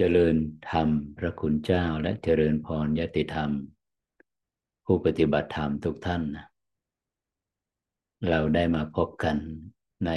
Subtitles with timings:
[0.00, 0.36] เจริญ
[0.70, 0.88] ธรรม
[1.18, 3.50] พระคุณเจ้าและเจริญพรยติธรรม
[4.84, 6.22] ผู้ปฏิบัติธรรมทุกท่าน
[8.28, 9.36] เราได้มาพบกัน
[10.06, 10.10] ใน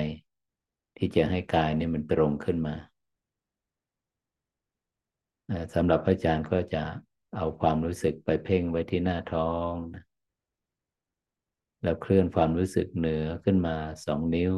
[0.97, 2.75] ที่จะให้กายนี่มันตรงขึ้นมา
[5.75, 6.83] สำหรับพระอาจารย์ก็จะ
[7.37, 9.73] เอาความรู้สึกไปเพ่งไว้ที่หน้าท้อง
[11.83, 14.55] แล้วเคลื่อนความรู้สึกเหนือขึ้นมาสองนิ้ว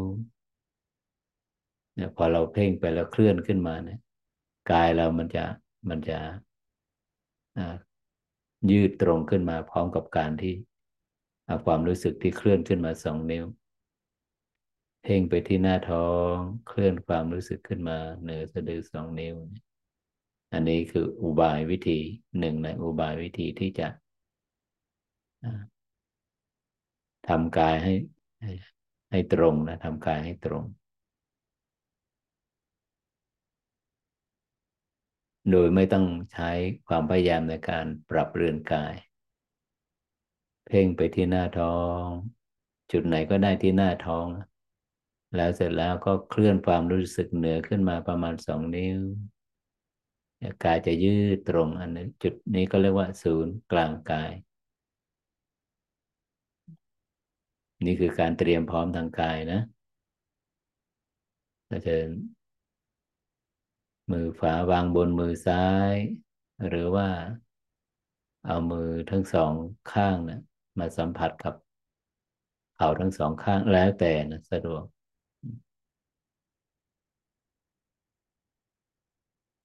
[1.94, 4.00] เนี่ยพอเราเพ่งไปแล้วเคลื่อนขึ้นมาเนี่ย
[4.72, 5.44] กายเรามันจะ
[5.88, 6.18] มันจะ
[8.70, 10.54] ยืดตรงขึ้นมาพร้อมกับการที่
[11.64, 13.44] ความรู้สึกที่เคลื่อนขึ้นมาสองนิ้ว
[15.02, 16.34] เพ่งไปที่หน้าท้อง
[16.68, 19.36] เคลื่อนความรู้สึกขึ้นมาเหนือสะดือสองนิ้ว
[20.52, 21.98] อันนี้คืออุบายวิธี
[22.38, 23.88] หนึ่งในอุบายวิธีที่จะ
[27.28, 27.94] ทำกายให้
[29.10, 30.64] ให้ตรงนะทำกายให้ตรง
[35.52, 36.50] โดยไม่ต้องใช้
[36.88, 38.94] ความพยายามในการปรับเรือนกาย
[40.66, 42.04] เพ่งไปที่หน้าท้อง
[42.92, 44.26] จุดไหนก็ได้ที่หน้าท้อง
[45.36, 49.00] แล้วเสร็จแล้วก็เคลื่อนความรู้สึกเหนือขึ้นมาประมาณสองนิ้ว
[50.64, 54.32] กายจะยืดตรงอันนี้จุดนี้ก็เรียกว่า ศูนย์กลางกาย
[57.86, 59.60] นี่คือการเตรียมพร้อมทางกายนะ
[61.68, 61.94] เราจะ
[64.12, 65.94] มือขวาวางบนมือซ้าย
[66.68, 67.08] หรือว่า
[68.46, 69.52] เอามือทั้งสอง
[69.92, 70.40] ข้างนะ
[70.78, 71.54] มาสัมผัสกับ
[72.76, 74.84] เข่าทั้งสองข้างแล้วแต่นะสะดวก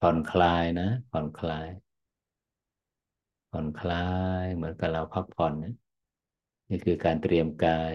[0.00, 1.68] ผ่อนคลายนะผ่อนคลาย
[3.50, 4.08] ผ่อนคลา
[4.42, 5.74] ยเหมือนกับเราพักผ่อนนะ
[6.68, 7.94] นี่คือการเตรียมกาย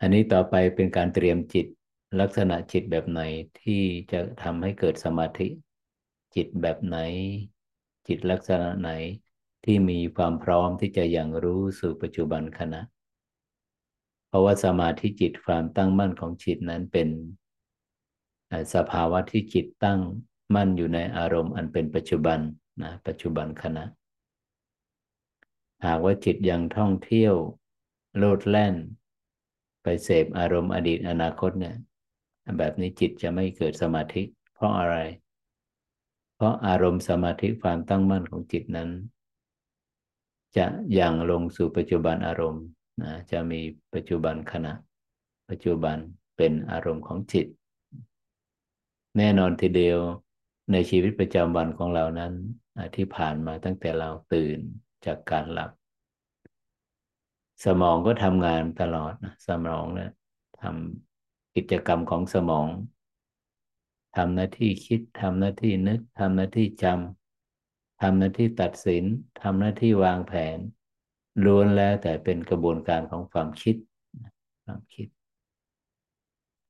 [0.00, 1.66] อันนี้ต่อไปเป็นการเตรียมจิต
[2.18, 3.20] ลักษณะจิตแบบไหน
[3.62, 5.48] ที่จะทำให้เกิดสมาธิ
[6.34, 6.98] จิตแบบไหน
[8.08, 8.90] จิตลักษณะไหน
[9.64, 12.80] ที่มีความพร้อมที่จะยังรู้สู่ปัจจุบันขณะ
[14.28, 17.08] เพราะว่าสมาธิจิตความตั้งมั่นของจิตนั้นเป็น
[18.74, 20.00] สภาวะที่จิตตั้ง
[20.54, 22.38] มั่นอยู่ในอารมณ์อันเป็นปัจจุบัน
[22.82, 23.84] นะปัจจุบันขณะ
[25.86, 27.34] หากว่าจิตยังท่องเที่ยว
[28.18, 28.74] โลดแล่น
[29.82, 31.76] ไปเสพอารมณ์อดีตอนาคตเนี่ย
[32.58, 34.22] แบบนี้จิตจะไม่เกิดสมาธิ
[34.54, 34.96] เพราะอะไร
[36.34, 38.90] เพราะอารมณ์สมาธิความตั้งมั่นของจิตนั้น
[40.56, 40.66] จะ
[40.98, 42.64] ยังลงสู่ปัจจุบันอารมณ์
[43.02, 43.60] นะจะมี
[43.94, 44.72] ปัจจุบันขณะ
[45.50, 45.96] ปัจจุบัน
[46.36, 47.46] เป็นอารมณ์ของจิต
[49.18, 49.98] แน่นอนทีเดียว
[50.72, 52.32] ในชีวิตประจำวันของเรานั้น
[52.96, 54.58] ที่ผ่านมาตั้งแต่เราตื่น
[55.06, 55.70] จากการหลับ
[57.64, 60.10] สมองก็ทำงานตลอดนะสมองเนะี่ย
[60.62, 61.09] ทำ
[61.56, 62.68] กิจกรรมของสมอง
[64.16, 69.04] ทำหน้าที่คิดทำหน้าที่นึกทำหน้าที่จำทำหน้าที่ตัดสิน
[69.42, 70.58] ทำหน้าที่วางแผน
[71.44, 73.76] ล้วนแล้วแต่เป็นกระบวนการของความคิด
[74.64, 75.08] ความคิด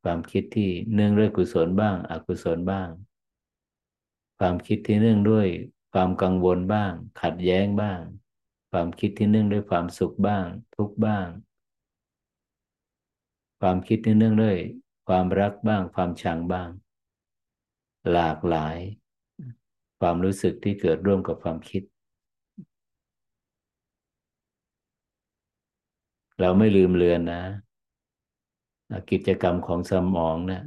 [0.02, 2.88] ความคิดที่เนื่องด้วยกุศลบ้าง อกุศลบ้าง
[4.38, 5.46] ความคิดที่เนื่องด้วย
[5.92, 6.92] ความกังวลบ้าง
[7.22, 8.00] ขัดแย้งบ้าง
[8.70, 10.44] ความคิดที่เนื่องด้วยความสุขบ้าง
[10.76, 11.26] ทุกบ้าง
[13.60, 14.56] ความคิดเนื่องด้วย
[15.08, 16.68] ความรักบ้าง ความชังบ้าง
[18.12, 18.76] หลากหลาย
[20.00, 21.82] ความรู้สึกที่เกิดร่วมกับความคิด
[26.40, 27.42] เราไม่ลืมเลือนนะ
[29.10, 30.62] กิจกรรมของสมองนะ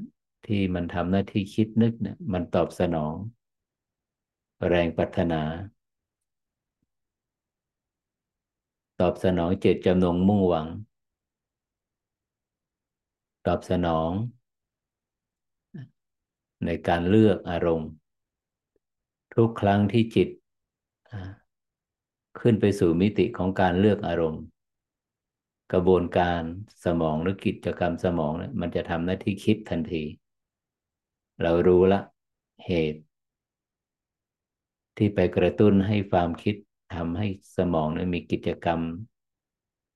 [0.45, 3.13] ที่มันทำหน้าที่คิดนึกเนะี่ยมันตอบสนอง
[4.69, 5.41] แรงปัฒนา
[9.01, 10.67] ตอบสนองเจตจำนงมุ่งหวัง
[13.47, 14.11] ตอบสนอง
[16.65, 17.91] ในการเลือกอารมณ์
[19.35, 20.29] ทุกครั้งที่จิต
[22.39, 24.43] ขึ้นไปสู่มิติของการเลือกอารมณ์
[25.73, 26.41] กระบวนการ
[26.85, 30.03] สมองหรือกิจกรรมสมองเนี่ยมันจะทำหน้าที่คิดทันที
[31.41, 31.99] เรารู้ละ
[32.65, 33.01] เหตุ
[34.97, 36.55] ที่ไปกระตุ้นให้ความคิด
[36.95, 38.79] ทำให้สมองนี่ยมีกิจกรรม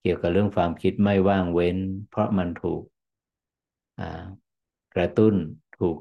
[0.02, 1.78] เกี่ยวกับเรื่องความคิดไม่ว่างเว้น
[2.10, 2.82] เพราะมันถูก
[4.96, 5.36] กระตุ้น
[5.78, 5.98] ถูก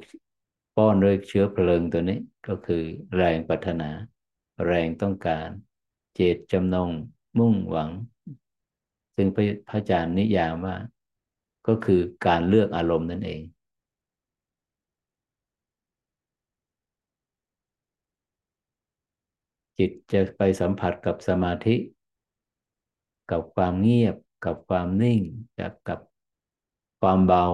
[0.76, 2.82] ป้อนด้วยเชื้อเพลิงตัวนี้ก็คือ
[3.16, 3.90] แรงปรารถนา
[4.66, 5.48] แรงต้องการ
[6.14, 6.90] เจตจำนง
[7.38, 7.90] มุ่งหวัง
[9.16, 10.76] ซึ่งพระอาจารย์นิยามว่า
[11.66, 13.42] ก็คือการเลือกอารมณ์นั่นเอง
[19.78, 21.76] จิตจะไปสัมผัสกับสมาธิ
[23.30, 25.20] กับความเงียบ กับความนิ่ง
[25.88, 26.00] กับ
[27.00, 27.46] ความเบา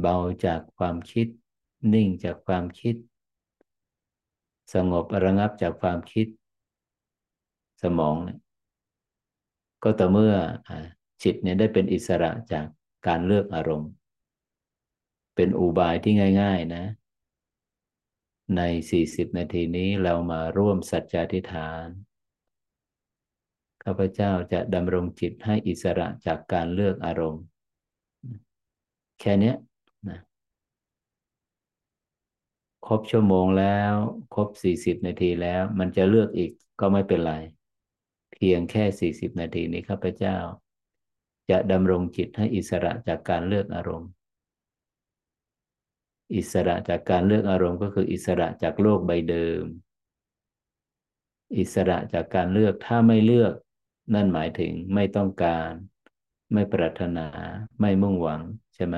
[0.00, 1.26] เบาจากความคิด
[1.94, 2.96] นิ่งจากความคิด
[4.74, 6.26] สงบระงับจากความคิด
[7.82, 8.38] สมองเนี่ย
[9.82, 10.34] ก็ต่อเมื่อ
[11.22, 12.66] จิตเนี่ยได้เป็นอิสระจาก
[13.06, 13.90] การเลือกอารมณ์
[15.34, 16.84] เป็นอุบายที่ง่าย ๆนะ
[18.56, 18.62] ใน
[18.98, 21.86] 40 นาทีนี้เรามาร่วมสัจจทิฐาน
[23.84, 27.42] ข้าพเจ้าจะดำรงจิตให้อิสระจากการเลือกอารมณ์
[29.20, 29.52] แค่นี้
[30.08, 30.18] นะ
[32.86, 33.94] ครบชั่วโมงแล้ว
[34.34, 36.50] ครบ40นาทีแล้ว มันจะเลือกอีก
[36.80, 37.34] ก็ไม่เป็นไร
[38.32, 40.36] เพียงแค่สี่สิบนาทีนี้ข้าพเจ้า
[41.50, 44.10] จะดำรงจิตให้อิสระจากการเลือกอารมณ์
[46.34, 49.64] อิสระจากการเลือกอารมณ์ก็คืออิสระจากโลกใบเดิม
[51.58, 53.54] อิสระจากการเลือกถ้าไม่เลือก
[54.14, 55.70] นั่นหมายถึงไม่ต้องการ
[56.52, 57.28] ไม่ปรารถนา
[57.80, 58.42] ไม่มุ่งหวัง
[58.74, 58.96] ใช่ไหม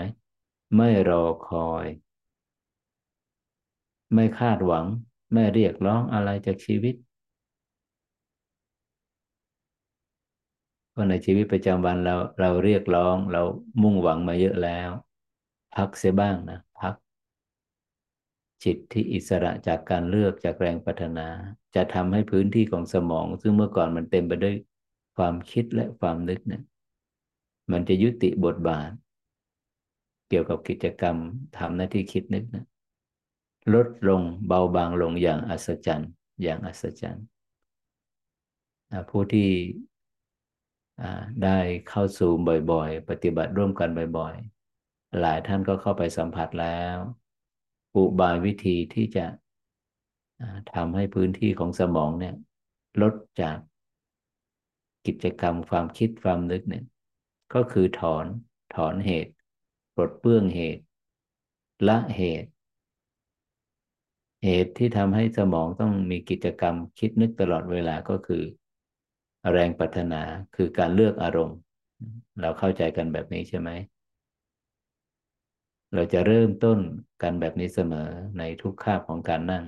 [0.77, 1.87] ไม่รอคอย
[4.13, 4.87] ไม่คาดหวัง
[5.33, 6.95] ไม่เรียกร้องอะไรจากชีวิต
[10.91, 13.43] เพราะในชีวิตประจำวันเราเราเรียกร้องเรา
[13.83, 14.91] มุ่งหวังมาเยอะแล้ว
[15.75, 16.95] พักเสียบ้างนะพัก
[18.65, 21.29] จิตที่อิสระจากการเลือกจากแรงปัฒนา
[21.75, 24.55] จะทำให้พื้นที่ของสมอง ซึ่งเมื่อก่อนมันเต็มไปด้วย
[25.17, 26.63] ความคิดและความนึกเนะี่ย
[27.73, 28.91] มันจะยุติบทบาท
[30.29, 31.17] เกี่ยวกับกิจกรรม
[31.59, 32.65] ทำหน้าที่คิดนึกนะ
[33.73, 36.11] ลดลงเบาบางลงอย่างอัศจรรย์
[36.43, 37.25] อย่างอัศจรรย์
[39.11, 39.51] ผู้ที่
[41.45, 42.31] ได้เข้าสู่
[42.73, 46.97] บ่อยๆ ปฏิบัติร่วมกันบ่อยๆ หลายท่านก็เข้าไปสัมผัสแล้ว
[47.97, 49.27] อุบายวิธีที่จะ
[50.75, 52.35] ทำให้พื้นที่ของสมองเนี่ย
[53.03, 53.57] ลดจาก
[55.07, 56.85] กิจกรรมความคิดความนึกเนี่ย
[57.55, 58.27] ก็คือถอน
[58.75, 59.33] ถอนเหตุ
[59.95, 60.83] ปลดเปื้องเหตุ
[61.89, 62.51] ละเหตุ
[64.45, 68.43] เหตุที่ทำให้สมองต้องมีกิจกรรมคิดนึกตลอดเวลาก็คือ
[69.53, 70.23] แรงปรารถนา
[70.57, 71.59] คือการเลือกอารมณ์
[72.41, 73.71] เราเข้าใจกันแบบนี้ใช่ไหม
[75.95, 76.79] เราจะเริ่มต้น
[77.23, 78.09] กันแบบนี้เสมอ
[78.39, 79.65] ในทุกคาบของการนั่ง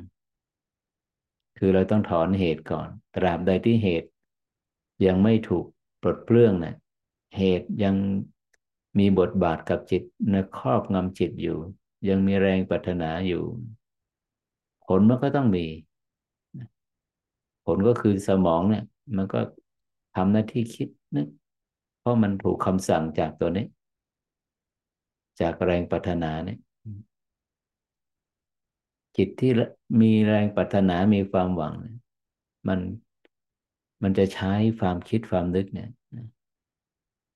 [1.59, 4.09] คือเราต้องถอนเหตุก่อน ตราบใดที่เหตุ
[5.07, 5.65] ยังไม่ถูก
[6.03, 6.77] ปลดเปลื้องนะ
[7.39, 7.95] เหตุยัง
[8.99, 10.03] มีบทบาทกับจิต
[10.35, 11.59] นะครอบงำจิตอยู่
[12.09, 13.45] ยังมีแรงปรารถนาอยู่
[14.87, 15.67] ผลมันก็ต้องมี
[17.67, 18.85] ผลก็คือสมองเนี่ย
[19.17, 19.41] มันก็
[20.17, 21.29] ทำหน้าที่คิดนึก
[22.01, 23.67] เพราะมันถูกคำสั่งจากตัวนี้
[25.41, 26.59] จากแรงปรารถนาเนี่ย
[29.17, 29.53] จิตที่
[30.01, 31.75] มีแรงปรารถนามีความหวัง
[32.69, 32.81] มัน
[34.03, 35.91] มันจะใช้ความคิดความนึกเนี่ย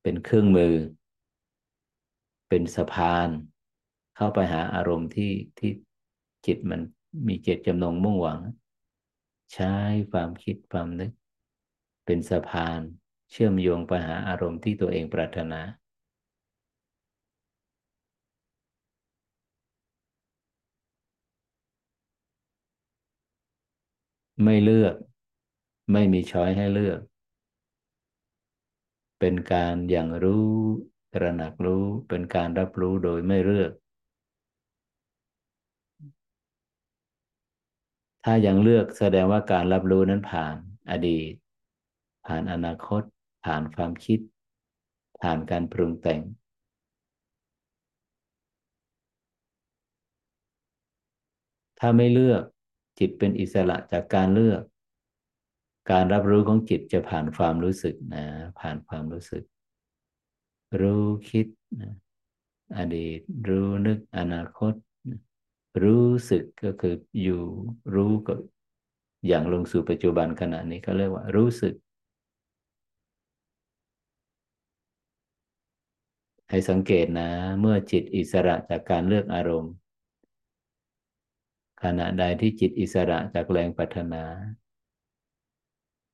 [0.02, 0.75] เป็นเครื่องมือ
[2.49, 3.28] เป็นสะพาน
[4.16, 5.71] เข้าไปหาอารมณ์ที่ที่
[6.47, 6.80] จิตมัน
[7.26, 8.40] มีเจตจำนงมุ่งหวัง
[9.52, 9.75] ใช้
[10.12, 11.12] ความคิดความนึก
[12.05, 12.81] เป็นสะพาน
[13.31, 15.61] เชื่อมโยงไปหาอารมณ์ที่ตัวเองปรารถนา
[24.45, 24.95] ไม่เลือก
[25.93, 27.00] ไม่มีช้อยให้เลือก
[29.19, 30.49] เป็นการอย่างรู้
[31.14, 33.73] ตระหนักรู้เป็นการรับรู้โดยไม่เลือก
[38.25, 40.57] ถ้ายังเลือกแสดงว่าการรับรู้นั้นผ่าน
[40.91, 41.33] อดีต
[42.27, 43.03] ผ่านอนาคต
[43.45, 44.21] ผ่านความคิด
[45.23, 46.21] ผ่านการปรุงแต่ง
[51.79, 52.43] ถ้าไม่เลือก
[52.99, 54.62] จิตเป็นอิสระจากการเลือก
[55.91, 58.25] การรับรู้ของจิตจะผ่านความรู้สึกนะ
[58.61, 59.45] ผ่านความรู้สึก
[60.81, 61.47] รู้คิด
[61.81, 61.93] นะ
[62.77, 64.73] อดีต รู้นึกอนาคต
[65.85, 67.43] รู้สึกก็คืออยู่
[67.95, 68.39] รู้กับ
[69.27, 71.75] อย่างลงสู่ปัจจุบันขณะนี้เขาเรียกว่า รู้สึก
[76.50, 77.29] ให้สังเกตนะ
[77.61, 79.73] เมื่อจิตอิสระจากการเลือกอารมณ์
[81.83, 84.25] ขณะใดที่จิตอิสระจากแรงปัฒนา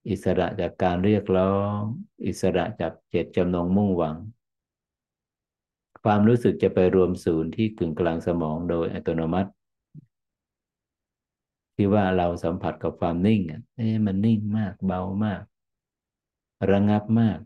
[0.09, 1.79] อิสระจากการเรียกร้อง
[2.27, 4.17] อิสระจากเจตจำนงมุ่งหวัง
[6.09, 9.51] ความรู้สึกจะไปรวมศูนย์ที่กึ่งกลางสมองโดยอัตโนมัติ
[11.75, 13.41] ที่ว่าเราสัมผัสกับความนิ่ง
[13.77, 15.43] เอ๊ะมันนิ่งมากเบามาก
[16.71, 17.39] ระงับมาก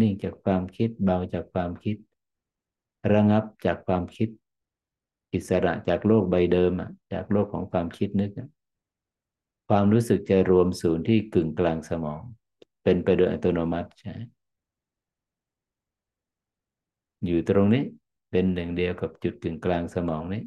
[0.00, 1.96] นิ่งจากความคิดเบาจากความคิด
[3.12, 4.28] ระงับจากความคิด
[5.34, 8.30] อิสระจากโลกใบเดิมอะจากโลกของความคิดนึก
[9.68, 12.22] ความรู้สึกจะรวมศูนย์ที่กึ่งกลางสมอง
[12.82, 14.14] เป็นไปโดยอัตโนมัติใช่
[17.26, 17.84] อยู่ตรงนี้
[18.30, 20.42] เป็นหนึ่งเดียวกับจุดกึ่งกลางสมองนี้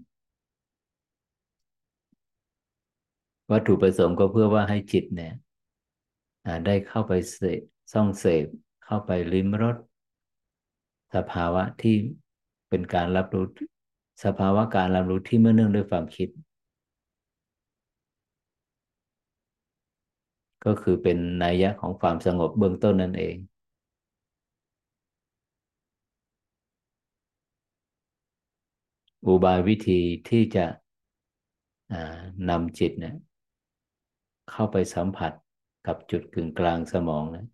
[3.51, 5.33] วัตถุประสงค์ก็เพื่อว่าให้จิตเนี่ย
[6.65, 7.61] ได้เข้าไปเสพ
[7.93, 8.45] ซ่องเสพ
[8.85, 9.75] เข้าไปลิ้มรส
[11.15, 11.95] สภาวะที่
[12.69, 13.45] เป็นการรับรู้
[14.25, 16.29] สภาวะการรับรู้ที่เมื่อเนื่องด้วยความคิด
[20.65, 23.35] ก็คือเป็นนัยยะของความสงบเบื้องต้นนั่นเอง
[29.27, 29.99] อุบายวิธี
[30.29, 30.65] ที่จะ
[32.49, 33.15] นำจิตเนี่ย
[34.51, 35.31] เข้าไปสัมผัส
[35.87, 37.45] กับจุดกึ่งกลางสมองนะ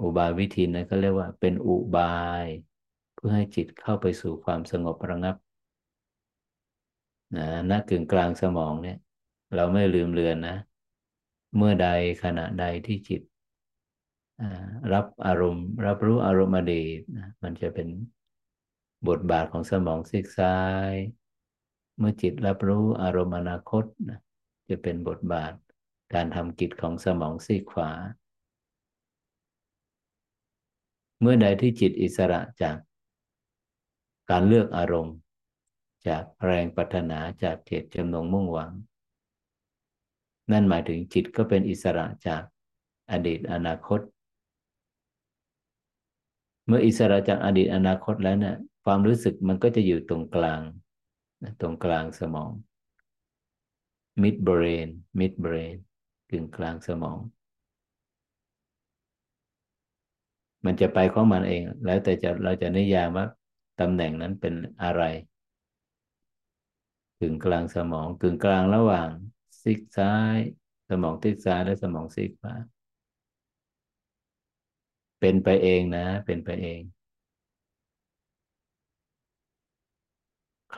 [0.00, 2.44] อุบายวิธีนั้นก็เรียกว่าเป็นอุบาย
[3.14, 5.36] เพื่อให้จิตเข้าไปสู่ความสงบระงับ
[7.36, 8.98] นะณกึ่งกลางสมองเนี่ย
[9.56, 10.56] เราไม่ลืมเลือนนะ
[11.56, 11.88] เมื่อใด
[12.22, 13.22] ขณะใดที่จิต
[14.92, 16.98] รับอารมณ์ รับรู้อารมณ์อดีต
[17.42, 17.88] มันจะเป็น
[19.08, 20.58] บทบาทของสมองซีกซ้า
[20.90, 20.92] ย
[21.98, 23.84] เมื่อจิตรับรู้อารมณ์อนาคต
[24.68, 25.52] จะเป็นบทบาท
[26.14, 27.90] การทำกิจของสมองซีกขวา
[31.20, 32.76] เมื่อใดที่จิตอิสระจาก
[34.30, 35.16] การเลือกอารมณ์
[36.08, 38.72] จากแรงปัฒนาจากเจตจำนงมุ่งหวัง
[40.52, 42.42] นั่นหมายถึงจิตก็เป็นอิสระจาก
[43.10, 44.00] อดีตอนาคต
[46.66, 48.56] เมื่ออิสระจากอดีตอนาคตแล้วเนะี่ย
[48.90, 50.60] ความรู้สึกมันก็จะอยู่ตรงกลาง
[51.60, 52.50] ตรงกลางสมอง
[54.22, 55.76] mid brain mid brain
[56.30, 57.18] กึ่งกลางสมอง
[60.64, 63.26] มันจะไปของมันเอง แล้วแต่จะเราจะนิยามว่า
[63.80, 65.02] ตำแหน่งนั้นเป็นอะไร
[67.20, 69.08] กึ่งกลางสมอง กึ่งกลางระหว่าง
[69.62, 70.36] ซีกซ้าย
[70.90, 72.54] สมองซีกซ้ายและสมองซีกขวา
[75.20, 76.82] เป็นไปเองนะ เป็นไปเอง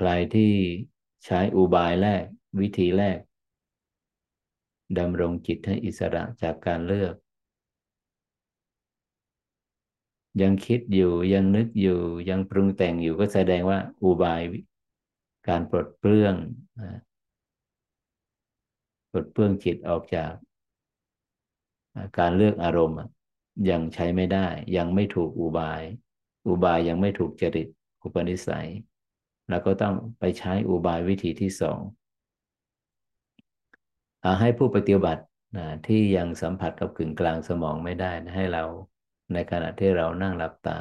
[0.02, 0.52] ใครที่
[1.24, 2.24] ใช้อุบายแรก
[2.60, 3.18] วิธีแรก
[4.98, 7.14] ดำรงจิตให้อิสระจากการเลือก
[10.42, 14.40] ยังคิดอยู่ยังนึกอยู่ ยังปรุงแต่งอยู่ก็แสดงว่าอุบาย
[15.48, 16.34] การปลดเปลื้อง
[19.10, 20.32] ปลดเปลื้องจิตออกจาก
[22.18, 22.98] การเลือกอารมณ์
[23.70, 25.82] ยังใช้ไม่ได้ ยังไม่ถูกอุบาย
[26.48, 27.68] อุบายยังไม่ถูกจริต
[28.02, 28.68] อุปนิสัย
[29.50, 31.80] แล้วก็ต้องไปใช้อุบายวิธีที่สอง
[34.40, 35.22] ให้ผู้ปฏิบัติ
[35.56, 38.64] นะที่ยังสัมผัสกับกึ่งกลางสมองไม่ได้นะให้เรา
[39.32, 40.80] ในขณะที่เรานั่งหลับตา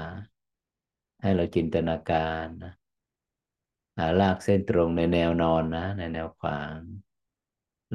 [1.21, 2.73] ให้เราจินตนาการนะ
[4.21, 6.75] ลากเส้นตรงในแนวนอนนะ ในแนวขวาง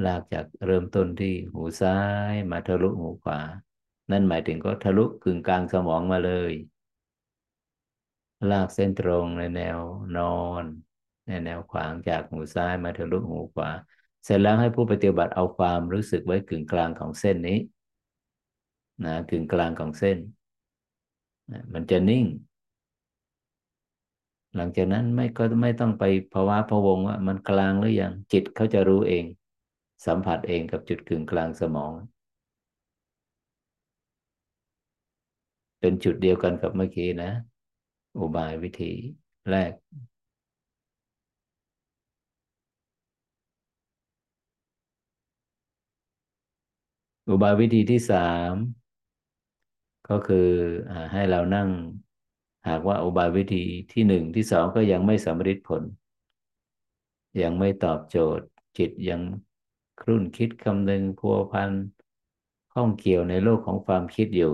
[0.05, 1.97] ลากจากเริ่มต้นที่หูซ้า
[2.31, 3.39] ยมาทะลุหูขวา
[4.11, 6.53] นั่นหมายถึงก็ทะลุกึ่งกลางสมองมาเลย
[8.51, 9.79] ลากเส้นตรงในแนว
[10.17, 10.23] นอ
[10.63, 10.65] น
[11.27, 13.69] ในแนวขวางจากหูซ้ายมาทะลุหูขวา
[14.23, 17.59] เสร็จแล้วให้ผู้ปฏิบัติเอาความรู้สึกไว้กึ่งกลางของเส้นนี้
[19.03, 20.17] นะกึ่งกลางของเส้น
[21.51, 22.25] นะมันจะนิ่ง
[24.55, 29.25] หลังจากนั้นไม่ก็ไม่ต้องไปภาวะพะวงว่า มันกลางหรือยังจิตเขาจะรู้เอง
[30.05, 31.93] สัมผัสเองกับจุดกึ่งกลางสมอง
[35.79, 37.31] เป็นจุดเดียวกันกับเมื่อกี้นะ
[38.17, 38.91] อุบายวิธี
[39.49, 39.73] แรก
[47.29, 48.53] อุบายวิธีที่สาม
[50.09, 50.49] ก็คือ
[51.11, 51.69] ให้เรานั่ง
[52.67, 55.83] หากว่าอุบายวิธีที่หนึ่งที่สองก็ยังไม่สำเร็จผล
[57.41, 58.45] ยังไม่ตอบโจทย์
[58.77, 59.21] จิตยัง
[60.01, 61.71] ครุ่นคิดคำนึงพัวพัน
[62.73, 64.53] ข้องเกี่ยวในโลกของความคิดอยู่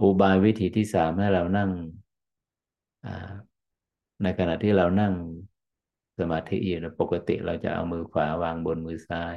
[0.00, 1.70] อุบายวิธีที่สามให้เรานั่ง
[4.22, 5.14] ในขณะที่เรานั่ง
[6.18, 9.34] สมาธิอยู่ปกติเราจะเอามือขวาวางบนมือซ้าย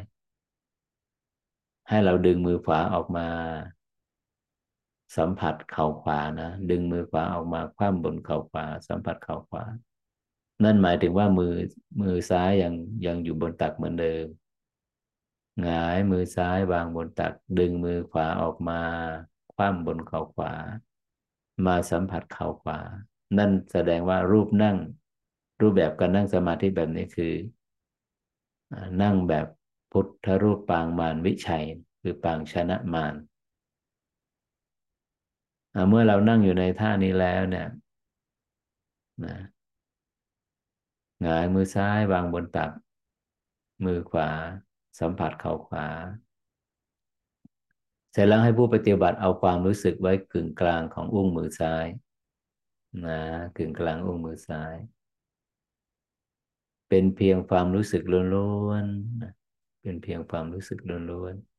[1.90, 3.28] ให้เราดึงมือขวาออกมา
[5.18, 9.64] สัมผัสเข่าขวานะดึงมือขวาออกมาคว่ำบนเข่าขวา สัมผัสเข่าขวา
[10.64, 11.54] นั่นหมายถึงว่ามือ
[12.02, 12.74] มือซ้ายยัง
[13.06, 14.26] ยังอยู่บนตักเหมือนเดิม
[15.64, 18.82] หงายมือซ้ายวางบนตัก ดึงมือขวาออกมา
[19.62, 20.54] คว่ำบนเข่าขวา
[21.66, 22.80] มาสัมผัสเข่าขวา
[23.38, 24.78] นั่นแสดงว่ารูปนั่ง
[25.62, 27.34] รูปแบบการนั่งสมาธิแบบนี้คือ
[29.02, 29.48] นั่งแบบ
[29.92, 31.66] พุทธรูปปางมารวิชัย
[32.02, 33.14] คือปางชนะมาร
[35.90, 37.68] เมื่อเรานั่งอยู่ในท่านี้แล้วเนี่ย
[39.26, 39.38] นะ
[41.22, 42.72] หงายมือซ้ายวางบนตัก
[43.86, 44.30] มือขวา
[45.00, 45.88] สัมผัสเข่าขวา
[48.12, 51.86] เสร็จแล้วให้ผู้ปฏิบัติเอาความรู้สึกไว้กึ่งกลางของอุ้งมือซ้าย
[53.06, 53.20] นะ
[53.58, 54.76] กึ่งกลางอุ้งมือซ้าย
[56.90, 58.04] เป็นเพียงความรู้สึก
[58.36, 60.80] ล้วนๆเป็นเพียงความรู้สึก
[61.12, 61.52] ล้วนๆ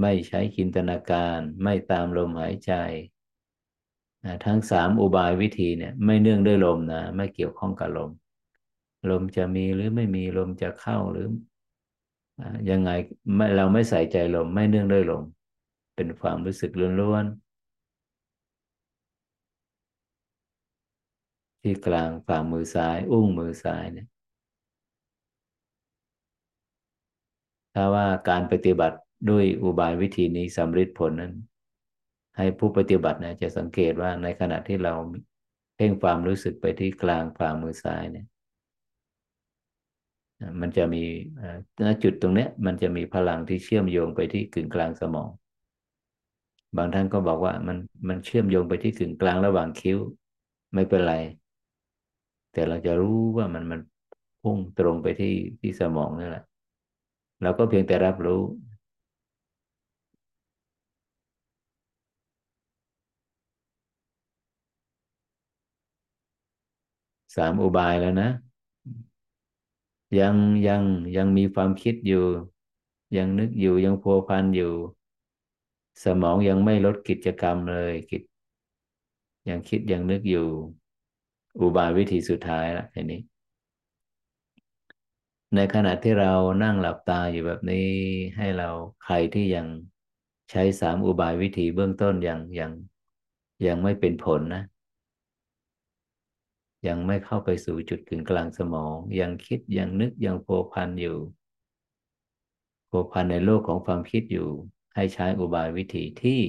[0.00, 2.72] ไม่ใช้จินตนาการไม่ตามลมหายใจ
[4.24, 8.10] นะทั้งสามอุบายวิธีเนี่ย ไม่เนื่องด้วยลมนะ ไม่เกี่ยวข้องกับลม
[9.10, 11.26] ลมจะมีหรือไม่มีลมจะเข้าหรือ
[12.70, 12.90] ยังไง
[13.36, 15.24] ไม่เราไม่ใส่ใจลมไม่เนื่องด้วยลม
[15.96, 17.52] เป็นความรู้สึกล้วนๆ
[21.62, 24.08] ที่กลางฝ่ามือซ้าย อุ้งมือซ้ายเนี่ย
[27.74, 28.98] ถ้าว่าการปฏิบัติ
[29.30, 31.32] ด้วยอุบายวิธีนี้สำเร็จผลนั้น
[32.36, 34.94] ให้ผู้ปฏิบัตินะจะสังเกตว่าในขณะที่เรา
[35.76, 38.26] เพ่งความรู้สึกไปที่กลางฝ่ามือซ้ายเนี่ย
[40.60, 40.98] มันจะมี
[41.86, 45.30] ณจุดตรงนี้มันจะมีพลังที่เชื่อมโยงไปที่กึ่งกลางสมอง
[46.76, 47.76] บางท่านก็บอกว่ามัน
[48.08, 49.98] มันเชื่อมโยงไปที่กึ่งกลางระหว่างคิ้ว
[50.74, 51.14] ไม่เป็นไร
[52.52, 53.80] แต่เราจะรู้ว่ามันมัน
[54.42, 56.44] พุ่งตรงไปที่ที่สมองนี่แหละ
[57.42, 58.42] เราก็เพียงแต่รับรู้
[67.36, 68.28] สามอุบายแล้วนะ
[70.20, 70.34] ยัง
[70.68, 70.82] ยัง
[71.16, 72.24] ยังมีความคิดอยู่
[73.16, 74.72] ยังนึกอยู่ยังพัวพันอยู่
[76.04, 78.22] สมองยังไม่ลดกิจกรรมเลยคิด
[79.48, 80.46] ยังคิดยังนึกอยู่
[81.60, 83.20] อุบายวิธีสุดท้ายละทีนี้
[85.54, 87.88] ในขณะที่เรานั่งหลับตาอยู่แบบนี้
[88.36, 88.70] ให้เรา
[89.04, 89.66] ใครที่ยัง
[90.50, 92.72] ใช้สามอุบายวิธีเบื้องต้นยังยัง
[93.66, 94.62] ยังไม่เป็นผลนะ
[96.88, 101.18] ยังไม่เข้าไปสู่จุดกึ่งกลางสมอง ยังคิดยังนึกยังโผพันอยู่
[102.86, 104.48] โผพันในโลกของความคิดอยู่
[104.94, 106.40] ให้ใช้อุบายวิธีที่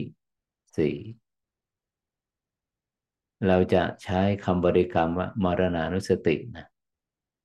[0.78, 0.96] สี่
[3.48, 6.66] เราจะใช้คำบริกรรมว่ามรณานุสตินะ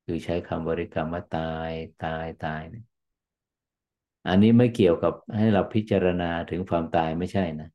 [0.04, 1.70] คือใช้คำบริกรรมว่าตาย
[2.04, 2.84] ตายตายเนี่ย
[4.28, 7.68] อันนี้ไม่เกี่ยวกับให้เราพิจารณาถึงความตายไม่ใช่นะ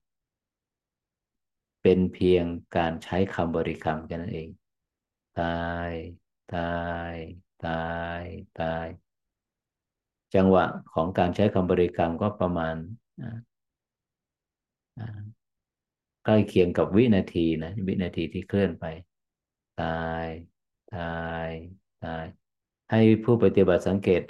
[1.82, 2.45] เป็นเพียง
[2.78, 4.49] การใช้คำบริกรรมกันนั่นเอง
[5.41, 5.91] ตาย
[6.55, 6.73] ตา
[7.11, 7.15] ย
[7.65, 7.85] ตา
[8.19, 8.21] ย
[8.61, 8.85] ตาย
[10.35, 12.75] จังหวะของการใช้คำบริกรรมก็ประมาณ
[16.25, 18.85] ใกล้เคียงกับวินาทีนะ วินาทีที่เคลื่อนไป
[19.83, 20.25] ตาย
[20.95, 21.49] ตาย
[22.05, 22.25] ตาย
[22.91, 24.21] ให้ผู้ปฏิบัติสังเกต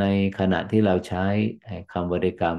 [0.00, 0.04] ใน
[0.38, 1.26] ขณะที่เราใช้
[1.92, 2.58] คำบริกรรม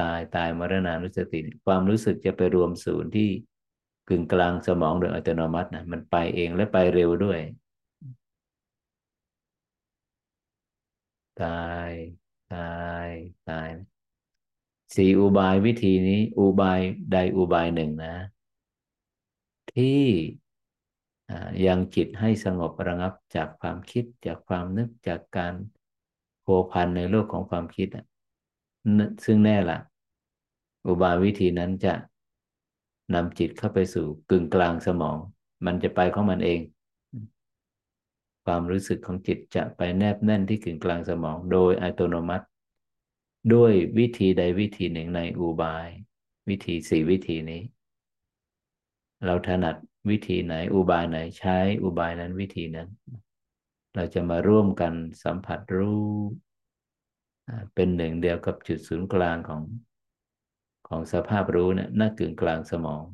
[0.00, 3.30] ตายตายมรณานุสติ ความรู้สึกจะไปรวมศูนย์ที่
[4.08, 7.38] กึ่งกลางสมองโดยอัตโนมัตินะมันไปเองและไปเร็วด้วย
[11.42, 11.90] ตาย
[12.54, 13.08] ตาย
[13.48, 13.68] ตาย
[14.96, 16.80] สี่อุบายวิธีนี้ อุบาย
[17.12, 18.14] ใดอุบายหนึ่งนะ
[19.72, 20.02] ที่
[21.66, 25.54] ยังจิตให้สงบระงับจากความคิดจากความนึกจากการ
[26.42, 27.88] โผพันในโลกของความคิด
[29.24, 29.78] ซึ่งแน่ละ
[30.86, 31.94] อุบายวิธีนั้นจะ
[33.14, 35.18] นำจิตเข้าไปสู่กึ่งกลางสมอง
[35.66, 36.60] มันจะไปของมันเอง
[38.44, 42.46] ความรู้สึกของจิตจะไปแนบแน่นที่กึ่งกลางสมอง โดยอัตโนมัติ
[43.54, 45.88] ด้วยวิธีใดวิธีหนึ่งในอุบาย
[46.48, 47.62] วิธีสี่วิธีนี้
[49.24, 49.76] เราถนัด
[50.10, 52.88] วิธีไหนอุบายไหนใช้อุบายนั้นวิธีนั้น
[53.94, 54.92] เราจะมาร่วมกัน
[55.22, 56.02] สัมผัสรู้
[57.74, 59.60] เป็นหนึ่งเดียวกับจุดศูนย์กลางของ
[60.88, 63.04] ของสภาพรู้เนะี่ยนักกึ่งกลางสมอง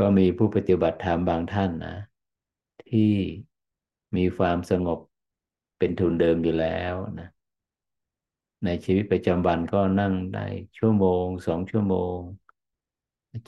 [0.00, 1.96] ก็มีผู้ปฏิบัติธรรมบางท่านนะ
[2.88, 3.12] ที่
[4.16, 4.98] มีความสงบ
[5.78, 7.28] เป็นทุนเดิมอยู่แล้วนะ
[8.64, 10.46] ในชีวิตประจำวันก็นั่งได้
[10.78, 12.16] ชั่วโมงสองชั่วโมง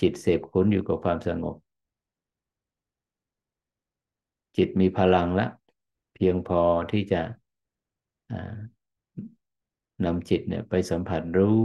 [0.00, 1.56] จิตเสพคุ้นอยู่กับความสงบ
[4.56, 5.46] จิตมีพลังละ
[6.14, 6.60] เพียงพอ
[6.92, 7.22] ที่จะ
[10.04, 11.60] นำจิตเนี่ยไปสัมผัสรู้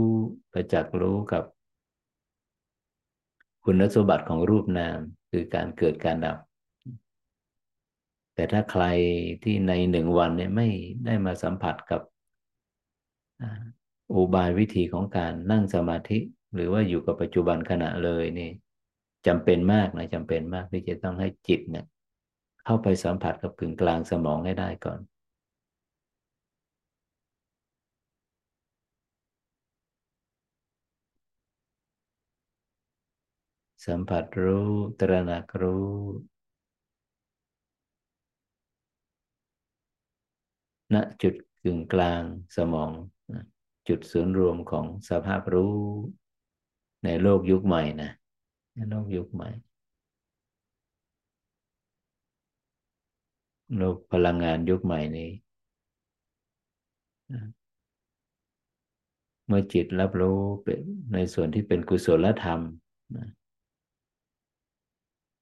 [0.52, 1.44] ประจักษ์รู้กับ
[3.70, 4.98] คุณสมบัติของรูปนาม
[5.30, 6.38] คือการเกิดการดับ
[8.34, 8.84] แต่ถ้าใคร
[9.42, 10.68] ที่ในหนึ่งวันเนี่ยไม่
[11.06, 12.00] ได้มาสัมผัสกับ
[14.14, 16.18] อุบายวิธีของการนั่งสมาธิ
[16.54, 18.50] หรือว่าอยู่กับปัจจุบันขณะเลยนี่
[19.26, 21.86] จำเป็นมากนะจำเป็นมากที่จะต้องให้จิตเนี่ย
[22.64, 24.98] เข้าไปสัมผัสกับกึ่งกลางสมองให้ได้ก่อน
[33.86, 34.68] สัมผัสรู้
[35.00, 35.88] ตระหนักรู้
[40.94, 42.22] ณจุดกึ่งกลาง
[42.56, 42.90] สมอง
[43.88, 45.74] จุดศูนย์รวมของสภาพรู้
[47.04, 48.10] ในโลกยุคใหม่นะ
[48.74, 49.50] ในโลกยุคใหม่
[53.76, 55.30] โลกพลังงานยุคใหม่นี้
[59.46, 60.40] เมื่อจิตรับรู้
[61.12, 62.60] ในส่วนที่เป็นกุศลธรรม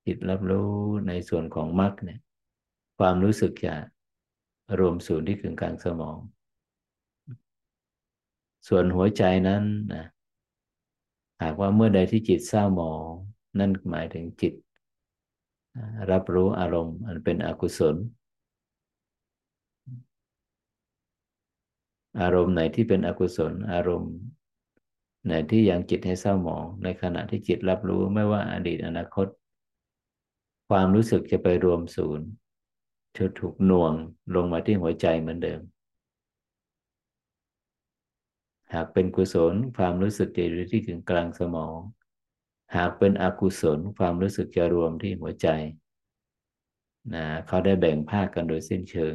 [0.06, 0.70] จิตรับรู้
[1.08, 2.20] ในส่วนของมรรคเนี่ย
[2.98, 3.74] ความรู้สึกจะ
[4.78, 6.18] รวมศูนย์ที่กึ่งกลางสมอง
[8.68, 9.62] ส่วนหัวใจนั้น
[9.94, 10.04] นะ
[11.42, 13.02] หากว่าเมื่อใดที่จิตเศร้าหมอง
[13.58, 14.54] นั่นหมายถึงจิต
[16.10, 17.96] รับรู้อารมณ์อันเป็นอกุศล
[22.20, 24.12] อารมณ์ไหนที่เป็นอกุศล อารมณ์
[25.26, 29.26] ไหนที่ยังจิตให้เศร้าหมอง ในขณะที่จิตรับรู้ไม่ว่าอดีตอนาคต
[30.68, 32.28] ความรู้สึกจะไปรวมศูนย์
[33.16, 33.92] จะถูกหน่วง
[34.34, 35.60] ลงมาที่หัวใจเหมือนเดิม
[38.74, 41.78] หากเป็นกุศลความรู้สึกจะอยู่ที่ถึงกลางสมอง
[42.76, 45.48] หากเป็นอกุศลความรู้สึกจะรวมที่หัวใจ
[47.14, 49.14] นะเขาได้แบ่งภาคกันโดยสิ้นเชิง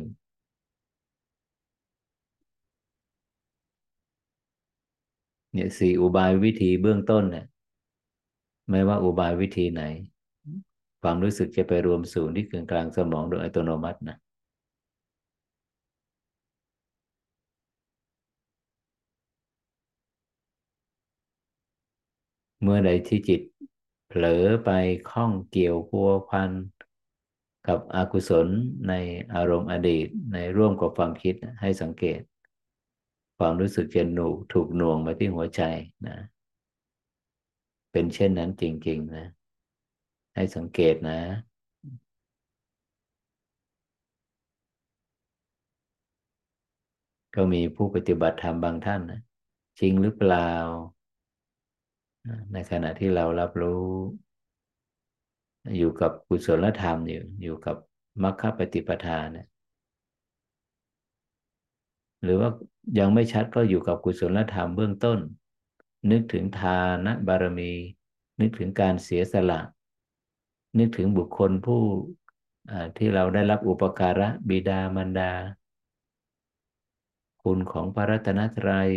[5.54, 7.46] เนี่ยสี่อุบายวิธีเบื้องต้นเนี่ย
[8.70, 9.84] ไม่ว่าอุบายวิธีไหน
[11.02, 14.18] ความรู้สึกจะไปรวมศูนย์ที่กึ่งกลางสมองโดยอัตโนมัตินะ
[22.62, 23.42] เมื่อใดที่จิต
[24.08, 24.70] เผลอไป
[25.10, 26.52] คล้องเกี่ยวพัวพัน
[27.68, 28.48] กับอกุศล
[28.90, 28.94] ใน
[29.34, 32.22] อารมณ์อดีตในร่วมกับความคิดให้สังเกต
[33.38, 35.62] ความรู้สึกจะหนูถูกหน่วงมาที่หัวใจ
[36.08, 36.18] นะ
[37.92, 39.28] เป็นเช่นนั้นจริง ๆ นะ
[40.36, 41.20] ให้สังเกตนะ
[47.36, 49.22] ก็มีผู้ปฏิบัติธรรมบางท่านนะ
[49.80, 50.52] จริงหรือเปล่า
[52.54, 53.86] ในขณะที่เรารับรู้
[55.78, 57.76] อยู่กับกุศลธรรมอยู่อยู่กับ
[58.24, 59.48] มรรคปฏิปทาเนี่ย
[62.24, 62.50] หรือว่า
[63.00, 65.20] ยังไม่ชัดก็อยู่กับกุศลธรรมเบื้องต้น
[66.12, 67.74] นึกถึงทานะบารมี
[68.40, 69.60] นึกถึงการเสียสละ
[70.78, 71.82] นึกถึงบุคคลผู้
[72.98, 75.32] ที่เราได้รับอุปการะบิดามารดา
[77.44, 78.90] คุณของพระรัตนตรัย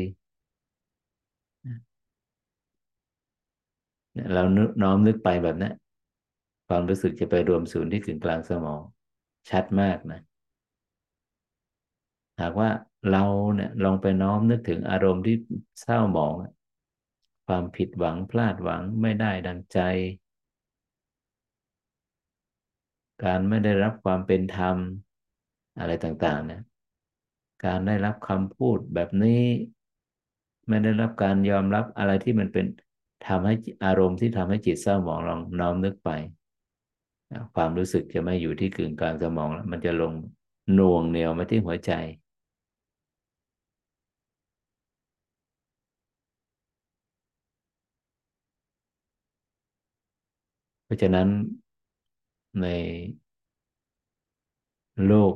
[4.33, 4.43] เรา
[4.83, 5.71] น้อมนึกไปแบบนี้
[6.69, 8.83] ความรู้สึกจะไปรวมศูนย์ที่ถึงกลางสมอง
[9.51, 10.21] ชัดมากนะ
[12.41, 12.71] หากว่า
[13.11, 15.37] เราเนี่ยลองไปน้อมนึกถึงอารมณ์ที่
[15.83, 16.35] เศร้าหมอง
[17.47, 19.79] ความผิดหวังพลาดหวังไม่ได้ดังใจ
[23.22, 24.77] การไม่ได้รับความเป็นธรรม
[25.79, 26.62] อะไรต่างๆเนี่ย
[27.64, 29.42] การได้รับคำพูดแบบนี้
[30.68, 32.66] ไม่ได้รับการยอมรับอะไรที่มันเป็น
[33.27, 36.11] ทำให้อารมณ์ที่ทำให้จิตเศร้าหมองลองน้อมนึกไป
[37.55, 40.12] ความรู้สึกจะไม่อยู่ที่กึ่งกลางสมองแล้วมันจะลง
[40.74, 41.92] หน่วงเหนียวมาที่หัวใจ
[50.85, 51.29] เพราะฉะนั้น
[52.62, 52.67] ใน
[55.07, 55.35] โลก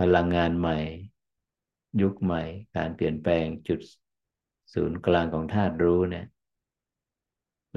[0.00, 0.78] พลังงานใหม่
[2.02, 2.42] ยุคใหม่
[2.76, 3.80] การเปลี่ยนแปลงจุด
[4.74, 6.26] ศูนย์กลางของธาตุรู้เนี่ย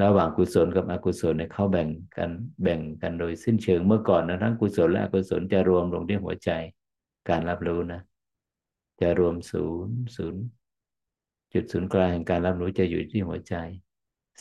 [0.01, 2.31] ระหว่างกุศลกับอกุศลเนี่ยเขาแบ่งกัน
[2.63, 6.49] แบ่งกันโดยสิ้นเชิงเมื่อก่อนนะทั้งกุศลและอกุศลจะรวมลงที่หัวใจ
[7.29, 8.01] การรับรู้นะ
[9.01, 10.41] จะรวมศูนย์ศูนย์
[11.53, 13.55] จุดศูนย์กลางแห่งการรับรู้จะอยู่ที่หัวใจ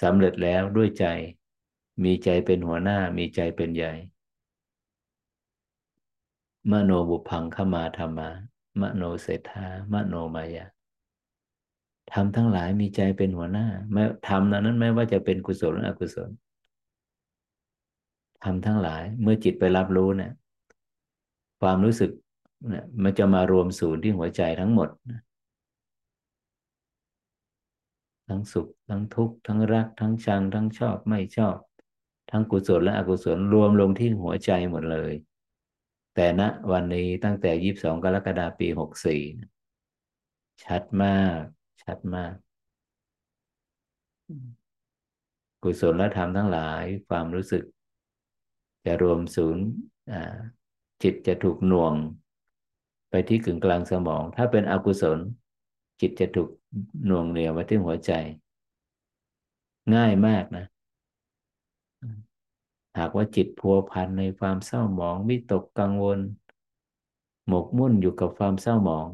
[0.03, 1.07] สำเร็จแล้วด้วยใจ
[2.05, 3.93] มีใจเป็นหัวหน้ามีใจเป็นใหญ่
[6.71, 8.31] มโนบุพังขมาธรรมา
[8.81, 10.67] มโนเศรษฐามโนมายา
[12.13, 16.31] ทำทั้งหลายมีใจเป็นหัวหน้าไม่ทำนั้นไม่ว่าจะเป็นกุศลหรืออกุศล
[18.45, 20.33] ทำทั้งหลายเมื่อจิตไปรับรู้เนี่ย
[21.61, 22.11] ความรู้สึก
[22.69, 24.89] เนี่ยมันจะมารวมศูนย์ที่หัวใจทั้งหมด
[28.29, 31.57] ทั้งสุข ทั้งทุกข์ ทั้งรัก ทั้งชัง ทั้งชอบไม่ชอบ
[32.33, 35.13] ทั้งกุศลและอกุศลรวมลงที่หัวใจหมดเลย
[36.15, 39.23] แต่ณวันนี้ตั้งแต่ยี่สิบสองกรกฎาปีหกสี่
[40.65, 41.41] ชัดมาก
[41.83, 42.33] ชัดมาก
[45.63, 47.65] กุศลธรรมทั้งหลายความรู้สึก
[48.85, 49.65] จะรวมศูนย์
[51.03, 51.95] จิตจะถูกหน่วง
[53.11, 55.19] ไปที่กึ่งกลางสมอง ถ้าเป็นอกุศล
[56.01, 56.49] จิตจะถูก
[57.07, 58.13] หน่วงเหนี่ยวมาที่หัวใจ
[59.95, 60.67] ง่ายมากนะ
[62.99, 66.21] หากว่าจิตพัวพันในความเศร้าหมองวิตกกังวล
[67.49, 69.09] หมกมุ่นอยู่กับความเศร้าหมอง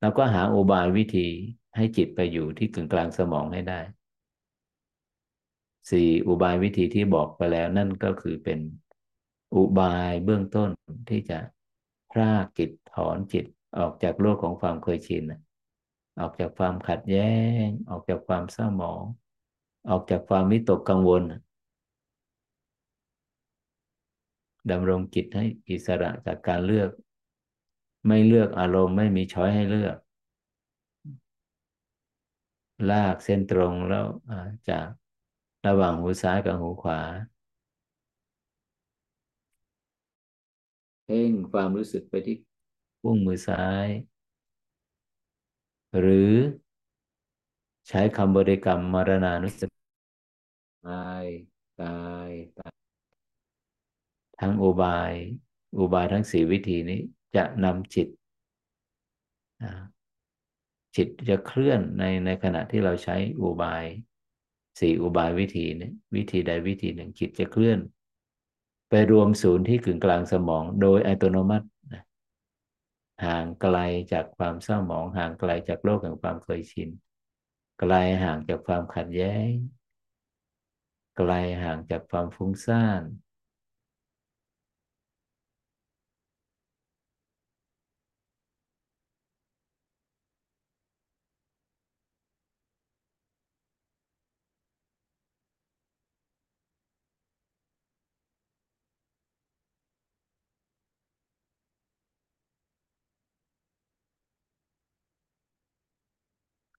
[0.00, 1.28] เราก็หาอุบายวิธี
[1.76, 3.80] ให้จิตไปอยู่ที่กึ่งกลางสมองให้ได้
[5.90, 8.58] สี่อุบายวิธีที่บอกไปแล้วนั่นก็คือเป็น
[9.54, 10.70] อุบายเบื้องต้น
[11.08, 11.38] ที่จะ
[12.12, 13.46] พรากจิตถอนจิต
[13.78, 15.24] ออกจากโลกของความเคยชิน
[16.20, 17.32] ออกจากความขัดแย้
[17.64, 19.02] ง ออกจากความเศร้าหมอง
[19.90, 21.22] ออกจากความวิตกกังวล
[24.70, 26.90] ดำรงจิตให้อิสระจากการเลือก
[28.06, 29.96] ไม่เลือกอารมณ์ไม่มีช้อยให้เลือก
[32.90, 34.06] ลากเส้นตรงแล้ว
[34.68, 34.88] จาก
[35.66, 37.00] ระหว่างหูซ้ายกับหูขวา
[41.04, 42.36] เพ่งความรู้สึกไปที่
[43.00, 43.86] พุ่งมือซ้าย
[46.00, 46.32] หรือ
[47.88, 49.78] ใช้คำบริกรรมมรณานุสติ
[50.84, 51.26] กาย
[51.80, 51.86] กา
[52.28, 52.75] ยกาย
[54.40, 55.12] ทั้งอุบาย
[55.78, 57.00] อุบายทั้งสี่วิธีนี้
[57.36, 58.08] จะนำจิต
[60.96, 63.84] จิตจะเคลื่อนในในขณะที่เราใช้อุบาย
[64.80, 67.78] สี่อุบายวิธีนี้วิธีใดวิธีหนึ่งจิตจะเคลื่อน
[68.88, 71.66] ไปรวมศูนย์ที่กึ่งกลางสมอง โดยอัตโนมัติ
[73.24, 73.76] ห่างไกล
[74.12, 76.90] จากความเศร้าหมอง ห่างไกลจากโลกแห่งความเคยชิน
[77.80, 79.50] ไกลห่างจากความขัดแย้ง
[81.16, 83.02] ไกลห่างจากความฟุ้งซ่าน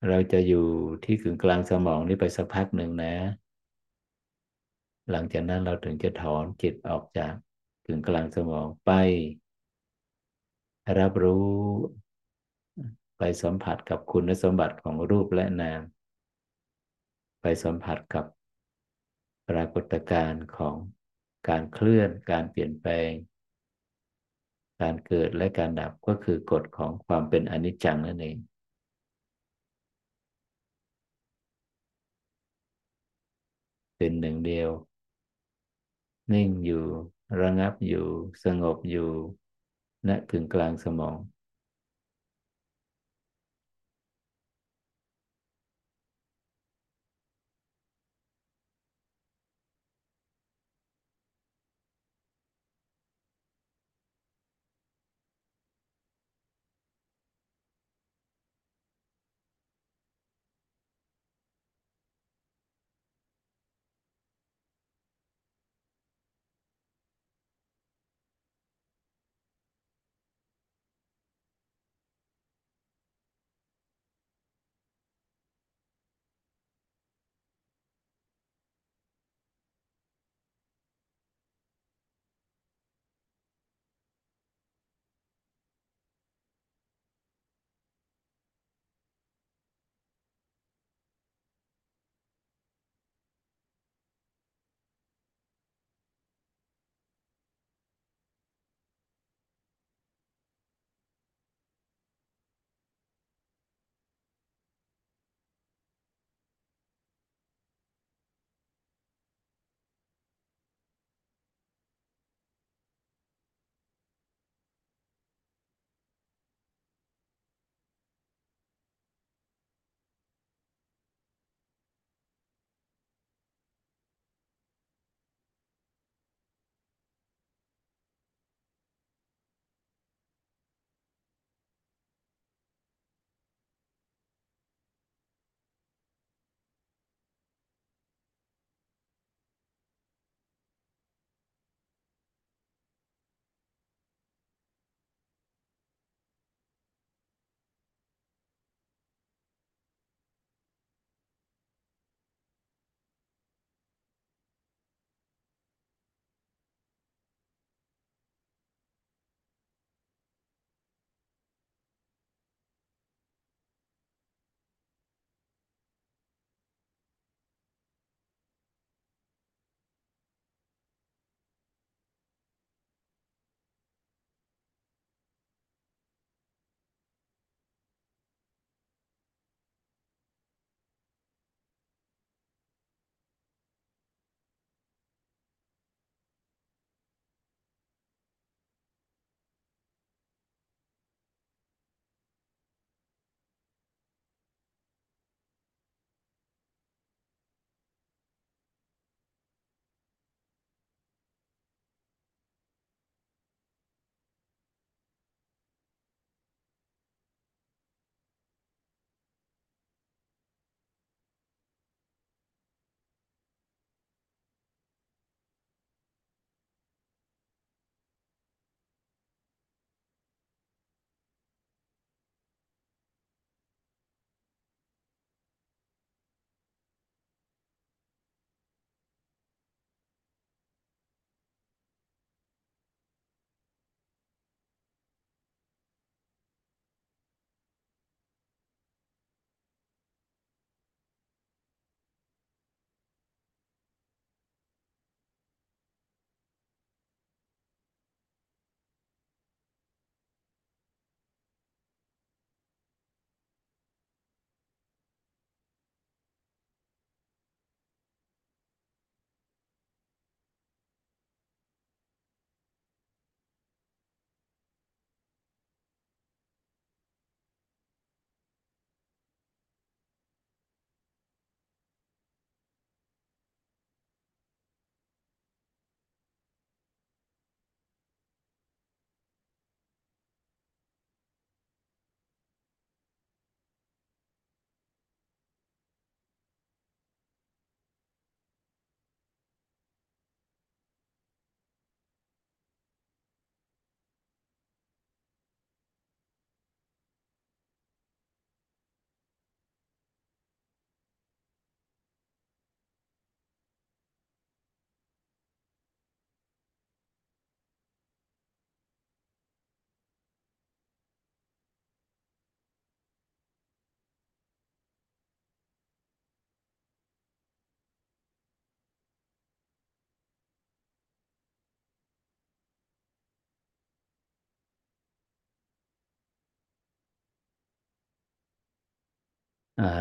[0.09, 0.65] เราจะอยู่
[1.05, 3.15] ที่กึ่งกลางสมองนี่ไปสักพักหนึ่งนะ
[5.11, 7.33] หลังจากนั้นเราถึงจะถอนจิตออกจาก
[7.85, 8.91] กึ่งกลางสมองไป
[10.99, 11.49] รับรู้
[13.17, 15.81] ไปสัมผัสกับคุณสมบัติของรูปและนาม
[17.41, 18.25] ไปสัมผัสกับ
[19.49, 20.75] ปรากฏการณ์ของ
[21.49, 23.11] การเคลื่อน การเปลี่ยนแปลง
[24.81, 28.37] การเกิดและการดับก็คือกฎของความเป็นอนิจจังนั่นเอง
[33.97, 34.69] เป็นหนึ่งเดียว
[36.33, 36.85] นิ่งอยู่
[37.41, 38.07] ระงับอยู่
[38.43, 39.09] สงบอยู่
[40.07, 41.17] ณถึงกลางสมอง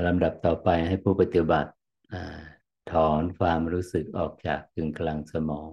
[0.07, 1.71] ลำดับต่อไปให้ผู้ปฏิบัติ
[2.93, 5.71] ถอนความรู้สึกออกจากกึ่งกลางสมอง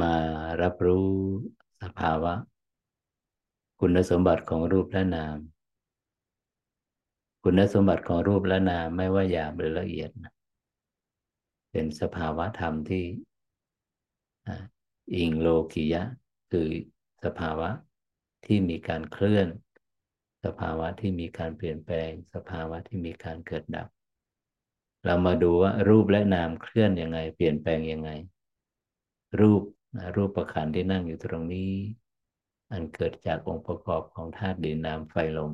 [0.00, 0.16] มา
[0.62, 1.08] รับรู้
[1.82, 2.34] สภาวะ
[3.80, 5.36] คุณสมบัติของรูปและนาม
[7.44, 10.10] คุณสมบัติของรูปและนามไม่ว่าหยาบหรือละเอียด
[11.70, 13.04] เป็นสภาวะธรรมที่
[15.14, 16.02] อิงโลกิยะ
[16.50, 16.68] คือ
[17.24, 17.68] สภาวะ
[18.44, 19.48] ที่มีการเคลื่อน
[20.44, 23.88] สภาวะที่มีการเปลี่ยนแปลง สภาวะที่มีการเกิดดับ
[25.04, 28.10] เรามาดูว่ารูปและนามเคลื่อนยังไง เปลี่ยนแปลงยังไง
[29.40, 29.62] รูป
[30.16, 31.72] รูปประคันที่นั่งอยู่ตรงนี้
[32.72, 35.52] อันเกิดจากองค์ประกอบของธาตุดินน้ำไฟลม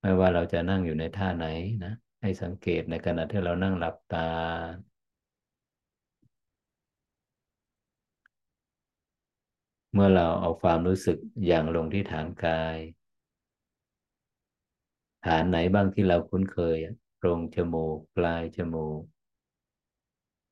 [0.00, 1.46] ไม่ว่าเราจะนั่งอยู่ในท่าไหน
[1.84, 4.28] นะ ให้สังเกตในขณะที่เรานั่งหลับตา
[9.92, 12.78] เมื่อเราเอาความรู้สึกอย่างลงที่ฐานกาย
[15.26, 16.76] ฐานไหนบ้างที่เราคุ้นเคย
[17.20, 19.00] ตรงจมูกปลายจมูก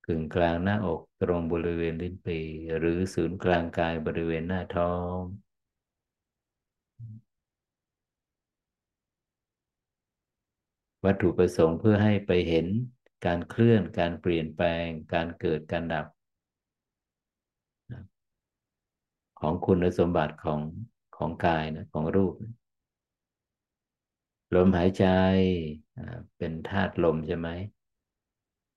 [0.06, 2.38] กึ่งกลางหน้าอกตรงบริเวณลิ้นปี
[2.78, 5.18] หรือศูนย์กลางกายบริเวณหน้าท้อง
[11.04, 12.66] วัตถุประสงค์เพื่อให้ไปเห็น
[13.26, 16.06] การเคลื่อนการเปลี่ยนแปลง การเกิดการดับ
[19.40, 20.60] ของคุณสมบัติของ
[21.16, 22.34] ของกายนะของรูป
[24.54, 25.06] ลมหายใจ
[26.36, 27.48] เป็นธาตุลมใช่ไหม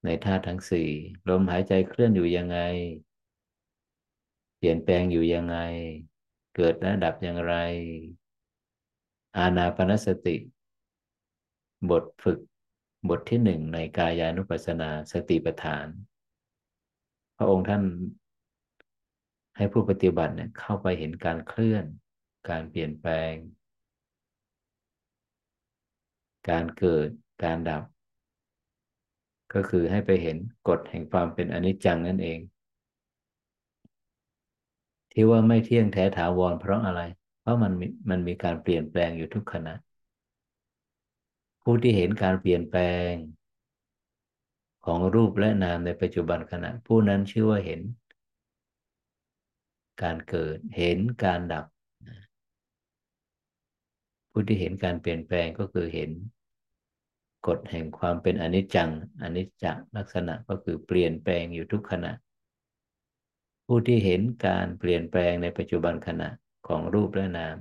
[0.05, 0.89] ในธาตุทั้งสี่
[1.30, 2.59] ลมหายใจเคลื่อนอยู่ยังไง
[4.57, 5.57] เปลี่ยนแปลงอยู่ยังไง
[6.55, 7.53] เกิดและดับอย่างไร
[9.38, 10.36] อาณาปณสติ
[11.89, 12.39] บทฝึก
[13.09, 15.88] บทที่หนึ่งในกายานุปัสสนาสติปัฏฐาน
[17.38, 17.84] พระองค์ท่าน
[19.57, 21.86] ให้ผู้ปฏิบัติเนี่ยเข้าไปเห็นการเคลื่อน
[22.49, 23.34] การเปลี่ยนแปลง
[26.49, 27.07] การเกิด
[27.43, 27.83] การดับ
[29.53, 30.37] ก็คือให้ไปเห็น
[30.67, 32.39] กฎแห่งความเป็นอนิจจังนั่นเอง
[35.11, 37.01] ที่ว่าไม่เที่ยงแท้ถาวรเพราะอะไร
[37.41, 37.73] เพราะมัน
[38.09, 39.73] มันมีการเปลี่ยนแปลงอยู่ทุกขณะ
[41.63, 43.11] ผู้ที่เห็นการเปลี่ยนแปลง
[44.85, 47.81] ของรูปและนามในปัจจุบันขณะ ผู้นั้นชื่อว่าเห็น
[50.03, 51.65] การเกิดเห็นการดับ
[54.31, 56.09] ผู้ที่เห็นการเปลี่ยนแปลงก็คือเห็น
[57.47, 58.89] กฎแห่งความเป็นอนิจจัง
[59.21, 59.65] อนิจจ
[59.97, 62.11] ลักษณะก็คือเปลี่ยนแปลงอยู่ทุกขณะ
[63.65, 66.29] ผู้ที่เห็นการเปลี่ยนแปลงในปัจจุบันขณะ
[66.67, 67.55] ของรูปและนาม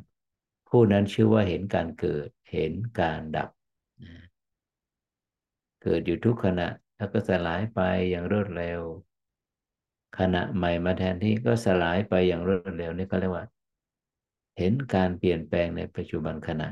[0.68, 3.51] ผู้นั้นชื่อว่าเห็นการเกิดเห็นการดับ
[5.82, 7.80] เกิดอยู่ทุกขณะแล้วก็สลายไป
[8.11, 8.80] อย่างรวดเร็ว
[10.18, 13.47] ขณะใหม่มาแทนที่ก็สลายไปอย่างรวดเร็วนี่ก็เรียกว่า
[14.59, 16.68] เห็นการเปลี่ยนแปลงในปัจจุบันขณะ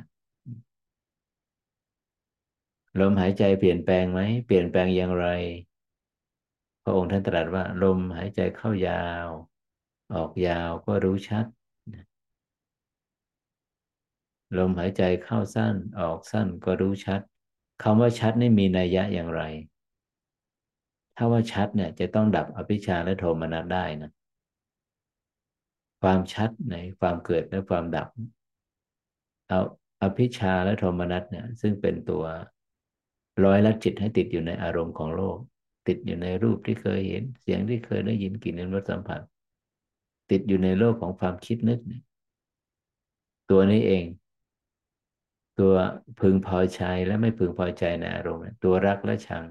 [3.00, 5.26] ลมหายใจเปลี่ยนแปลงไหม เปลี่ยนแปลงอย่างไร
[6.82, 9.28] พระองค์ท่านตรัสว่า ลมหายใจเข้ายาว
[10.14, 11.46] ออกยาวก็รู้ชัด
[14.58, 17.20] ลมหายใจเข้าสั้น ออกสั้นก็รู้ชัด
[17.82, 19.42] คำว่าชัดนี่มีนัยยะอย่างไร
[21.16, 24.10] ถ้าว่าชัดเนี่ย จะต้องดับอภิชาและโทมนัสได้นะ
[26.02, 28.08] ความชัดในความเกิดและความดับ
[29.48, 29.60] เอา
[30.02, 32.24] อภิชาและโทมนัสเนี่ย ซึ่งเป็นตัว
[33.44, 35.38] ร้อยละจิตให้ติดอยู่ในอารมณ์ของโลก
[35.86, 39.20] ติดอยู่ในรูปที่เคยเห็น เสียงที่เคยได้ยินกลิ่นรสสัมผัส
[40.30, 41.80] ติดอยู่ในโลกของความคิดนึก
[43.50, 44.04] ตัวนี้เอง
[45.60, 45.74] ตัว
[46.20, 49.44] พึงพอใจและไม่พึงพอใจในอารมณ์ตัวรักและชัง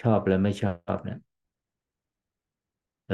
[0.00, 1.20] ชอบและไม่ชอบนะ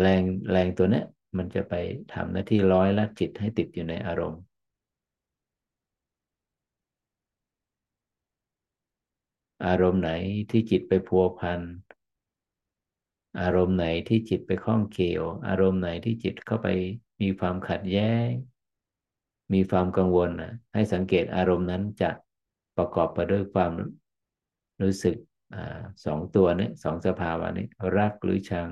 [0.00, 1.04] แรงแรงตัวเนี้ย
[1.36, 1.74] มันจะไป
[2.14, 4.40] ทำหน้าที่ร้อยละจิตให้ติดอยู่ในอารมณ์
[9.66, 10.10] อารมณ์ไหน
[10.50, 11.60] ที่จิตไปพัวพัน
[13.40, 16.68] อารมณ์ไหนที่จิตไปข้องเกี่ยว อารมณ์ไหนที่จิตเข้าไป
[17.20, 18.28] มีความขัดแย้ง
[19.52, 22.10] มีความกังวลนะให้สังเกตอารมณ์นั้นจะ
[22.76, 23.72] ประกอบไปด้วยความ
[24.82, 25.16] รู้สึก
[25.54, 25.56] อ
[26.04, 27.66] สองตัวนี้สองสภาวะนี้
[27.98, 28.68] รักหรือชัง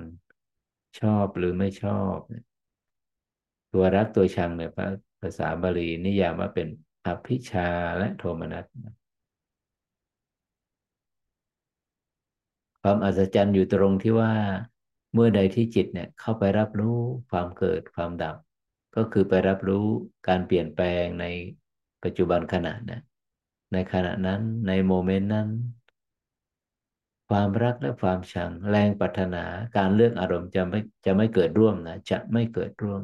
[1.01, 2.16] ชอบหรือไม่ชอบ
[3.72, 4.72] ตัวรักตัวชังเนี่ย
[5.20, 6.68] ภาษาบาลีนิยามว่าเป็น
[7.07, 7.68] อภิชา
[7.99, 8.64] และโทมนัส
[12.83, 14.33] ความอัศจรรย์อยู่ตรงที่ว่า
[15.14, 16.99] เมื่อใดที่จิตเนี่ยเข้าไปรับรู้
[17.31, 18.37] ความเกิดความดับ
[18.97, 19.87] ก็คือไปรับรู้
[20.29, 21.24] การเปลี่ยนแปลงใน
[22.05, 23.01] ปัจจุบันขณะนะ
[23.72, 25.49] ในขณะนั้นในโมเมนต์นั้น
[27.29, 29.45] ความรักและความชัง แรงปรารถนา
[29.76, 33.03] การเลือกอารมณ์จะไม่จะไม่เกิดร่วมนะจะไม่เกิดร่วม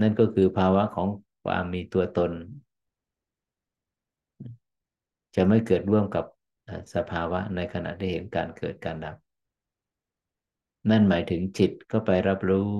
[0.00, 1.08] นั่นก็คือภาวะของ
[1.44, 2.32] ความมีตัวตน
[5.36, 6.24] จะไม่เกิดร่วมกับ
[6.94, 9.16] สภาวะในขณะที่เห็นการเกิดการดับ
[10.90, 12.70] นั่นหมายถึงจิตก็ไปรับรู้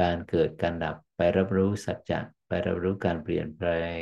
[0.00, 4.00] การเกิดการดับ ไปรับรู้สัจจะไปรับรู้การเปลี่ยนแปลง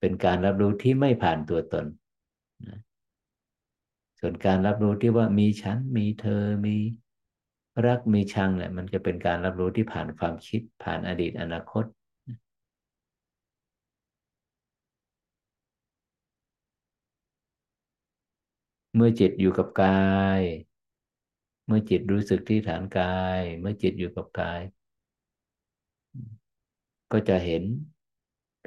[0.00, 1.86] เป็นการรับรู้ที่ไม่ผ่านตัวตน
[4.20, 6.76] ส่วนการรับรู้ที่ว่ามีฉันมีเธอมี
[7.86, 11.84] รักมีชังเนี่ยมันจะเป็นการรับรู้ที่ผ่านความคิดผ่านอดีตอนาคต
[18.94, 20.40] เมื่อจิตอยู่กับกาย
[21.66, 24.60] เมื่อจิตรู้สึกที่ฐานกาย เมื่อจิตอยู่กับกาย
[27.12, 27.62] ก็จะเห็น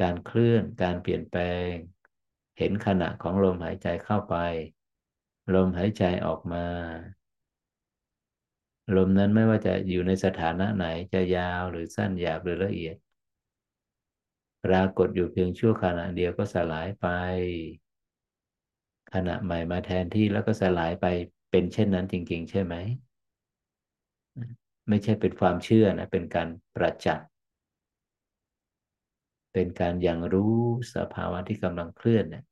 [0.01, 1.71] การเคลื่อนการเปลี่ยนแปลง
[2.57, 4.35] เห็นขณะของลมหายใจเข้าไป
[5.55, 6.65] ลมหายใจออกมา
[8.95, 12.95] ลมนั้นไม่ว่าจะอยู่ในสถานะไหนจะยาวหรือสั้นหยาบหรือละเอียด
[14.65, 17.07] ปรากฏอยู่เพียงชั่วขณะเดียวก็สลายไป
[19.13, 21.05] ขณะใหม่มาแทนที่แล้วก็สลายไป
[21.51, 22.75] เป็นเช่นนั้นจริง ๆ ใช่ไหม
[24.89, 27.27] ไม่ใช่เป็นความเชื่อนะ เป็นการประจักษ์
[29.53, 30.55] เป็นการยังรู้
[30.95, 32.43] สภาวะที่กำลังเคลื่อนเนี่ย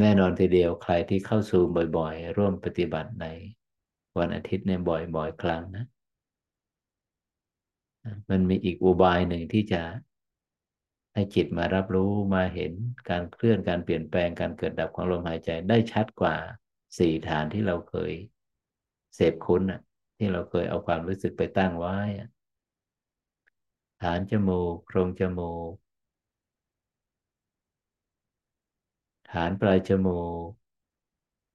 [0.00, 1.62] แน่นอนทีเดียวใครที่เข้าสู่
[1.96, 3.26] บ่อยๆ ร่วมปฏิบัติใน
[4.18, 5.84] วันอาทิตย์เนี่ยบ่อยๆ ครั้งนะ
[8.30, 9.82] มันมีอีกอุบายหนึ่งที่จะ
[11.14, 12.72] ให้จิตมารับรู้มาเห็น
[13.08, 16.36] การเคลื่อนการเปลี่ยนแปลงการเกิดดับของลมหายใจได้ชัดกว่า
[16.98, 18.12] สี่ฐานที่เราเคย
[19.14, 19.80] เสพคุ้นอะ
[20.18, 21.96] ที่เราเคยเอาความรู้สึกไปตั้งไว้
[24.02, 25.72] ฐานจมูกโพรงจมูก
[29.32, 30.48] ฐานปลายจมูก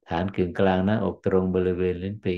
[0.10, 2.38] ฐานกึ่งกลางหน้าอกตรงบริเวณลิ้นปี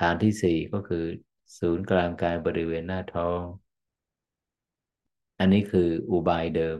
[0.00, 1.04] ฐานที่สี่ก็คือ
[1.58, 3.42] ศูนย์กลางกายบริเวณหน้าท้อง
[5.38, 6.78] อันนี้คืออุบายเดิม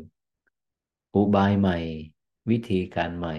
[1.16, 1.78] อุบายใหม่
[2.50, 3.36] วิธีการใหม่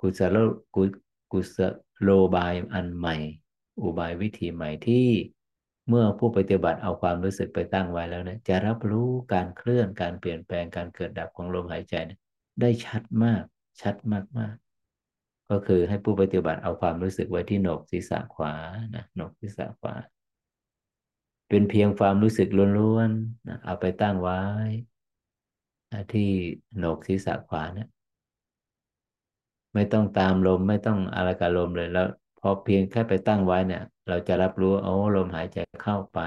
[0.00, 0.36] กุศโล
[0.74, 0.82] กุ
[1.32, 1.58] กุศ
[2.02, 3.16] โลบายอันใหม่
[3.82, 5.08] อุบายวิธีใหม่ที่
[5.88, 11.94] เมื่อผู้ปฏิบัติเอาความรู้สึกไปตั้งไว้แล้วเนี่ยจะรับรู้การเคลื่อนการเปลี่ยนแปลงการเกิดดับของลมหายใจ
[12.60, 13.42] ได้ชัดมาก
[13.82, 14.54] ชัดมากมาก
[15.50, 18.52] ก็คือให้ผู้ปฏิบัติเอาความรู้สึกไว้ที่โหนกศีรษะขวา
[18.94, 19.94] นะโหนกศีรษะขวา
[21.48, 24.40] เป็นเพียงความรู้สึกล้วนๆนะเอาไปตั้งไว้
[26.12, 26.28] ที่
[26.76, 27.88] โหนกศีรษะขวาเนี่ย
[29.74, 32.06] ไม่ต้องตามลมไม่ต้องอะไรกับลมเลยแล้ว
[32.40, 36.20] พอเพียงแค่ไปตั้งไว้เนี่ย เราจะรับรู้โอ้ลมหายใจเข้าไป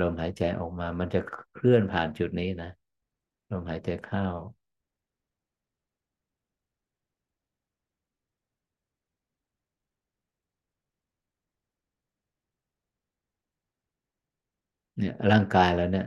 [0.00, 1.20] ลมหายใจออกมา มันจะ
[1.54, 2.70] เคลื่อนผ่านจุดนี้นะ
[3.50, 4.26] ลมหายใจเข้า
[14.98, 16.06] เนี่ยร่างกายแล้วเนี่ย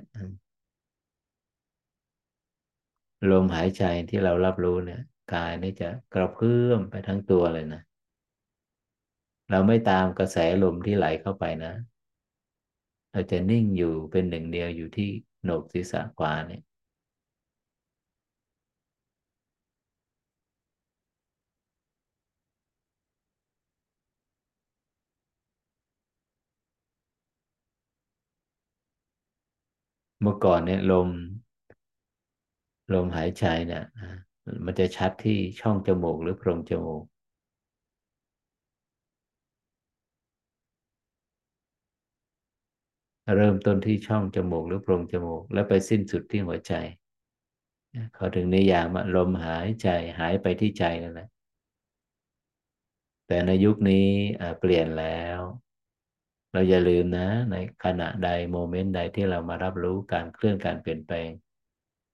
[3.31, 5.01] ลมหายใจที่เรารับรู้เนี่ย
[5.33, 7.81] กายนี่จะกระเพื่อมไปทั้งตัวเลยนะ
[9.49, 11.73] เราไม่ตามกระแสลมที่ไหลเข้าไปนะ
[13.11, 15.09] เราจะนิ่งอยู่เป็นหนึ่งเดียวอยู่ที่
[15.43, 16.61] โหนกศีรษะขวาเนี่ย
[30.21, 31.09] เมื่อก่อนเนี่ยลม
[32.93, 33.83] ลมหายใจเนี่ย
[34.65, 37.03] มันจะชัดที่ช่องจมูกหรือโพรงจมูก
[43.35, 46.73] เริ่มต้นที่ช่องจมูกหรือโพรงจมูก แล้วไปสิ้นสุดที่หัวใจ
[48.15, 49.87] เขาถึงนิยามว่าลมหายใจ
[50.19, 51.27] หายไปที่ใจนั่นแหละ
[53.27, 54.07] แต่ในยุคนี้
[54.59, 55.39] เปลี่ยนแล้ว
[56.51, 61.29] เราอย่าลืมนะ ในขณะใดโมเมนต์ใดที่เรามารับรู้การเคลื่อนการเปลี่ยนแปลง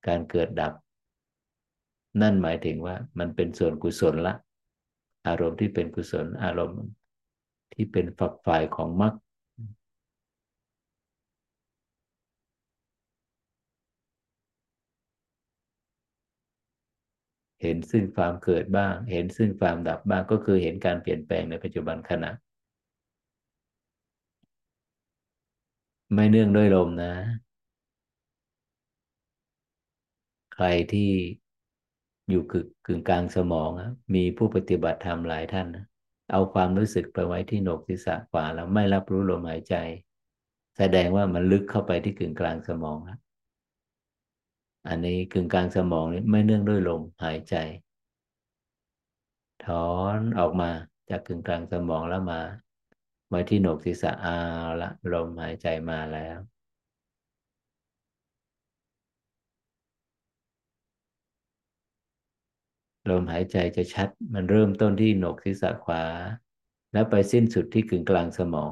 [0.07, 0.73] การเกิดดับ
[2.21, 4.34] นั่นหมายถึงว่ามันเป็นส่วนกุศลละ
[5.27, 6.79] อารมณ์ที่เป็นกุศลอารมณ์
[7.73, 9.13] ที่เป็นฝักฝ่ายของมรรค
[17.61, 22.31] เห็นซึ่งความเกิดบ้าง เห็นซึ่งความดับบ้างก็คือเห็นการเปลี่ยนแปลงในปัจจุบันขณะ
[26.14, 27.14] ไม่เนื่องด้วยลมนะ
[30.53, 31.11] ใครที่
[32.30, 33.70] อยู่กึกกึ่งกลางสมอง
[34.16, 35.86] มีผู้ปฏิบัติธรรมหลายท่านนะ
[36.32, 39.76] เอาความรู้สึกไปไว้ที่โหนกศีรษะขวาแล้วไม่รับรู้ลมหายใจ
[40.78, 42.97] แสดงว่ามันลึกเข้าไปที่กึ่งกลางสมอง
[44.88, 47.55] อันนี้กึ่งกลางสมองนี่ไม่เนื่องด้วยลมหายใจ
[49.66, 50.70] ถอนออกมา
[51.09, 52.41] จากกึ่งกลางสมองแล้วมา
[53.34, 54.38] มาที่โหนกศีรษะอา
[54.81, 56.38] ละลมหายใจมาแล้ว
[63.09, 66.03] ลมหายใจจะชัด มันเริ่มต้นที่โหนกศีรษะขวา
[66.93, 68.71] แล้วไปสิ้นสุดที่กึ่งกลางสมอง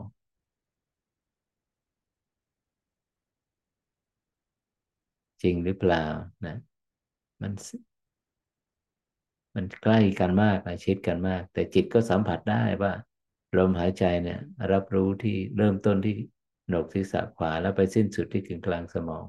[5.44, 6.06] จริงหรือเปล่า
[6.46, 6.58] นะ
[7.42, 7.52] มัน
[9.56, 12.92] มันใกล้กันมากนะชิดกันมาก แต่จิตก็สัมผัสได้ว่า
[13.58, 14.40] ลมหายใจเนี่ย
[14.72, 16.16] รับรู้ที่เริ่มต้นที่
[16.68, 19.26] โหนกศีรษะขวาแล้วไปสิ้นสุดที่กึ่งกลางสมอง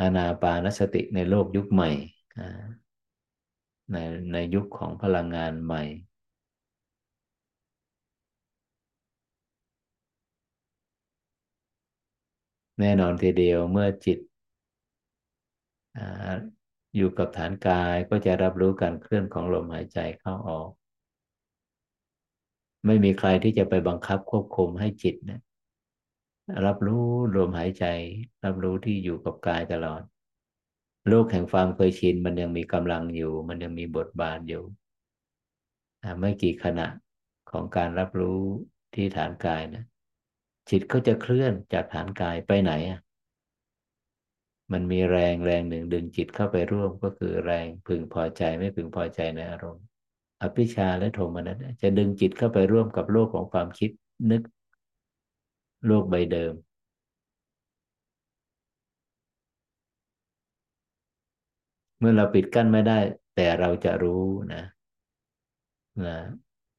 [0.00, 1.90] อานาปานสติในโลกยุคใหม่
[3.92, 3.96] ใน
[4.32, 5.82] ในยุคของพลังงานใหม่
[12.80, 14.18] แน่นอนทีเดียวเมื่อจิต
[16.96, 20.68] อยู่กับฐานกายก็จะรับรู้การเคลื่อนของลมหายใจเข้าออก
[22.86, 25.40] ไม่มีใครที่จะไปบังคับควบคุมให้จิตนะ
[26.66, 27.06] รับรู้
[27.36, 27.84] ลมหายใจ
[28.44, 30.02] รับรู้ที่อยู่กับกายตลอด
[31.08, 34.64] โลกแห่งความเคยชินมันยังมีกำลังอยู่ มันยังมีบทบาทอยู่
[36.18, 36.88] ไม่กี่ขณะ
[37.50, 38.40] ของการรับรู้
[38.94, 39.84] ที่ฐานกายนะ
[40.70, 43.00] จิตก็จะเคลื่อนจากฐานกายไปไหนอะ
[44.72, 49.84] มันมีแรงแรงหนึ่งดึงจิตเข้าไปร่วมก็คือแรงพึงพอใจไม่พึงพอใจในอารมณ์
[50.42, 53.90] อภิชาและโทมนัสจะดึงจิตเข้าไปร่วมกับโลกของความคิด
[54.30, 54.42] นึก
[55.86, 56.54] โลกใบเดิม
[61.98, 62.98] เมื่อเราปิดกั้นไม่ได้
[63.34, 64.62] แต่เราจะรู้นะ
[66.04, 66.16] นะ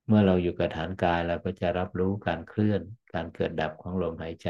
[0.07, 2.81] เมื่อเราอยู่กับฐานกายเราก็จะรับรู้การเคลื่อน
[3.13, 4.49] การเกิดดับของลมหายใจ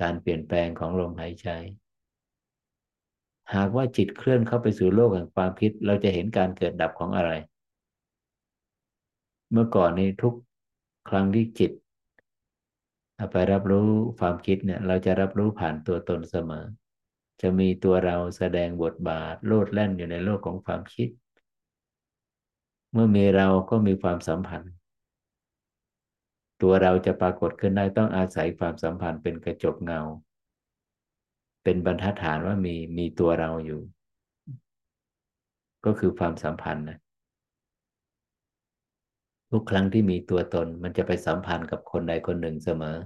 [0.00, 1.48] การเปลี่ยนแปลงของลมหายใจ
[3.54, 7.32] หากว่าจิตเคลื่อนเข้าไปสู่โลกแห่งความคิด เราจะเห็นการเกิดดับของอะไร
[9.50, 10.34] เมื่อก่อนนี้ทุก
[11.08, 11.72] ครั้งที่จิต
[13.30, 16.64] ไปรับรู้ความคิดเนี่ย เราจะรับรู้ผ่านตัวตนเสมอ
[17.40, 21.08] จะมีตัวเราแสดงบทบาท โลดแล่นอยู่ในโลกของความคิด
[22.92, 24.72] เมื่อมีเราก็มีความสัมพันธ์
[26.62, 30.00] ตัวเราจะปรากฏขึ้นได้ต้องอาศัยความสัมพันธ์เป็นกระจกเงา
[31.64, 33.80] เป็นบรรทัดฐานว่ามีมีตัวเราอยู่
[35.84, 36.98] ก็คือความสัมพันธ์นะ
[39.50, 42.96] ทุกครั้งที่มีตัวตนมันจะไปสัมพันธ์กับคนใดคนหนึ่งเสมอ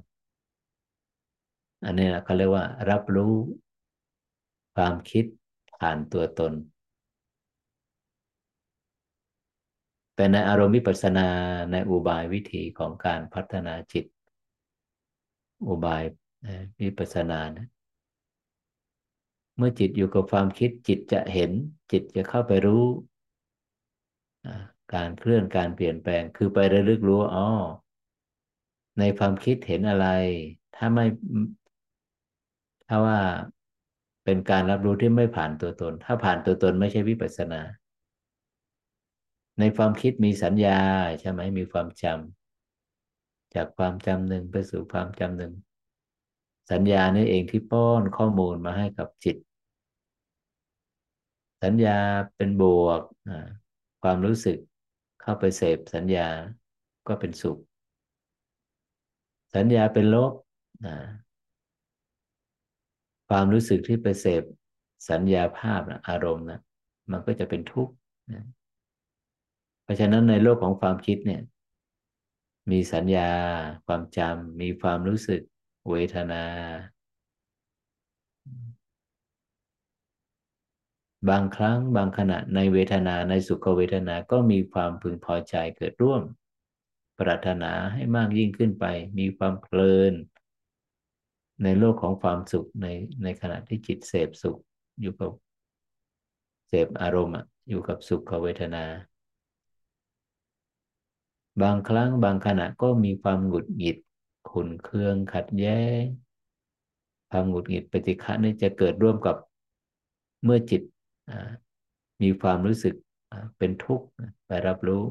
[1.85, 3.35] อันนี้นะเขาเรียกว่า รับรู้
[4.75, 5.25] ความคิด
[5.79, 6.53] ผ่านตัวตน
[10.17, 11.29] แต่ในอารมณ์วิปัสสนา
[11.73, 14.05] ในอุบายวิธีของการพัฒนาจิต
[15.69, 16.03] อุบาย
[16.83, 17.69] วิปัสสนานะ
[19.57, 21.51] เมื่อจิตอยู่กับความคิดจิตจะเห็น
[21.93, 22.85] จิตจะเข้าไปรู้
[24.95, 27.49] การเคลื่อนการเปลี่ยนแปลงคือไประลึกรู้อ๋อ
[28.99, 30.09] ในความคิดเห็นอะไร
[30.77, 31.07] ถ้าไม่
[32.89, 33.19] ถ้าว่า
[34.25, 37.61] เป็นการรับรู้ที่ไม่ผ่านตัวตน ถ้าผ่านตัวตนไม่ใช่วิปัสสนา
[39.59, 40.81] ในความคิดมีสัญญา
[41.21, 45.53] ใช่ไหมมีความจำจากความจำหนึ่งไปสู่ความจำหนึ่ง
[46.73, 49.37] สัญญานี่เองที่ป้อนข้อมูลมาให้กับจิต
[51.63, 51.99] สัญญา
[52.37, 53.01] เป็นบวก
[54.03, 54.59] ความรู้สึก
[55.21, 56.29] เข้าไปเสพสัญญา
[57.09, 57.59] ก็เป็นสุข
[59.55, 60.33] สัญญาเป็นลบ
[63.29, 64.43] ความรู้สึกที่ไปเสพ
[65.11, 66.61] สัญญาภาพอารมณ์นะ
[67.11, 67.93] มันก็จะเป็นทุกข์
[69.87, 71.43] เพราะฉะนั้นในโลกของความคิดเนี่ย
[72.71, 73.31] มีสัญญา
[73.87, 75.41] ความจำมีความรู้สึก
[75.91, 76.45] เวทนา
[81.31, 86.23] บางครั้งบางขณะในเวทนาในสุขเวทนาก็มีความพึงพอใจเกิดร่วม
[87.19, 88.85] ปรารถนาให้มากยิ่งขึ้นไป
[89.19, 90.13] มีความเพลิน
[91.63, 92.87] ในโลกของความสุขใน
[93.23, 94.59] ในขณะที่จิตเสพสุข
[95.01, 95.33] อยู่กับ
[96.69, 97.35] เสพอารมณ์
[97.69, 98.85] อยู่กับสุขเวทนา
[101.63, 103.97] บางครั้งบางขณะก็มีความหงุดหงิด
[104.51, 106.03] ขุนเคืองขัดแย้ง
[107.31, 109.37] ความหงุดหงิดปฏิฆะนี่จะเกิดร่วมกับ
[110.45, 110.83] เมื่อจิต
[112.23, 112.95] มีความรู้สึก
[113.59, 114.07] เป็นทุกข์
[114.47, 115.03] ไปรับรู้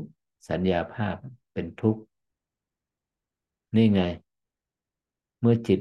[0.50, 1.16] สัญญาภาพ
[1.54, 2.02] เป็นทุกข์
[3.76, 4.02] นี่ไง
[5.42, 5.80] เมื่อจิต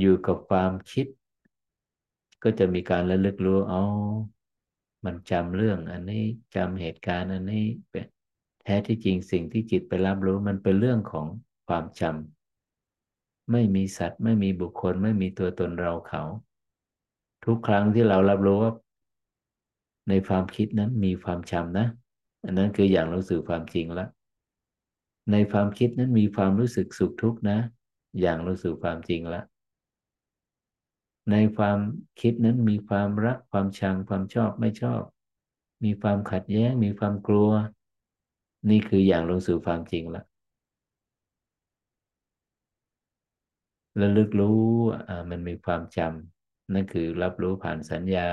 [0.00, 1.06] อยู่กับความคิด
[2.42, 3.82] ก็จะมีการระลึกรู้เอ๋อ
[5.04, 6.24] มันจำเรื่องอันนี้
[6.54, 8.06] จำเหตุการณ์อันนี้เป็น
[8.64, 11.26] แท้ที่จริงสิ่งที่จิตไปรับรู้มันเป็นเรื่องของ
[11.68, 16.22] ความจำไม่มีสัตว์ ไม่มีบุคคล ไม่มีตัวตนเราเขา
[17.44, 18.72] ทุกครั้งที่เรารับรู้ว่า
[20.08, 21.86] ในความคิดนั้นมีความจำนะ
[22.44, 24.08] อันนั้นคืออย่างรู้สึกความจริงล้ว
[25.32, 27.58] ในความคิดนั้นมีความรู้สึกสุขทุกข์นะ
[28.20, 29.44] อย่างรู้สึกความจริงล้ว
[31.30, 31.78] ในความ
[32.20, 35.02] คิดนั้นมีความรักความชังความชอบไม่ชอบ
[35.84, 37.50] มีความขัดแย้ง มีความกลัว
[38.70, 40.24] นี่คืออย่างลงสู่ความจริงละ
[44.00, 44.62] ระลึกรู้
[45.08, 48.30] อ่ามันมีความจำนั่นคือรับรู้ผ่านสัญญา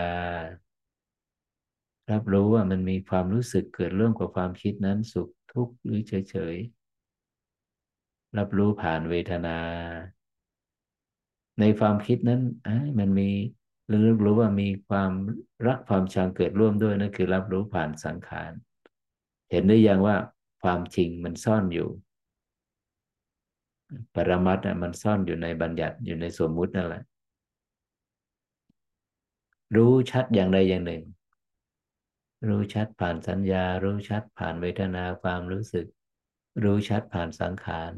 [2.11, 9.57] รับรู้ว่ามันมีความรู้สึกเกิดเรื่องกับความคิดนั้นสุขทุกข์หรือเฉยๆรับรู้ผ่านเวทนา
[11.59, 12.41] ในความคิดนั้น
[12.99, 13.29] มันมี
[13.91, 15.11] ระลึกรู้ว่ามีความ
[15.67, 18.51] รักความชังเกิดร่วมด้วยนั่นคือรับรู้ผ่านสังขาร
[19.51, 20.15] เห็นได้ยังว่า
[20.61, 21.89] ความจริงมันซ่อนอยู่
[24.15, 27.03] ปรมัตถ์มันซ่อนอยู่ในบัญญัติอยู่ในสมมุตินั่นแหละ
[29.75, 31.03] รู้ชัดอย่างใดอย่างหนึ่ง
[32.47, 35.85] รู้ชัดผ่านสัญญา รู้ชัดผ่านเวทนาความรู้สึก
[36.63, 37.91] รู้ชัดผ่านสังขาร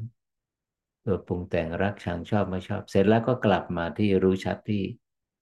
[1.06, 4.84] ตัวปรุงแต่งรักชังชอบไม่ชอบ เสร็จแล้วก็กลับมาที่รู้ชัดที่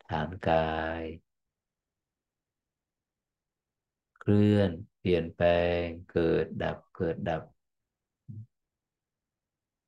[0.10, 1.04] ฐานกาย
[4.20, 5.48] เคลื่อน เปลี่ยนแปล
[5.80, 7.44] งเกิดดับเกิดดับ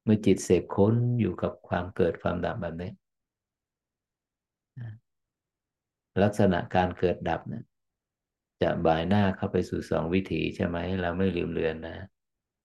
[0.04, 2.92] เมื่อจิตเสพค้นอยู่กับความเกิดความดับแบบนี้
[6.24, 7.66] ลักษณะการเกิดดับเนะ
[8.62, 11.98] จะบ่ายหน้าเข้าไปสู่สองวิถีใช่ไหมเราไม่ลืมเลือนนะ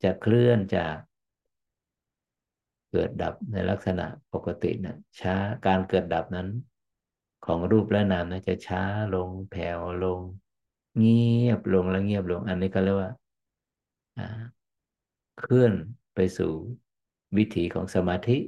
[0.02, 0.96] จะเคลื่อนจาก
[2.90, 5.34] เกิดดับในลักษณะปกตินะช้า
[5.66, 6.48] การเกิดดับนั้น
[7.46, 8.82] ของรูปและนามนะจะช้า
[9.14, 10.20] ลงแผ่วลง
[10.98, 13.10] เงียบลงแล้วเงียบลง อันนี้ก็เรียกว่า
[15.38, 15.72] เคลื่อน
[16.14, 16.52] ไปสู่
[17.36, 18.38] วิถีของสมาธิ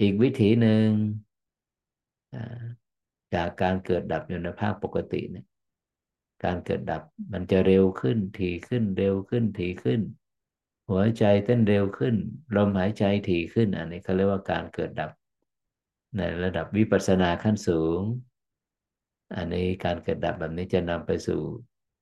[0.00, 0.86] อีกวิถีหนึ่ง
[3.34, 5.46] จากการเกิดดับอยู่ในภาคปกติเนี่ย
[6.44, 10.00] การเกิดดับมันจะเร็วขึ้นถี่ขึ้นเร็วขึ้นถี่ขึ้น
[10.90, 12.14] หัวใจเต้นเร็วขึ้น
[12.56, 15.10] ลมหายใจถี่ขึ้น อันนี้เขาเรียกว่าการเกิดดับ
[16.16, 18.00] ในระดับวิปัสสนาขั้นสูง
[19.36, 21.40] อันนี้การเกิดดับแบบนี้จะนำไปสู่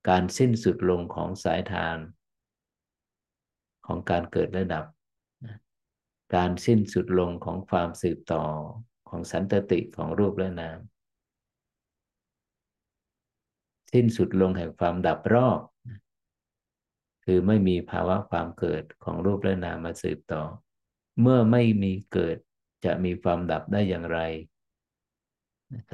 [0.09, 1.99] การสิ้นสุดลงของสายทาน
[3.87, 4.85] ของการเกิดระดับ
[6.35, 8.45] การสิ้นสุดลงของความสืบต่อ
[9.09, 10.79] ของสันตติของรูปและนาม
[13.93, 15.61] สิ้นสุดลงแห่งความดับรอบ
[17.25, 20.43] คือไม่มีภาวะความเกิดของรูปและนามมาสืบต่อ
[21.21, 22.37] เมื่อไม่มีเกิด
[22.85, 24.19] จะมีความดับได้อย่างไร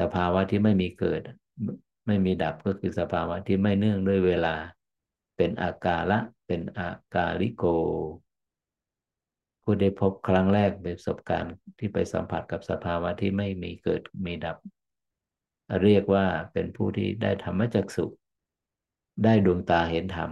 [0.00, 1.22] สภาวะที่ไม่มีเกิด
[2.06, 4.54] ไม่มีดับก็คือสภาวะที่ไม่เนื่องด้วยเวลา
[5.36, 7.64] เป็นอากาละเป็นอากาลิโก
[9.62, 14.56] ผู้ได้พบครั้งแรกเป็นประสบการณ์ที่ไปสัมผัสกับสภาวะที่ไม่มีเกิดมีดับ
[15.82, 18.06] เรียกว่าเป็นผู้ที่ได้ธรรมจักสุ
[19.24, 20.30] ได้ดวงตาเห็นธรรม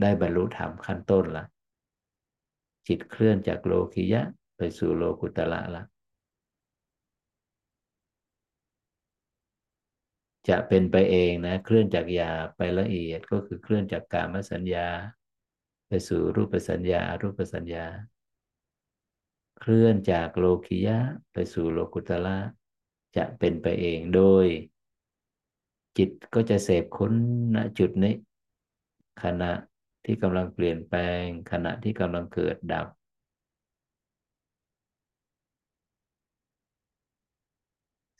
[0.00, 1.44] ได้บรรลุธรรมขั้นต้นละ
[2.86, 4.22] จิตเคลื่อนจากโลคิยะ
[4.56, 5.82] ไปสู่โลกุตละละ
[10.48, 14.88] จะเป็นไปเองนะ เคลื่อนจากยาไปละเอียดก็คือเคลื่อนจากกามสัญญา
[15.88, 17.86] ไปสู่รูปสัญญารูปสัญญา
[19.60, 20.98] เคลื่อนจากโลคิยะ
[21.32, 22.38] ไปสู่โลกุตละ
[23.16, 24.46] จะเป็นไปเองโดย
[25.96, 27.12] จิตก็จะเสพค้น
[27.54, 28.14] ณจุดนี้
[29.22, 29.52] ขณะ
[30.04, 31.22] ที่กำลังเปลี่ยนแปลง
[31.52, 32.86] ขณะที่กำลังเกิดดับ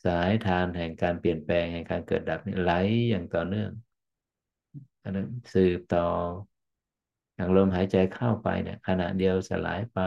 [0.05, 2.73] สายทานแห่งการเปลี่ยนแปลงแห่งการเกิดดับนี่ไหล
[3.09, 3.71] อย่างต่อเนื่อง
[5.03, 6.07] อันนั้นสืบต่อ
[7.35, 9.99] อย่างลมหายใจเข้าไปเนี่ย ขณะเดียวสลายไป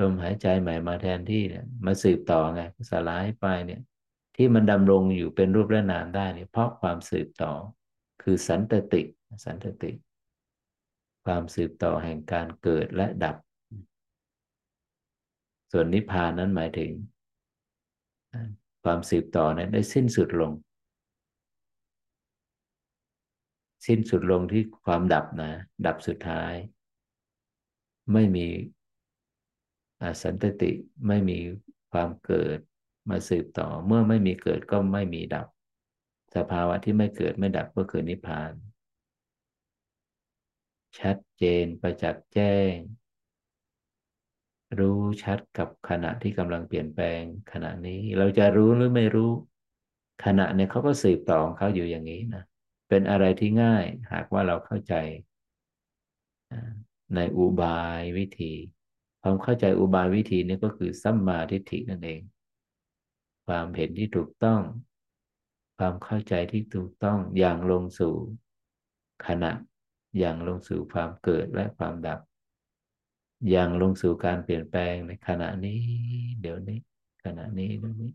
[0.00, 3.82] ลมหายใจใหม่มาแทนที่เนี่ยมาสืบต่อไงสลายไปเนี่ย
[4.36, 7.52] ที่มันดำรงอยู่เป็นรูปและนามได้เนี่ยเพราะความสืบต่อ
[8.22, 9.02] คือสันตติ
[9.44, 9.92] สันตติ
[11.24, 13.36] ความสืบต่อแห่งการเกิดและดับ
[15.72, 16.90] ส่วนนิพพานนั้นหมายถึง
[18.84, 20.52] ความสืบต่อนั้นได้สิ้นสุดลง
[23.86, 25.52] สิ้นสุดลงที่ความดับนะ
[25.86, 26.54] ดับสุดท้าย
[28.12, 28.46] ไม่มี
[30.22, 30.72] สันตติ
[31.06, 31.38] ไม่มี
[31.92, 32.58] ความเกิด
[33.10, 35.46] มาสืบต่อ เมื่อไม่มีเกิดก็ไม่มีดับ
[36.36, 38.52] สภาวะที่ไม่เกิดไม่ดับก็คือนิพพาน
[40.98, 42.74] ชัดเจนประจักษ์แจ้ง
[44.78, 49.30] รู้ชัดกับขณะที่กำลังเปลี่ยนแปลงขณะนี้ เราจะรู้หรือไม่รู้
[50.24, 52.44] ขณะเนี่ยเขาก็สืบต่อของเขาอยู่อย่างนี้นะ
[52.88, 54.94] เป็นอะไรที่ง่ายหากว่าเราเข้าใจ
[57.14, 58.52] ในอุบายวิธี
[59.22, 62.20] ความเข้าใจอุบายวิธีนี้ก็คือสัมมาทิฏฐินั่นเอง
[63.46, 64.60] ความเห็นที่ถูกต้อง
[65.78, 68.14] ความเข้าใจที่ถูกต้องอย่างลงสู่
[69.26, 69.52] ขณะ
[70.18, 72.20] อย่างลงสู่ความเกิดและความดับ
[73.50, 75.80] อย่างลงสู่การเปลี่ยนแปลงในขณะนี้
[76.40, 76.78] เดี๋ยวนี้
[77.24, 78.10] ขณะนี้เดี๋ยวนี้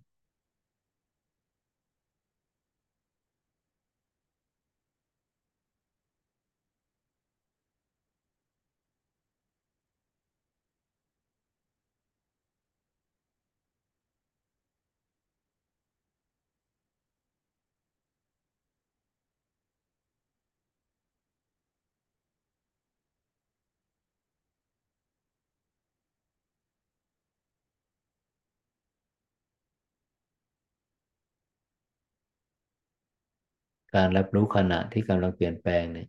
[33.97, 36.07] การรับรู้ขณะที่กำลังเปลี่ยนแปลงเนี่ย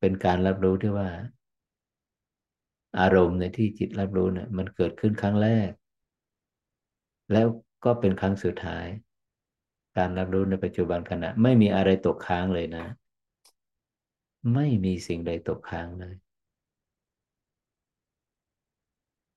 [0.00, 1.08] เป็นการรับรู้ที่ว่า
[3.00, 5.70] อารมณ์ในที่จิตรับรู้เนี่ย มันเกิดขึ้นครั้งแรก
[7.32, 7.46] แล้ว
[7.84, 8.86] ก็เป็นครั้งสุดท้าย
[9.96, 12.86] การรับรู้ในปัจจุบันขณะ ไม่มีอะไรตกค้างเลยนะ
[14.54, 16.14] ไม่มีสิ่งใดตกค้างเลย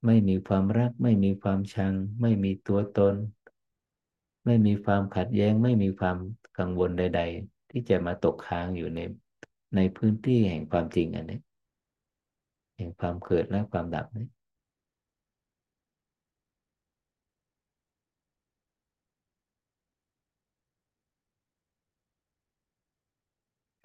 [0.05, 3.15] ไม่มีความรัก ไม่มีความชัง ไม่มีตัวตน
[4.45, 6.17] ไม่มีความขัดแย้ง ไม่มีความ
[6.61, 8.99] กังวลใด ๆ ที่จะมาตกค้างอยู่ใน
[9.75, 11.39] ในพื้นที่แห่งความจริงอันนี้
[12.77, 14.27] แห่งความเกิดและความดับนี้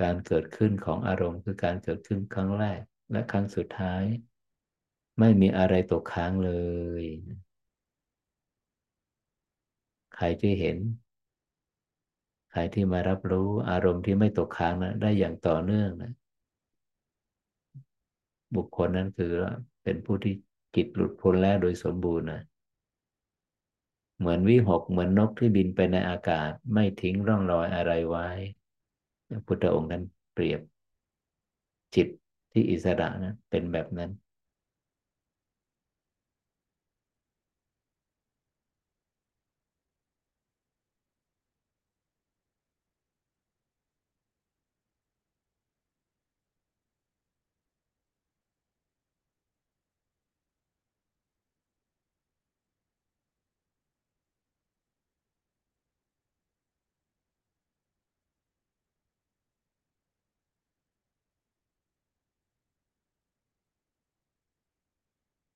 [0.02, 2.80] การเกิดขึ้นของอารมณ์คือการเกิดขึ้นครั้งแรก
[3.12, 4.02] และครั้งสุดท้าย
[5.18, 6.52] ไม่มีอะไรตกค้างเล
[7.02, 7.04] ย
[10.16, 10.78] ใครที่เห็น
[12.56, 16.12] รที่มารับรู้อารมณ์ที่ไม่ตกค้างนะได้อย่างต่อเนื่องนะ
[18.56, 19.32] บุคคลนั้นคือ
[19.82, 20.34] เป็นผู้ที่
[20.76, 22.42] จิตหลุดพ้นแล้วโดยสมบูรณ์นะ
[24.18, 28.28] เหมือนวิหกเหมือนนกที่บินไปในอากาศ ไม่ทิ้งร่องรอยอะไรไว้
[29.46, 30.02] พุทธองค์นั้น
[30.32, 30.60] เปรียบ
[31.94, 32.08] จิต
[32.52, 34.10] ที่อิสระนะเป็นแบบนั้น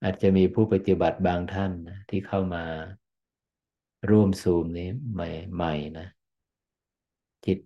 [0.03, 2.65] อาจจะมีผู้ปฏิบัติบางท่านนะที่เข้ามา
[4.11, 6.07] ร่วมซูมนี้ใหม่ใหม่นะ
[7.47, 7.59] จิต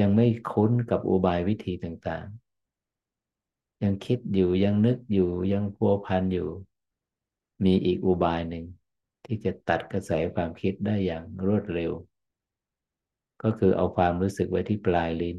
[0.00, 6.48] ยังไม่คุ้นกับอุบายวิธีต่างๆ ยังคิดอยู่ยังนึกอยู่ยังพัวพันอยู่
[7.64, 8.64] มีอีกอุบายหนึ่ง
[9.24, 11.92] ที่จะตัดกระแสความคิดได้อย่างรวดเร็ว
[13.42, 15.38] ก็คือเอาความรู้สึกไว้ที่ปลายลิ้น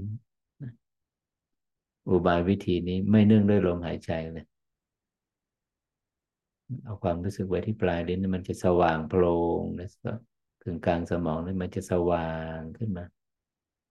[2.09, 4.45] อุบายวิธีนี้ไม่เนื่องด้วยลมหายใจเลย
[6.83, 9.89] เอาความรู้สึกไว้ที่ปลายลิ้นมันจะสว่างโปร่งนะ
[10.63, 13.05] ถึงกลางสมองนี่มันจะสว่างขึ้นมา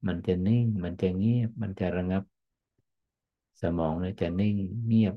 [0.07, 2.23] มันจะนิ่ง มันจะเงียบ มันจะระงับ
[3.63, 4.57] สมองเนี่ยจะนิ่ง
[4.87, 5.15] เงียบ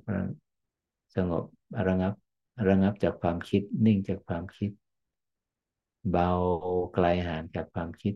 [1.16, 1.44] สงบ
[1.88, 2.14] ระงับ
[2.70, 4.72] ระงับจากความคิด นิ่งจากความคิด
[6.12, 6.32] เบา
[6.94, 8.14] ไกลห่างจากความคิด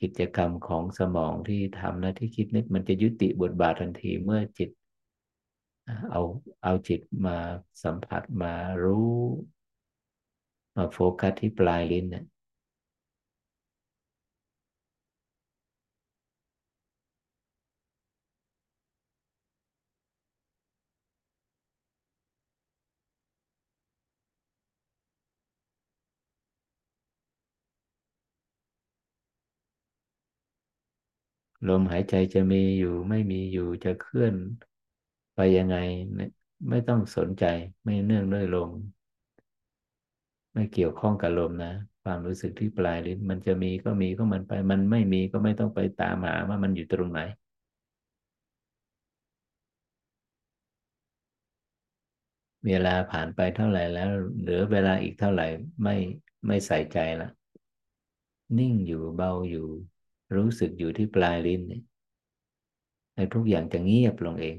[0.00, 4.70] กิจกรรมของสมองที่ทำหน้าที่คิดนึกมันจะยุติบทบาททันทีเมื่อจิต
[6.10, 6.20] เอา
[6.62, 7.38] เอาจิตมา
[7.82, 9.12] สัมผัสมารู้
[10.76, 12.24] มาโฟกัสที่ปลายลิ้นเนี่ย
[31.68, 34.34] ลมหายใจจะมีอยู่ไม่มีอยู่จะเคลื่อน
[35.34, 35.76] ไปยังไง
[36.70, 37.44] ไม่ต้องสนใจ
[37.84, 38.70] ไม่เนื่องด้วยลม
[40.54, 41.72] ไม่เกี่ยวข้องกับลมนะ
[42.02, 47.20] ความรู้สึกที่ปลายลิ้นมันจะมีก็มีก็มันไป มันไม่มีก็ไม่ต้องไปตามหาว่ามันอยู่ตรงไหน
[52.66, 54.10] เวลาผ่านไปเท่าไหร่แล้ว
[54.40, 55.46] เหลือเวลาอีกเท่าไหร่
[55.82, 55.96] ไม่
[56.46, 57.28] ไม่ใส่ใจละ
[58.58, 59.66] นิ่งอยู่เบาอยู่
[60.36, 61.80] รู้สึกอยู่ที่ปลายลิ้นเนี่
[63.24, 64.56] ยทุกอย่างจะเงียบลงเอง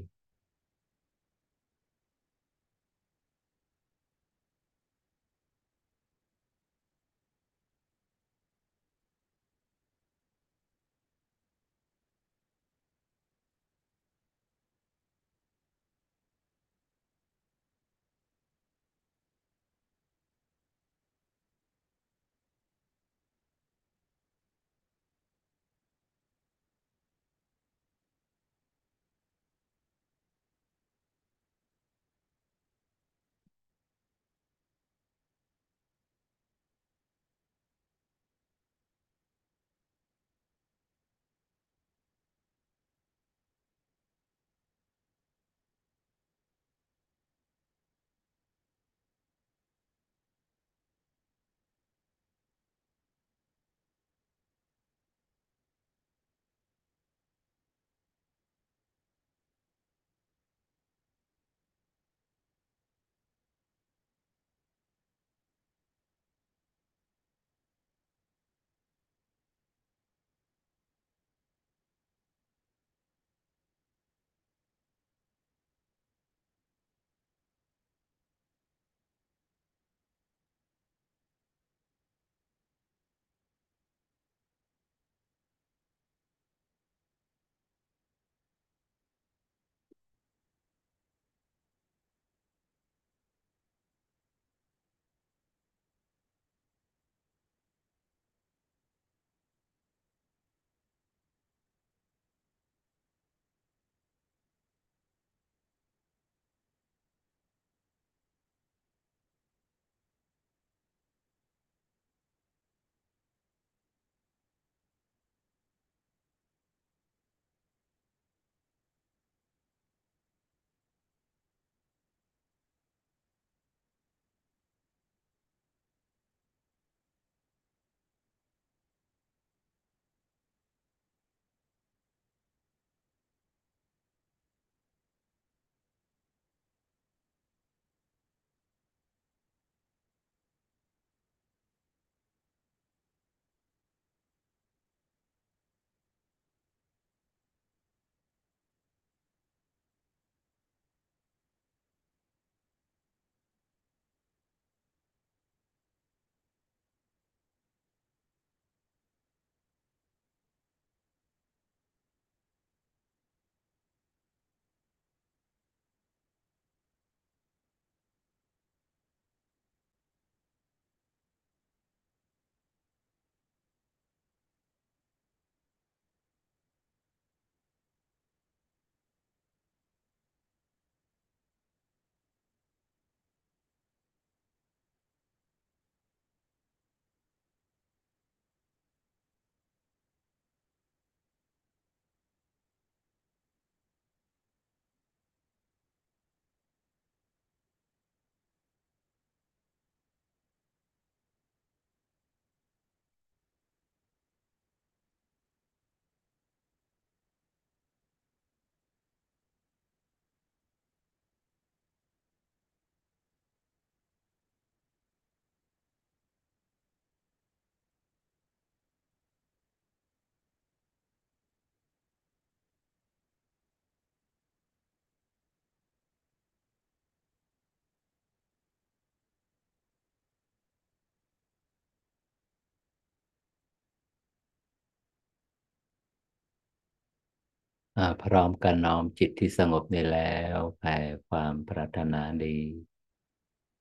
[238.24, 240.96] พร้อมกันน้อมจิตที่สงบนี้แล้วแผ่
[241.28, 242.58] ความปรารถนาดี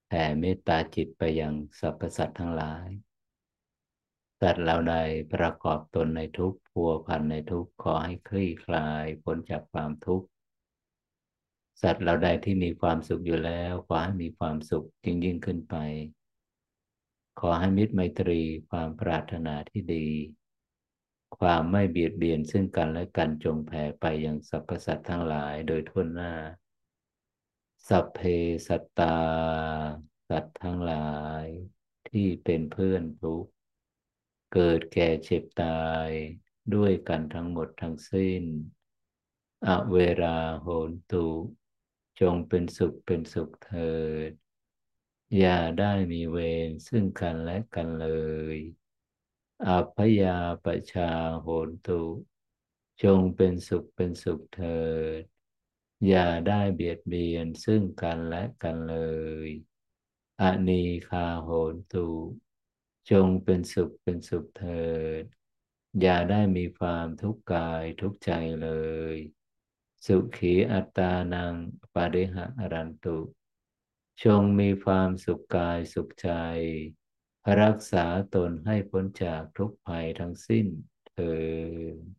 [0.07, 2.88] แผ่เมตตาจิตไปยังสรรพสัตว์ทั้งหลาย
[4.41, 4.95] สัตว์เราใด
[5.34, 10.28] ประกอบตนในทุกข์พัวพันในทุกข์ขอให้คลี่คลายพ้นจากความทุกข์
[11.82, 15.76] สัตว์เราใดที่มีความสุขอยู่แล้วขอให้มีความสุขยิ่งยิ่งขึ้นไป
[17.39, 20.07] ขอให้มิตรไมตรีความปรารถนาที่ดี
[21.38, 26.34] ความไม่เบียดเบียนซึ่งกันและกันจงแผ่ไปยังสรรพสัตว์ทั้งหลายโดยทั่วหน้า
[27.88, 28.19] สัพเพ
[28.67, 29.17] สัตตา
[30.30, 31.11] สัตว์ทั้งหลา
[31.43, 31.45] ย
[32.09, 33.45] ที่เป็นเพื่อนทุก
[34.53, 36.09] เกิดแก่เจ็บตาย
[36.76, 38.43] ด้วยกันทั้งหมดทั้งสิ้น
[39.67, 41.28] อเวราโหนตุ
[42.19, 43.95] จงเป็นสุขเป็นสุขเถิ
[44.30, 44.32] ด
[45.38, 48.07] อย่าได้มีเวรซึ่งกันและกันเล
[48.55, 48.57] ย
[49.67, 52.03] อัพยาปชาโหนตุ
[53.03, 54.83] จงเป็นสุขเป็นสุขเถิ
[55.19, 55.21] ด
[56.07, 58.97] อย่าได้เบียดเบียนซึ่งกันและกันเล
[59.47, 59.49] ย
[60.41, 62.09] อนีคาโหนตุ
[63.11, 64.85] จงเป็นสุขเป็นสุขเถิ
[65.21, 65.23] ด
[66.01, 68.31] อย่าได้มีความทุกข์กายทุกใจ
[68.61, 68.69] เล
[69.15, 69.17] ย
[70.05, 71.55] สุขีอัตานัง
[71.93, 73.19] ปาริหะรันตุ
[74.23, 76.29] จงมีความสุขกายสุขใจ
[77.61, 80.65] รักษาตนให้พ้นจากทุกภัยทั้งสิ้น
[81.07, 82.15] เธอ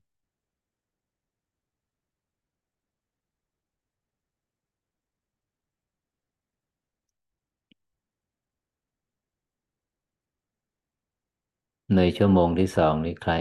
[11.97, 13.35] ในชั่วโมงที่สองนี้ใคร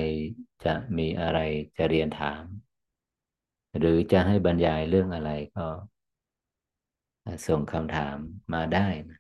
[0.63, 1.39] จะมีอะไร
[1.77, 2.43] จะเรียนถาม
[3.77, 5.67] หรือจะให้บรรยายเรื่องอะไรก็
[7.47, 8.17] ส่งคำถาม
[8.53, 9.19] มาได้นะ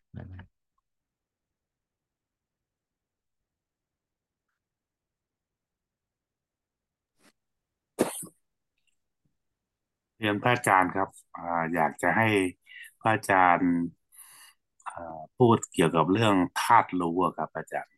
[10.14, 11.39] เรียนพระอาจารย์ครับอ
[11.73, 12.27] อยากจะให้
[13.01, 13.71] พระอาจารย์
[15.37, 17.93] พูดเกี่ยวกับเรื่องธาตุรู้ครับ อาจารย์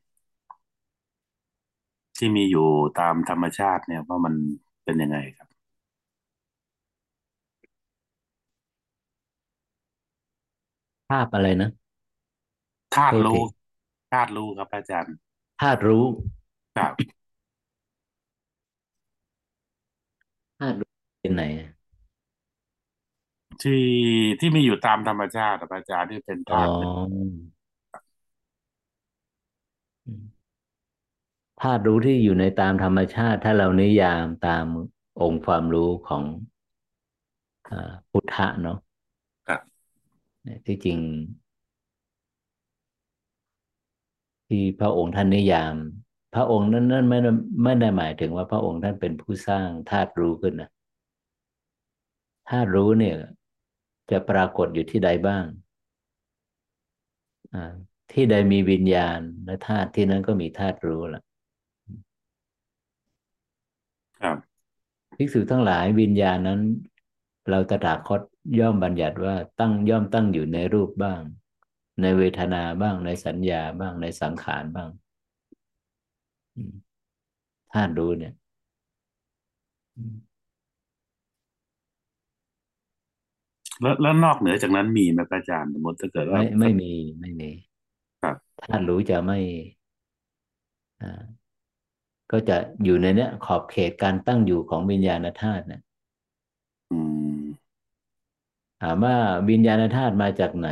[2.17, 2.67] ที่มีอยู่
[2.99, 4.33] ตามธรรมชาติเนี่ยว่ามัน
[4.83, 5.47] เป็นยังไงครับ
[11.09, 11.69] ภาพอะไรนะ
[12.95, 13.41] ธาตุรู้
[14.11, 15.15] ธาตุรู้ครับ อาจารย์
[15.61, 16.05] ธาตุรู้
[16.77, 16.93] ครับ
[20.59, 21.43] ธาตุรู้เป็นไหน
[23.63, 23.83] ที่
[24.39, 26.69] ที่มีอยู่ตามธรรมชาติอาจารย์ที่เป็นธาตุ
[31.61, 34.65] ธาตุรู้ที่อยู่ในตามธรรมชาติ ถ้าเรานิยามตาม
[35.21, 36.23] องค์ความรู้ของ
[38.11, 38.77] พุทธะเนาะ
[40.65, 40.99] ที่จริง
[44.47, 45.75] ที่พระองค์ท่านนิยาม
[46.35, 47.19] พระองค์นั้นนั้นไม่
[47.63, 50.69] ไม่ได้หมายถึงว่าพระองค์ท่านเป็นผู้สร้างธาตุรู้ขึ้นนะ
[52.49, 53.15] ธาตุรู้เนี่ย
[54.11, 55.43] จะปรากฏอยู่ที่ใดบ้าง
[58.11, 61.21] ที่ใดมีวิญญาณและธาตุที่นั้นก็มีธาตุรู้ละ
[64.19, 64.37] ครับ
[65.15, 66.61] ภิกษุทั้งหลายวิญญาณนั้น
[67.49, 68.21] เราตถาคต
[68.59, 71.21] ย่อมบัญญัติว่าตั้งย่อมตั้งอยู่ในรูปบ้าง
[72.01, 74.89] ในเวทนาบ้างในสัญญาบ้างในสังขารบ้าง
[77.73, 78.33] ธาตุรู้เนี่ย
[83.81, 87.49] แล้วแล้วนอกเหนือจากนั้นมีไหมอาจารย์สมมติถ้าเกิดว่าไม่ไม่มีไม่มี
[88.23, 89.39] ครับถ้ารู้จะไม่
[91.01, 91.21] อ่า
[92.31, 95.81] ก็จะอยู่ในเนี้ย ขอบเขตการตั้งอยู่ของวิญญาณธาตุเนี่ย
[98.81, 99.15] ถามว่า
[99.49, 100.69] วิญญาณธาตุมาจากไหน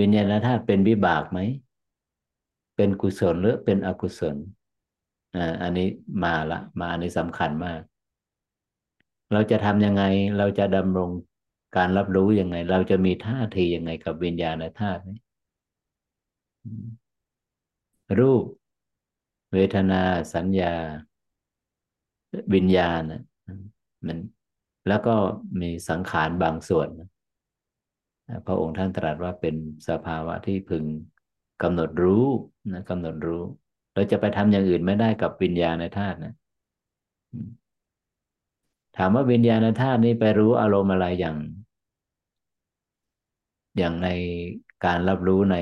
[0.00, 1.38] วิญญาณธาตุเป็นวิบากไหม
[2.76, 4.36] เป็นกุศลหรือเป็นอกุศล
[5.36, 5.88] อ่าอันนี้
[6.22, 7.80] มาละ มาอันนี้สำคัญมาก
[9.32, 10.02] เราจะทำยังไง
[10.38, 11.10] เราจะดำรง
[11.76, 15.18] การรับรู้ยังไง เราจะมีท่าทียังไงกับวิญญาณธาตุนี้
[18.20, 18.44] รูป
[19.52, 20.02] เวทนา
[20.34, 20.74] สัญญา
[22.54, 23.02] วิญญาณ
[24.06, 24.18] มัน
[24.88, 25.14] แล้วก็
[25.60, 26.88] มีสังขารบางส่วน
[28.46, 29.54] พระองค์ท่านตรัสว่าเป็น
[29.88, 30.84] สภาวะที่พึง
[31.62, 32.26] กำหนดรู้
[32.72, 33.42] นะกำหนดรู้
[33.94, 36.34] เราจะไปทำอย่างอื่นไม่ได้กับวิญญาณธาตุนะ
[38.96, 41.36] ถามว่าวิญญาณธาตุนี้ไปรู้อารมณ์อะไรอย่าง
[43.78, 44.08] อย่างใน
[44.84, 45.56] การรับรู้ใน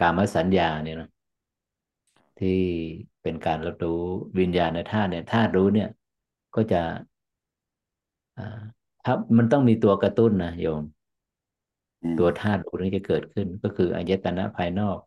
[0.00, 1.10] กามสัญญาเนี่ยนะ
[2.40, 2.58] ที่
[3.22, 4.00] เป็นการรับรู้
[4.38, 5.90] วิญญาณธาตุเนี่ยธาตุรู้เนี่ย
[6.54, 6.82] ก็จะ
[9.04, 10.82] ถ้ามันต้องมีตัวกระตุ้นนะโยม
[12.18, 14.98] ตัวธาตุรู้นี้จะเกิดขึ้น ก็คืออายตนะภายนอก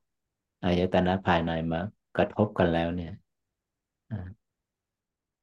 [0.65, 1.79] อายตนะภายในมา
[2.17, 3.13] กระทบกันแล้วเนี่ย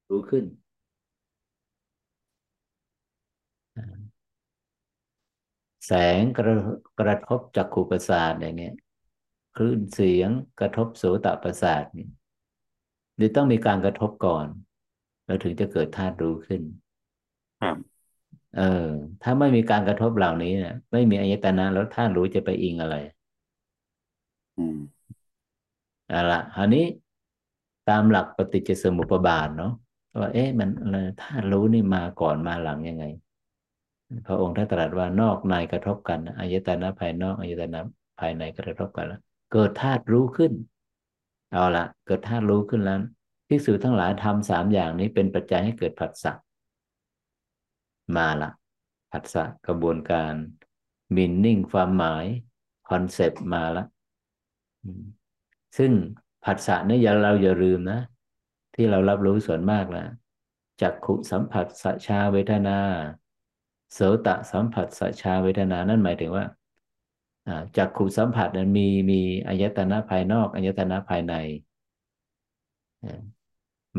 [0.09, 0.45] รู้ขึ้น
[5.85, 6.55] แสงกระ
[6.99, 8.75] กระทบจักขุประสาทอย่างเงี้ย
[9.57, 10.29] คลื่นเสียง
[10.59, 12.07] กระทบโสตประสาทนี่
[13.17, 14.45] เดี๋ยวต้องมีการกระทบก่อน
[15.25, 16.61] แล้วถึงจะเกิดธาตุรู้ขึ้น
[17.61, 17.77] ครับ
[18.57, 18.87] เออ
[19.21, 22.95] ถ้าไม่มีการกระทบเหล่านี้เนี่ยไม่มีอายตนะแล้วธาตุรู้จะไปอิงอะไร
[24.57, 24.77] อืม
[26.09, 26.85] เอาละคราวนี้
[27.89, 29.73] ตามหลักปฏิจจสมุปบาทเนาะ
[30.19, 33.05] ว่าเอ๊ะมันอะไรธาตุรู้นี่มาก่อนมาหลังยังไง
[34.27, 37.79] พระองค์ท่านตรัสว่านอกในกระทบกันอายตนะภายนอกอายตนะ
[38.19, 39.21] ภายในกระทบกันแล้ว
[39.53, 40.51] เกิดธาตุรู้ขึ้น
[41.51, 42.99] เอาละเกิดธาตุรู้ขึ้นแล้ว
[43.47, 46.31] ภิกษุทั้งหลายทำสามอย่างนี้เป็นปัจจัยให้เกิดผัสสะ
[48.15, 48.49] มาละ
[49.11, 50.33] ผัสสะกระบวนการ
[51.15, 52.25] มินนิ่งความหมาย
[52.89, 53.83] คอนเซปต์มาละ
[55.77, 55.91] ซึ่ง
[56.45, 57.99] ผัสสะนี่ยอย่าเราอย่าลืมนะ
[58.75, 60.05] ที่เรารับรู้ส่วนมากนะ
[60.81, 62.79] จักขุสัมผัสสชาเวทนา
[63.93, 66.45] โสตะสัมผัสสชาเวทนา นั่นหมายถึงว่า
[67.47, 71.33] อ่าจักขุสัมผัสนั้นมีมีอายตนะภายนอกอายตนะภายใน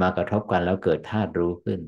[0.00, 1.80] มากระทบกันแล้วเกิดธาตุรู้ขึ้น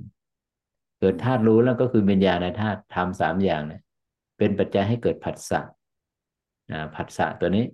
[1.01, 3.83] เกิดธาตุรู้แล้วก็คือวิญญาณในธาตุทำสามอย่างเนี่ย
[4.39, 5.61] เป็นปัจจัยให้เกิดผัสสะ
[6.97, 7.65] ผัสสะตัวนี้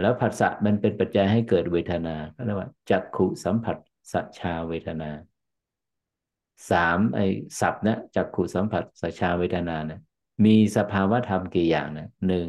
[0.00, 3.76] แล้วผัสสะมันเป็นปัจจัยให้เกิดเวทนาก็เรียกว่าจักขุสัมผัส
[4.12, 5.10] สชาเวทนา
[6.70, 7.26] สามไอ้
[7.60, 10.00] ศัพท์เนี่ยจักขุสัมผัสสชาเวทนาเนี่ย
[10.44, 12.48] มีสภาวะธรรมกี่อย่างเนี่ยหนึ่ง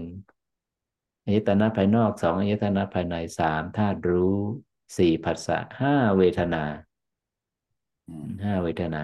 [1.26, 4.38] อายตนะภายนอกสองอายตนะภายในสามธาตุรู้
[4.98, 6.64] สี่ผัสสะห้าเวทนา
[8.08, 9.04] อืมห้าเวทนา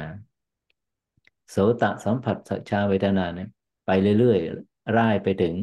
[1.50, 3.50] โสตสัมผัสสัจชาเวทนาเนี่ย
[3.86, 5.54] ไปเรื่อยๆร่ายไปถึง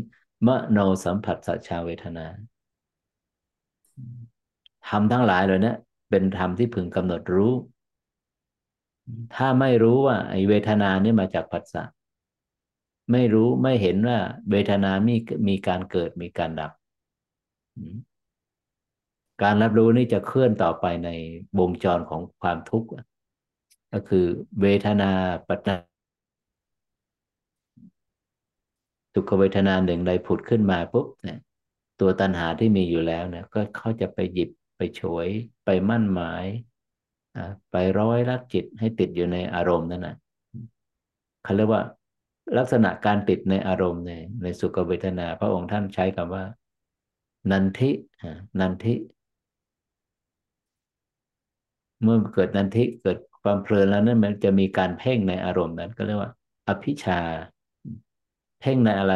[0.47, 2.27] มโนสัมผัสสัจชาเวทนา
[4.89, 5.77] ธรรมทั้งหลายเลยเนี่ย
[6.11, 7.53] เป็นธรรมที่พึงกำหนดรู้
[9.35, 11.83] ถ้าไม่รู้ว่า ไอเวทนาเนี่ยมาจากผัสสะ
[13.13, 14.19] ไม่รู้ไม่เห็นว่า
[14.51, 15.17] เวทนามี
[15.49, 16.73] มีการเกิดมีการดับ
[19.43, 21.11] การรับรู้นี่จะเคลื่อนต่อไปใน
[21.59, 22.89] วงจรของความทุกข์
[23.93, 24.27] ก็คือ
[24.63, 25.11] เวทนา
[25.49, 25.79] ปัจจัย
[29.15, 31.39] ทุกขเวทนาหนึ่งใดผุดขึ้นมาปุ๊บเนี่ย
[32.01, 35.29] ตัวตัณหาที่มีอยู่แล้วเนี่ยก็เขาจะไปหยิบไปฉวย
[35.65, 36.45] ไปมั่นหมาย
[37.71, 40.17] ไปร้อยรัดจิตให้ติดอยู่ในอารมณ์นั่นนะ
[41.45, 41.83] เขาเรียกว่า
[42.59, 46.45] ลักษณะการติดในอารมณ์ในในสุขเวทนา พระองค์ท่านใช้คำว่า
[47.51, 47.91] นันทิ
[48.61, 48.95] นันทิ
[52.03, 56.31] เมื่อเกิดนันทิเกิดความเพลินแล้วนั่นมันจะมีการเพ่งในอารมณ์นั้น ก็เรียกว่า
[56.69, 57.21] อภิชา
[58.61, 59.15] เพ่งในอะไร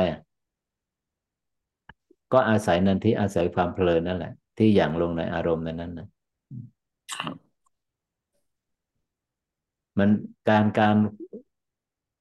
[2.33, 6.09] ก็อาศัยนันทิอาศัยความเพลินนั่นแหละ ที่อย่างลงในอารมณ์นั้นนั้นนะ
[9.99, 10.11] มัน
[10.51, 10.97] การการ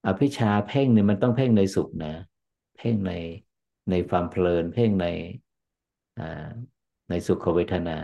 [0.07, 2.13] อภิชาเพ่งเนี่ยมันต้องเพ่งในสุขนะ
[2.77, 3.11] เพ่งใน
[3.89, 5.07] ในความเพลิน เพ่งใน
[7.09, 7.97] ในสุขเวทนา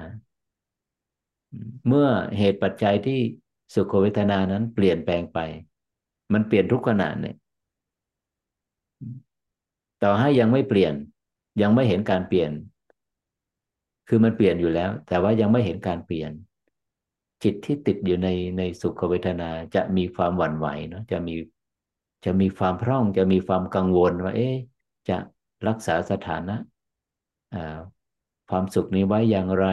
[1.87, 2.07] เมื่อ
[2.37, 3.19] เหตุปัจจัยที่
[3.75, 5.39] สุขเวทนานั้นเปลี่ยนแปลงไป
[6.33, 7.35] มันเปลี่ยนทุกขณะเนี่ย
[10.03, 10.93] ต่อให้ยังไม่เปลี่ยน
[11.61, 12.51] ยังไม่เห็นการเปลี่ยน
[14.07, 16.31] คือมันเปลี่ยนอยู่แล้ว แต่ว่ายังไม่เห็นการเปลี่ยน
[17.43, 21.35] จิตที่ติดอยู่ในในสุขเวทนาจะมีความหวั่นไหวเนาะจะมี
[22.25, 24.55] จะมีความพร่องจะมีความกังวลว่า เอ๊ะ
[25.09, 25.17] จะ
[25.67, 26.55] รักษาสถานะ
[28.49, 29.67] ความสุขนี้ไว้อย่างไร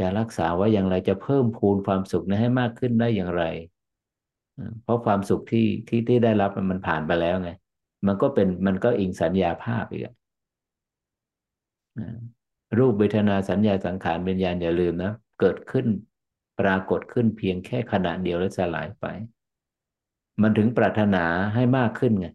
[0.00, 3.44] จะรักษาไว้อย่างไรจะเพิ่มพูนความสุขนี้ให้มากขึ้นได้อย่างไร
[4.82, 7.50] เพราะความสุขที่ที่ที่ได้รับมันผ่านไปแล้วไง
[8.06, 10.02] มันก็เป็นมันก็อิงสัญญาภาพอีก
[12.78, 15.86] รูปเวทนาสัญญาสังขารวิญญาณอย่าลืมนะ เกิดขึ้น
[16.60, 19.04] ปรากฏขึ้นเพียงแค่ขณะเดียวแล้วสลายไป
[20.42, 21.24] มันถึงปรารถนา
[21.54, 22.28] ให้มากขึ้นไง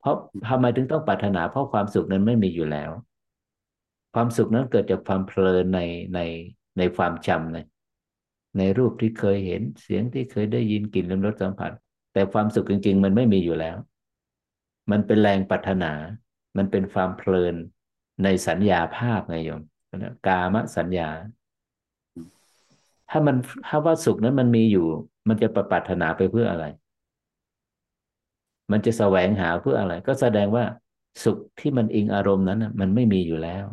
[0.00, 0.16] เพราะ
[0.48, 2.90] ทำไมถึงต้องปรารถนาเพราะความสุขนั้นไม่มีอยู่แล้ว
[4.14, 5.80] ความสุขนั้นเกิดจากความเพลินใน
[6.14, 6.20] ใน
[6.78, 7.58] ในความจำใน
[8.58, 11.72] ในรูปที่เคยเห็นเสียงที่เคยได้ยินกลิ่นลิ้มรสสัมผัส
[12.12, 13.76] แต่ความสุขจริง ๆ มันไม่มีอยู่แล้ว
[14.90, 15.92] มันเป็นแรงปรารถนา
[16.56, 17.54] มันเป็นความเพลิน
[18.24, 19.62] ในสัญญาภาพไงโยม
[20.26, 21.08] กามสัญญา
[23.10, 23.36] ถ้ามัน
[23.66, 24.86] ถ้าว่าสุขนั้นมันมีอยู่
[25.28, 26.64] มันจะประปรารถนาไปเพื่ออะไร
[28.72, 30.64] มันจะแสวงหาเพื่ออะไร ก็แสดงว่า
[31.24, 33.64] สุขที่มันอิงอารมณ์นั้นมันไม่มีอยู่แล้ว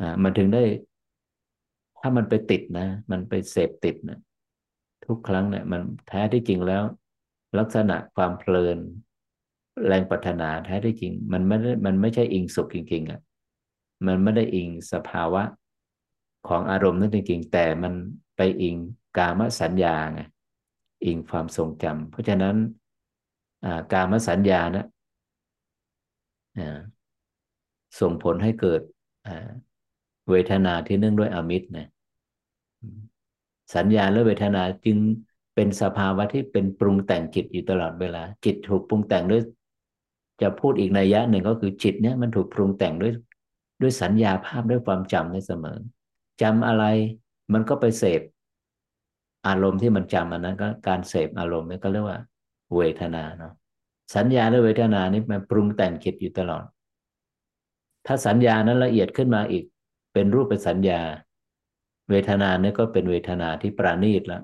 [0.00, 0.62] อ่า มันถึงได้
[2.00, 4.18] ถ้ามันไปติดนะ มันไปเสพติดนะ
[5.06, 6.82] ทุกครั้งเนี่ย มันแท้ที่จริงแล้ว
[7.58, 8.78] ลักษณะความเพลิน
[9.86, 13.20] แรงปรารถนาแท้ที่จริง มันไม่ได้มันไม่ใช่อิงสุขจริงๆอะ
[14.06, 15.42] มันไม่ได้อิงสภาวะ
[16.48, 17.92] ของอารมณ์นั่นจริงๆแต่มัน
[18.36, 18.76] ไปอิง
[19.18, 20.20] กามสัญญาไง
[21.06, 22.56] อิงความทรงจำเพราะฉะนั้น
[23.92, 24.86] กามสัญญานะ
[26.58, 26.78] อ่า
[28.00, 28.80] ส่งผลให้เกิด
[30.30, 31.88] เวทนาที่เนื่องด้วยอมิตรนะ
[33.74, 34.98] สัญญาและเวทนาจึง
[35.54, 39.42] เป็นสภาวะที่เป็นปรุงแต่งจิตอยู่ตลอดเวลา จิตถูกปรุงแต่งด้วย
[40.42, 43.12] จะพูดอีกในยะหนึ่งก็คือจิตเนี่ยมันถูกปรุงแต่งด้วย
[43.80, 45.78] ด้วยสัญญาภาพด้วยความจำในเสมอ
[46.42, 46.84] จำอะไร
[47.52, 48.22] มันก็ไปเสพ
[49.48, 52.18] อารมณ์ที่มันจำอันนั้นก็การเสพอารมณ์นี่ก็เรียกว่า
[52.76, 53.52] เวทนาเนาะ
[54.16, 56.64] สัญญาและเวทนานี่มันปรุงแต่งจิตอยู่ตลอด
[58.06, 59.64] ถ้าสัญญานั้นละเอียดขึ้นมาอีก
[60.12, 61.00] เป็นรูปเป็นสัญญา
[62.10, 64.42] เวทนาเนี่ยก็เป็นเวทนาที่ประณีตแล้ว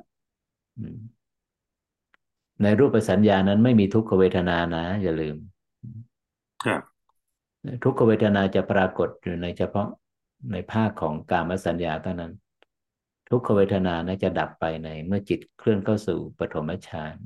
[2.63, 5.37] ในรูปสัญญานั้นไม่มีทุกขเวทนานะ อย่าลืม
[6.67, 6.81] ครับ
[7.83, 9.89] ทุกขเวทนาจะปรากฏอยู่ในเฉพาะ
[10.53, 12.33] ในภาคของกามสัญญาเท่านั้น
[13.29, 17.17] ทุกขเวทนานะจะดับไปในเมื่อจิตเคลื่อนเข้าสู่ปฐมฌาน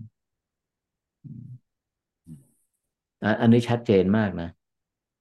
[3.40, 4.50] อันนี้ชัดเจนมากนะ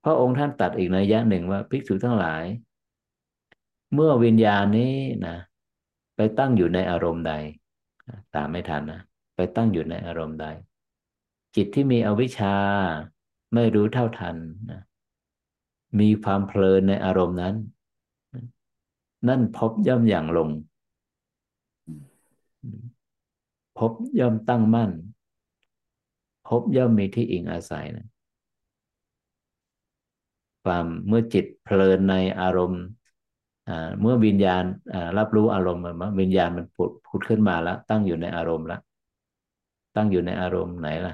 [0.02, 2.44] เพราะองค์ท่านตัดอีกในยะหนึ่งว่าภิกษุทั้งหลาย
[3.94, 4.96] เมื่อวิญญาณนี้
[5.28, 5.38] นะ
[6.16, 7.34] ไปตั้งอยู่ในอารมณ์ใด
[8.36, 9.02] ตามไม่ทันนะ
[9.36, 10.48] ไปตั้งอยู่ในอารมณ์ใด
[11.56, 12.56] จิตที่มีอวิชชา
[13.54, 14.36] ไม่รู้เท่าทัน
[14.72, 14.82] นะ
[16.00, 17.56] มีความเพลินในอารมณ์นั้น
[19.28, 20.50] นั่นพบย่อมอย่างลง
[23.78, 24.92] พบย่อมตั้งมั่น
[26.48, 28.08] พบย่อมมีที่อิงอาศัยนะ
[30.64, 32.84] ความเมื่อจิตเพลินในอารมณ์
[34.02, 34.64] เมื่อวิญญาณ
[35.18, 38.82] รับรู้อารมณ์มันวิญญาณมันผุดผุดขึ้นมาแล้ว ตั้งอยู่ในอารมณ์แล้ว
[39.96, 41.14] ตั้งอยู่ในอารมณ์ไหนล่ะ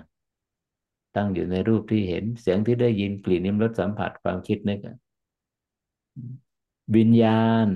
[1.16, 4.80] ตั้งอยู่ในรูปที่เห็น เสียงที่ได้ยินกลิ่นนิ้มรสสัมผัสความคิดนึก
[6.96, 7.68] วิญญาณ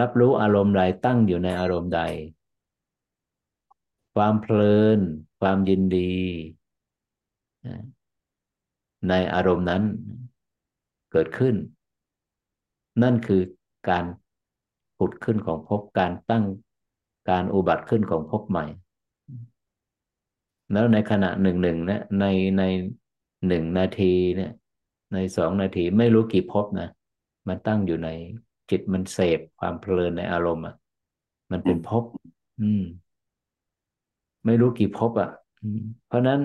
[0.00, 2.00] รับรู้อารมณ์ใดตั้งอยู่ในอารมณ์ใด
[4.14, 4.98] ความเพลิน
[5.40, 6.14] ความยินดี
[9.08, 9.82] ในอารมณ์นั้น
[11.12, 11.54] เกิดขึ้น
[13.02, 13.42] นั่นคือ
[13.88, 14.04] การ
[14.98, 16.44] ผุดขึ้นของภพการตั้ง
[17.30, 18.64] การอุบัติขึ้นของภพใหม่
[20.72, 22.24] แล้วในขณะหนึ่งหนึ่งเนี่ยใน
[22.58, 22.62] ใน
[23.48, 24.52] หนึ่งนาทีเนี่ย
[25.14, 26.88] ในสองนาทีไม่รู้กี่ภพนะ
[27.48, 28.08] มันตั้งอยู่ใน
[28.70, 30.74] จิตมันเสพความเพลินในอารมณ์อะ
[31.50, 32.04] มันเป็นภพ
[32.60, 32.82] อืม
[34.46, 35.30] ไม่รู้กี่ภพอะ
[36.06, 36.40] เพราะนั้น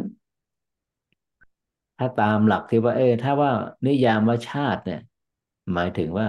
[1.98, 3.52] ถ้าตามหลักที่ว่า เออถ้าว่า
[3.88, 5.02] นิยามว่าชาติเนี่ย
[5.74, 6.28] หมายถึงว่า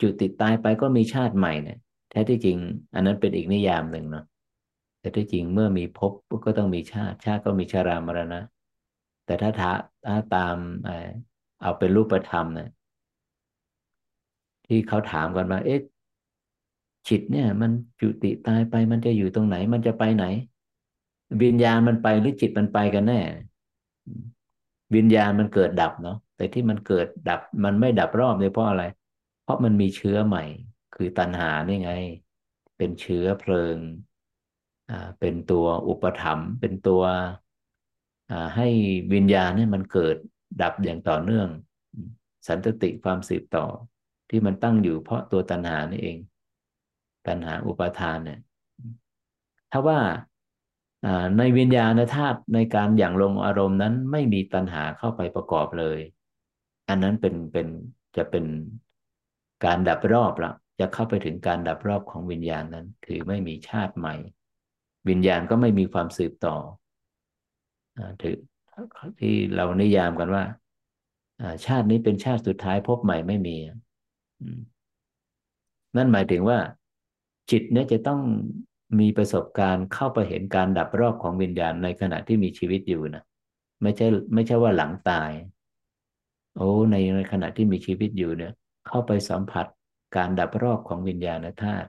[0.00, 1.78] จุดติดตายไปก็มีชาติใหม่เนี่ย
[2.10, 2.58] แท้ที่จริง
[2.94, 4.24] อันนั้นเป็นอีกนิยามหนึ่งเนาะ
[5.06, 6.12] แต่ที่จริงเมื่อมีภพ
[6.44, 8.40] ก็ต้องมีชาติ ชาติก็มีชรามรณะ
[9.26, 10.56] แต่ถ้าถ้าตาม
[11.60, 12.68] เอาเป็นรูปธรรมเนี่ย
[14.66, 15.80] ที่เขาถามกันว่าเอ๊ะ
[17.08, 17.70] จิตเนี่ย มัน
[18.00, 20.24] จุติตายไปมันจะอยู่ตรงไหน มันจะไปไหน
[21.42, 23.20] วิญญาณมันไปหรือจิตมันไปกันแน่
[24.94, 28.84] วิญญาณมันเกิดดับเนาะแต่ที่มันเกิดดับ มันไม่ดับรอบเลยเพราะอะไร
[29.42, 30.44] เพราะมันมีเชื้อใหม่
[30.94, 31.92] คือตัณหานี่ไง
[32.76, 33.76] เป็นเชื้อเพลิง
[35.20, 37.02] เป็นตัวอุปถัมภ์เป็นตัว
[38.56, 38.68] ให้
[39.14, 40.16] วิญญาณเนี่ยมันเกิด
[40.62, 41.48] ดับอย่างต่อเนื่อง
[42.48, 43.66] สันตติความสืบต่อ
[44.30, 46.18] ที่มันตั้งอยู่เพราะตัวตัณหานี่เอง
[47.26, 48.40] ตัณหาอุปทานเนี่ย
[49.72, 50.00] ถ้าว่า
[51.38, 55.98] ในวิญญาณธาตุในการอย่างลงอารมณ์นั้นไม่มีตัณหาเข้าไปประกอบเลย
[56.88, 57.66] อันนั้นเป็นเป็น
[58.16, 58.44] จะเป็น
[59.64, 64.14] การดับรอบละจะเข้าไปถึงการดับรอบของวิญญาณนั้น คือไม่มีชาติใหม่
[65.08, 66.56] วิญญาณก็ไม่มีความสืบต่อ
[68.22, 68.38] ถือ
[69.20, 70.44] ที่เรานิยามกันว่า
[71.66, 73.56] ชาตินี้เป็นชาติสุดท้ายพบใหม่ไม่มี
[75.96, 76.58] นั่นหมายถึงว่า
[77.50, 78.20] จิตเนี่ยจะต้อง
[79.00, 83.24] มีประสบการณ์เข้าไปเห็นการดับรอบของวิญญาณในขณะที่มีชีวิตอยู่นะ
[83.82, 85.30] ไม่ใช่ไม่ใช่ว่าหลังตาย
[86.56, 88.52] โอ้ในในขณะที่มีชีวิตอยู่เนี่ย
[88.86, 89.66] เข้าไปสัมผัส
[90.16, 91.88] การดับรอบของวิญญาณธาตุ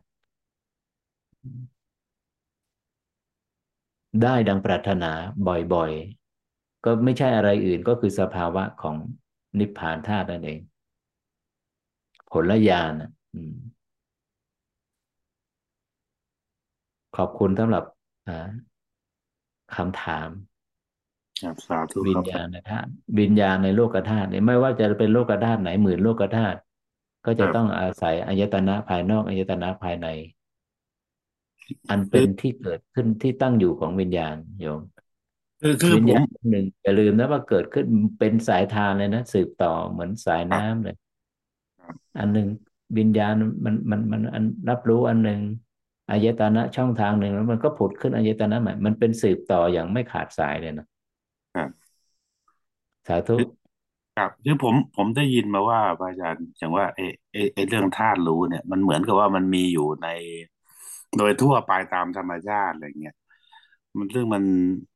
[4.23, 5.11] ได้ดังปรารถนา
[5.47, 8.95] บ่อยๆ ก็ไม่ใช่อะไรอื่นก็คือสภาวะของ
[9.59, 10.59] นิพพานธาตุนั่นเอง
[12.31, 12.93] ผลญาณ
[17.17, 17.83] ขอบคุณสำหรับ
[19.75, 20.29] คำถาม
[22.07, 22.89] วิญญาณธาตุ
[23.19, 26.57] วิญญาณในโลกธาตุเนี่ยไม่ว่าจะเป็นโลกธาตุไหนหมื่นโลกธาตุ
[27.25, 30.07] ก็จะต้องอาศัยอายตนะภายนอกอายตนะภายใน
[31.89, 34.81] อันเป็นที่เกิดขึ้นที่ตั้งอยู่ของวิญญาณโยม
[35.61, 37.85] คือคือวิญญาณหนึ่งอย่าลืมนะว่าเกิดขึ้น
[38.19, 40.95] เป็นสายทานเลยนะสืบต่อเหมือนสายน้ำเลย
[42.19, 42.47] อันหนึ่ง
[42.97, 43.33] วิญญาณ
[43.65, 45.41] มันมันมันอันรับรู้อันหนึ่ง
[46.11, 50.87] อายตนะช่องทางหนึ่งแล้วมันก็ผุดขึ้นอายตนะใหม่มันเป็นสืบต่ออย่างไม่ขาดสายเลยนะ
[53.07, 53.35] สาธุ
[54.17, 60.07] ครับคือผมผมได้ยินมาว่าพระอาจารย์อย่างว่าไอ้ไอ้ไอ้เรื่องธาตุรู้เนี่ย มันเหมือนกับว่ามันมีอยู่ใน
[61.17, 63.15] โดยทั่วไปตามธรรมชาติอะไรเงี้ย
[63.97, 64.43] มันซึ่งมัน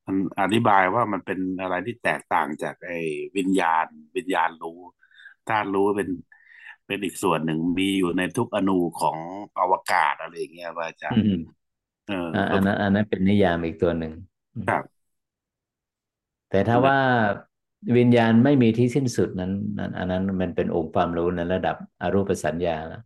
[0.07, 2.97] มันอธิบายว่ามันเป็นอะไรที่แตกต่างจากไอ้
[3.37, 3.85] วิญญาณ
[4.17, 4.79] วิญญาณรู้
[5.47, 6.09] ธาตุรู้เป็น
[6.87, 9.17] เป็นอีกส่วนหนึ่งมีอยู่ในทุกอนูของ
[9.59, 11.31] อวกาศอะไรอย่างเงี้ยพระอาจารย์อืม
[12.07, 14.13] เอออ่าแล้วอันนั้นอันนั้นเป็นนิยามอีกตัวหนึ่ง
[14.55, 15.01] อืมครับ
[16.49, 16.97] แต่ถ้าว่า
[17.97, 23.01] วิญญาณไม่มีที่สิ้นสุดนั้นนั้นอันนั้นมันเป็นองค์ความรู้ในระดับอรูปสัญญาแล้ว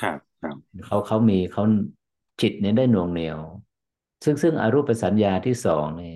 [0.00, 1.62] ครับครับเขาเขามีเขา
[2.40, 3.38] จิตเนี่ยได้หน่วงเหนี่ยว
[4.24, 6.14] ซึ่งซึ่งอรูปสัญญาที่สองนี่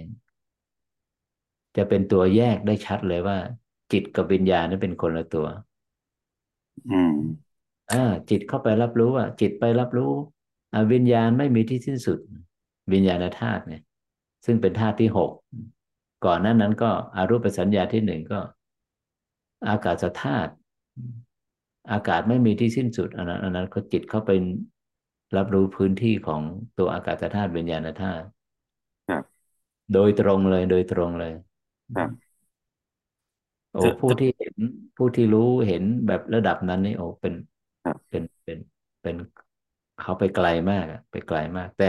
[1.77, 3.39] จะเป็นตัวแยกได้ชัดเลยว่า
[3.93, 5.47] จิตกับวิญญาณนี่เป็นคนละตัว
[6.91, 7.15] อืม
[7.93, 10.13] อ่าจิตเข้าไปรับรู้อะจิตไปรับรู้
[10.73, 12.19] อ่าวิญญาณไม่มีที่สิ้นสุด
[12.93, 13.83] วิญญาณธาตุเนี่ย
[14.45, 15.31] ซึ่งเป็นธาตุที่หก
[16.25, 18.41] ก่อนหนั้นนั้นก็อารูปสัญญาที่หนึ่งก็
[19.69, 20.53] อากาศธาตุ
[21.93, 24.31] อากาศไม่มีที่สิ้นสุดอันนั้นอันนั้นเขาจิตเข้าไป
[25.37, 26.43] รับรู้พื้นที่ของ
[26.79, 28.27] ตัวอากาศธาตุวิญญาณธาตุ
[29.09, 29.43] ครับ
[29.93, 31.33] โดยตรงเลยโดยตรงเลย
[31.95, 32.33] ครับ
[33.71, 34.55] โอ้จะจะผู้ที่เห็น
[34.97, 37.35] ผู้ที่รู้เห็นแบบระดับนั้นนี่โอ้เป็น
[37.85, 38.59] ครับเป็นเป็น
[39.03, 39.17] เป็น
[39.99, 41.85] เขาไปไกลมากอะไปไกลมาก แต่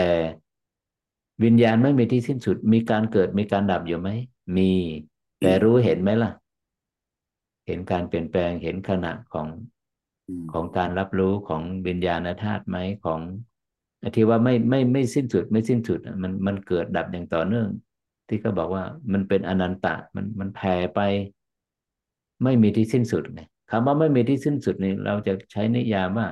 [1.43, 4.09] วิญญาณไม่มีที่สิ้นสุด มีการเกิดมีการดับอยู่ไหม
[4.57, 4.71] มี
[5.41, 6.31] แต่มีรู้เห็นไหมล่ะ
[7.67, 9.72] เห็นการเปลี่ยนแปลงเห็นขณะของอืม
[10.53, 13.19] ของการรับรู้ของวิญญาณธาตุไหมของ
[14.15, 17.69] ที่ว่าไม่ไม่ไม่สิ้นสุด ไม่สิ้นสุดอะมันมันเกิดดับอย่างต่อเนื่อง
[18.27, 18.83] ที่เขาบอกว่า
[19.13, 20.99] มันเป็นอนันตะมันมันแผ่ไป
[22.43, 23.41] ไม่มีที่สิ้นสุดไง
[23.71, 26.27] คำว่าไม่มีที่สิ้นสุดนี่เราจะใช้นิยามว่า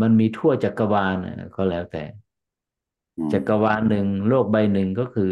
[0.00, 2.04] มันมีทั่วจักรวาลน่ะก็แล้วแต่
[3.16, 5.30] อืมจักรวาลหนึ่งโลกใบหนึ่งก็คือ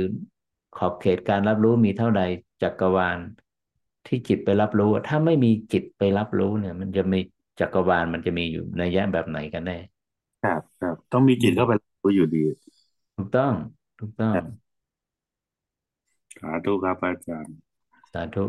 [0.76, 2.22] ขอบเขตการรับรู้มีเท่าใด
[2.62, 3.18] จักรวาล
[4.06, 7.20] ที่จิตไปรับรู้ ถ้าไม่มีจิตไปรับรู้เนี่ย มันจะมี
[7.60, 9.78] จักรวาลมันจะมีอยู่ในยะแบบไหนกันแน่
[10.40, 11.72] ครับครับต้องมีอืมจิตเข้าไป
[12.02, 12.38] รู้อยู่ดี
[13.16, 13.52] ถูกต้อง
[13.98, 14.44] ถูกต้องครับ
[16.40, 17.56] สาธุครับอาจารย์
[18.12, 18.44] สาธุ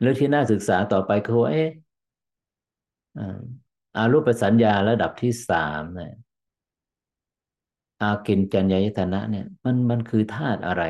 [0.00, 1.68] แล้วที่น่าศึกษาต่อไปคือว่าเอ๊ะ
[3.16, 3.38] อ่า
[3.96, 6.12] อารูปสัญญาระดับที่สามเนี่ย
[8.00, 10.82] อากินจัญญายตนะเนี่ย มันมันคือธาตุอะไร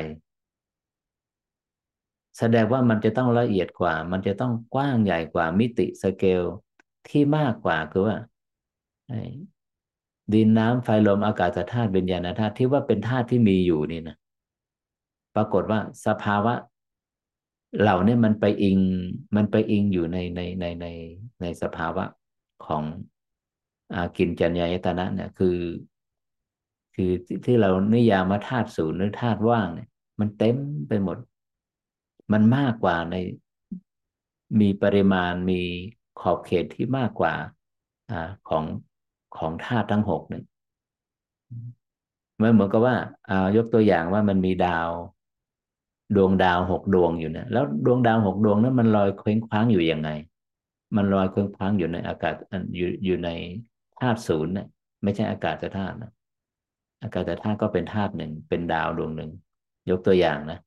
[2.39, 6.43] แสดงว่ามันจะต้องละเอียดกว่า มันจะต้องกว้างใหญ่กว่ามิติสเกล
[7.09, 8.17] ที่มากกว่าคือว่า
[10.33, 14.17] ดินน้ำไฟลมอากาศธาตุวิญญาณธาตุที่ว่าเป็นธาตุที่มีอยู่นี่นะ
[15.35, 16.53] ปรากฏว่าสภาวะ
[17.81, 18.79] เหล่านี้มันไปอิง
[19.35, 20.87] มันไปอิงอยู่ในในในใน
[21.41, 22.03] ในสภาวะ
[22.65, 22.83] ของ
[23.93, 25.57] อากินจัญญายตนะเนี่ยคือ
[26.95, 29.89] คือที่ที่เรานิยามว่าธาตุศูนย์หรือธาตุว่างเนี่ย
[30.19, 30.57] มันเต็ม
[30.87, 31.17] ไปหมด
[32.31, 33.15] มันมากกว่าใน
[34.59, 35.61] มีปริมาณมี
[36.19, 37.33] ขอบเขตที่มากกว่า
[38.11, 38.13] อ
[38.49, 38.63] ของ
[39.37, 40.43] ของธาตุทั้งหกเนี่ย
[42.41, 42.95] มันเหมือนกับว่า
[43.27, 44.89] เอายกตัวอย่างว่ามันมีดาว
[46.15, 50.09] ดวงดาวหกดวงอยู่นี่ยแล้วดวงดาวหกดวงนั้นมันลอยเคว้งคว้างอยู่ยังไง
[50.95, 52.33] มันลอยเคว้งคว้างอยู่ในอากาศ
[52.75, 53.29] อยู่อยู่ใน
[53.99, 54.67] ธาตุศูนย์เนี่ย
[55.03, 56.11] ไม่ใช่อากาศธาตุนะ
[57.03, 59.31] อากาศธาตุก็เป็นธาตุหนึ่งเป็นดาวดวงหนึ่ง
[59.89, 60.59] ยกตัวอย่างนะ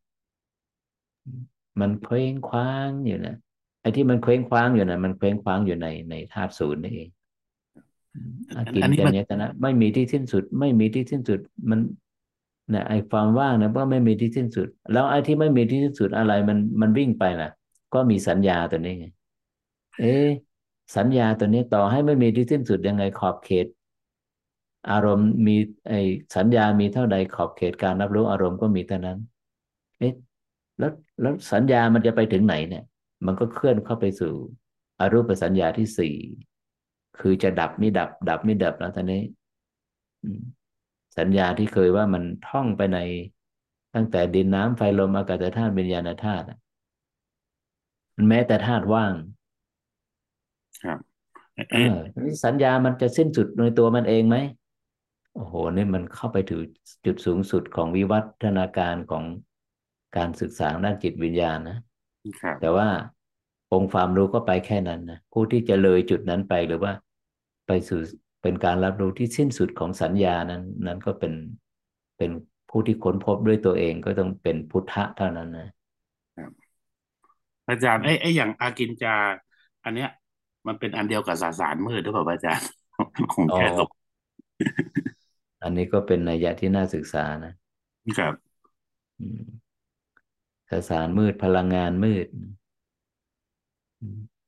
[1.80, 3.36] มันเคว้งคว้างอยู่นะ
[3.80, 7.08] ไอ้ที่มันเคว้งคว้างอยู่นะมันเคว้งคว้างอยู่ในในธาตุศูนย์นี่เอง
[8.56, 11.40] อาอันกินอันนี้มันจัญญตนะ ไม่มีที่สิ้นสุด ไม่มีที่สิ้นสุด
[11.70, 11.80] มัน
[12.70, 17.50] เนี่ยไอ้ความว่างนะก็ไม่มีที่สิ้นสุด แล้วไอ้ที่ไม่มีที่สิ้นสุดอะไรมันมันวิ่งไปล่ะ
[17.94, 19.06] ก็มีสัญญาตัวนี้ไง
[20.00, 20.28] เอ๊ะ
[20.96, 23.66] สัญญาตัวนี้ต่อให้ไม่มีที่สิ้นสุดยังไงขอบเขต
[24.90, 25.56] อารมณ์มี
[25.88, 26.00] ไอ้
[26.36, 29.18] สัญญามีเท่าใดขอบเขตการรับรู้อารมณ์ก็มีเท่านั้น
[29.98, 30.14] เอ๊ะ
[30.82, 32.84] แล้วแล้วสัญญามันจะไปถึงไหนเนี่ย
[33.26, 34.32] มันก็เคลื่อนเข้าไปสู่
[35.00, 36.14] อรูปสัญญาที่สี่
[37.18, 39.22] คือจะดับไม่ดับ ดับไม่ดับแล้วตอนนี้
[40.22, 40.42] อืม
[41.18, 42.98] สัญญาที่เคยว่ามันท่องไปใน
[43.94, 46.58] ตั้งแต่ดินน้ำไฟลมอากาศธาตุวิญญาณธาตุอะ
[48.16, 49.14] มันแม้แต่ธาตุว่าง
[50.84, 50.98] ครับ
[51.72, 54.36] เออเอ๊ะสัญญามันจะสิ้นสุดในตัวมันเองไหม
[55.34, 56.60] โอ้โหนี่มันเข้าไปถึง
[57.04, 59.24] จุดสูงสุดของวิวัฒนาการของ
[60.16, 61.78] การศึกษาด้านจิตวิญญาณนะ
[62.40, 62.88] ครับแต่ว่า
[63.72, 66.92] องค์ความรู้ก็ไปแค่นั้นนะผู้ที่จะเลยจุดนั้นไปหรือว่า
[67.66, 68.00] ไปสู่
[68.42, 71.32] เป็นการรับรู้ที่สิ้นสุดของสัญญานั้น นั้นก็เป็น
[72.18, 72.30] เป็น
[72.70, 75.68] ผู้ที่ค้นพบด้วยตัวเองก็ต้องเป็นพุทธะเท่านั้นนะ
[76.36, 76.50] ครับ
[77.68, 79.14] อาจารย์ไอ้ไอ้อย่างอากินจา
[79.84, 80.10] อันเนี้ย
[80.66, 82.68] มันเป็นอันเดียวกับสสารมืดหรือเปล่าอาจารย์
[83.34, 83.88] ผมอ๋อแค่สง
[85.62, 87.52] อันนี้ก็เป็นนัยยะที่น่าศึกษานะ
[88.18, 88.34] ครับ
[89.20, 89.61] อืม
[90.72, 92.26] สสารมืดพลังงานมืด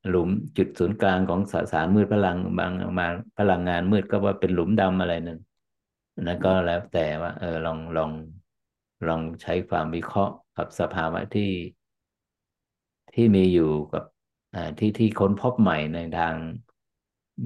[0.09, 3.07] หลุมจุดศูนย์กลางของสสารมืดพลังบางมา
[3.39, 5.41] พลังงานมืดก็ว่าเป็นหลุมดำอะไรนั่น
[6.23, 8.11] นั่นก็แล้วแต่ว่า เออลองลอง
[9.09, 11.51] ลองใช้ความวิเคราะห์กับสภาวะที่
[13.15, 14.05] ที่มีอยู่กับ
[14.79, 16.35] ที่ที่ค้นพบใหม่ในทาง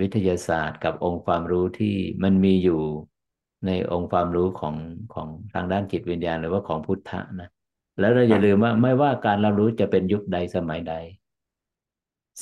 [0.00, 2.80] วิทยาศาสตร์กับองค์ความรู้ที่มันมีอยู่
[3.66, 4.74] ในองค์ความรู้ของ
[5.14, 7.50] ของทางด้านจิตวิญญาณ หรือว่าของพุทธะนะ
[7.98, 10.94] แล้วเราครับอย่าลืมว่าไม่ว่าการรับรู้จะเป็นยุคใดสมัยใด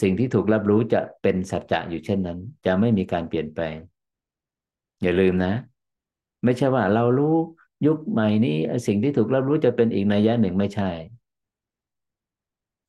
[0.00, 3.76] สิ่งที่ถูกรับรู้จะเป็นสัจจะอยู่เช่นนั้น จะไม่มีการเปลี่ยนแปลง
[5.02, 5.52] อย่าลืมนะ
[6.44, 7.34] ไม่ใช่ว่าเรารู้
[7.86, 8.56] ยุคใหม่นี้
[8.86, 10.90] สิ่งที่ถูกรับรู้จะเป็นอีกนัยยะหนึ่งไม่ใช่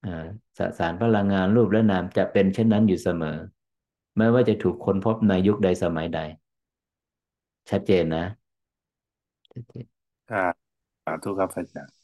[0.05, 0.27] อ่า
[0.57, 3.37] สสารพลังงานรูปและนามจะเป็นเช่นนั้นอยู่เสมอ
[4.17, 6.19] ไม่ว่าจะถูกค้นพบในยุคใดสมัยใด
[7.69, 8.25] ชัดเจนนะ
[9.51, 9.85] ชัดเจน
[10.27, 10.53] ครับ
[11.03, 11.96] สาธุครับอาจารย์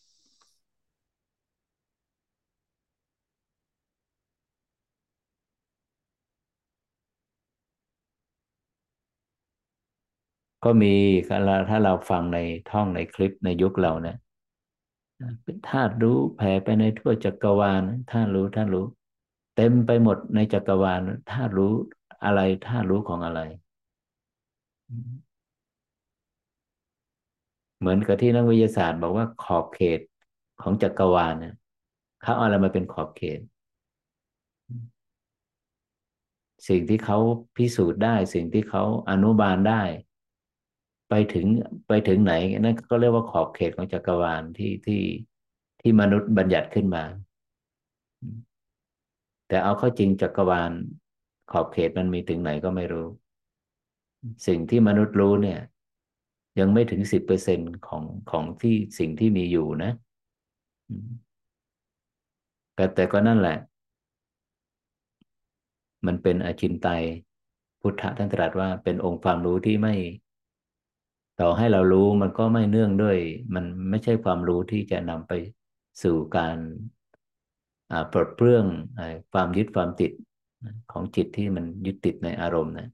[10.63, 10.93] ก็มี
[11.69, 12.39] ถ้าเราฟังใน
[12.71, 14.15] ท่องในคลิปในยุคเรานะ
[15.43, 18.85] เป็นธาตุรู้แผ่ไปในทั่วจักรวาลธาตุรู้ธาตุรู้
[19.55, 21.73] เต็มไปหมดในจักรวาลธาตุรู้
[22.25, 23.41] อะไรธาตุรู้ของอะไร
[27.79, 29.99] เหมือนกับที่นักวิทยาศาสตร์บอกว่าขอบเขต
[30.61, 31.55] ของจักรวาลเนี่ย
[32.21, 33.39] เขาเอาอะไรมาเป็นขอบเขต
[36.67, 37.17] สิ่งที่เขา
[37.55, 39.83] พิสูจน์ได้ สิ่งที่เขาอนุบาลได้
[41.15, 41.47] ไปถึง
[41.87, 45.01] ไปถึงไหนนั่นก็เรียกว่าขอบเขตของจักรวาลที่ที่
[45.81, 47.03] ที่มนุษย์บัญญัติขึ้นมา
[49.47, 50.71] แต่เอาเข้าจริงจักรวาล
[51.51, 53.07] ขอบเขตมันมีถึงไหนก็ไม่รู้
[54.47, 55.59] สิ่งที่มนุษย์รู้เนี่ย
[56.59, 59.91] ยังไม่ถึงสิบเปอร์เซ็นของของที่สิ่งที่มีอยู่นะ
[62.75, 63.57] แต่แต่ก็นั่นแหละ
[66.05, 67.03] มันเป็นอจินไตย
[67.81, 69.95] พุทธะท่านตรัสว่าเป็นองค์ความรู้ที่ไม่
[71.39, 73.17] ต่อให้เรารู้มันก็ไม่เนื่องด้วย
[73.53, 75.33] มันไม่ใช่ความรู้ที่จะนำไป
[76.03, 76.57] สู่การ
[78.11, 78.65] ปลดเปลื้อง
[79.33, 80.11] ความยึดความติด
[80.91, 82.89] ของจิตที่มันยึดติดในอารมณ์นะ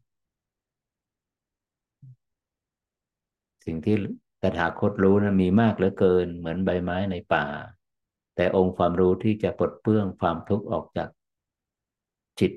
[3.65, 3.95] สิ่งที่
[4.41, 7.45] ตถาคตรู้นะมีมากเหลือเกินเหมือนใบไม้ในป่า
[8.35, 11.09] แต่องค์ความรู้ที่จะปลดเปลื้องความทุกข์ออกจาก
[12.39, 12.51] จิต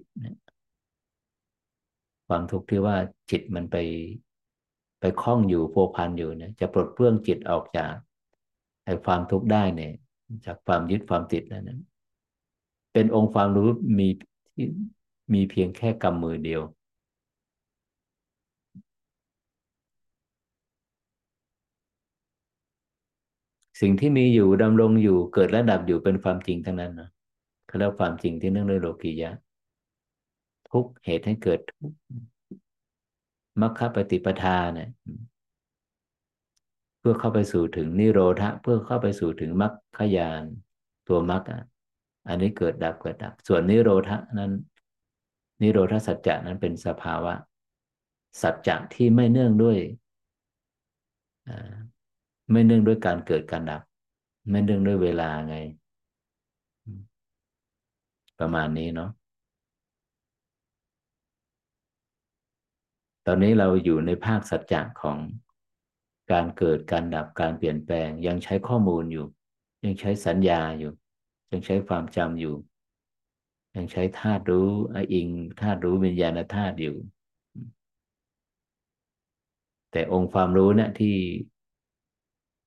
[2.28, 2.96] ความทุกข์ที่ว่า
[3.30, 3.76] จิตมันไป
[5.02, 7.92] ไปคล้องอยู่โวพันอยู่เนี่ย จะปลดเปลื้องจิตออกจาก
[8.84, 9.92] ไอ้ความทุกข์ได้เนี่ย
[10.46, 11.80] จากความยึดความติดนั่นนะ
[12.92, 13.68] เป็นองค์ความรู้
[13.98, 14.08] มี
[14.54, 14.66] ที่
[15.34, 16.62] มีเพียงแค่กำมือเดียว
[23.80, 27.08] สิ่งที่มีอยู่ดำรงอยู่เกิดและดับอยู่เป็นความจริงทั้งนั้นนะ
[27.66, 29.32] เขาเรียกความจริงที่เนื่องด้วยโลกียะ
[30.70, 31.92] ทุกเหตุให้เกิดทุก
[33.60, 34.90] มรรคปฏิปทาเนี่ย
[36.98, 40.42] เพื่อเข้าไปสู่ถึงนิโรธะเพื่อเข้าไปสู่ถึงมรรคยาน
[41.08, 41.42] ตัวมรรค
[42.28, 44.52] อันนี้เกิดดับเกิดดับ ส่วนนิโรธะนั้น
[45.62, 47.34] นิโรธสัจจะนั้นเป็นสภาวะ
[48.42, 49.78] สัจจะที่ไม่เนื่องด้วย
[52.50, 53.82] ไม่เนื่องด้วยการเกิดการดับ
[54.50, 55.56] ไม่เนื่องด้วยเวลาไง
[58.38, 59.10] ประมาณนี้เนาะ
[63.26, 65.18] ตอนนี้เราอยู่ในภาคสัจจะของ
[66.32, 69.26] การเกิดการดับการเปลี่ยนแปลง ยังใช้ข้อมูลอยู่
[69.84, 70.92] ยังใช้สัญญาอยู่
[71.52, 72.56] ยังใช้ความจำอยู่
[73.76, 74.70] ยังใช้ธาตุรู้
[75.14, 75.28] อิง
[75.60, 76.96] ธาตุรู้วิญญาณธาตุอยู่
[79.90, 81.16] แต่องค์ความรู้เนี่ยที่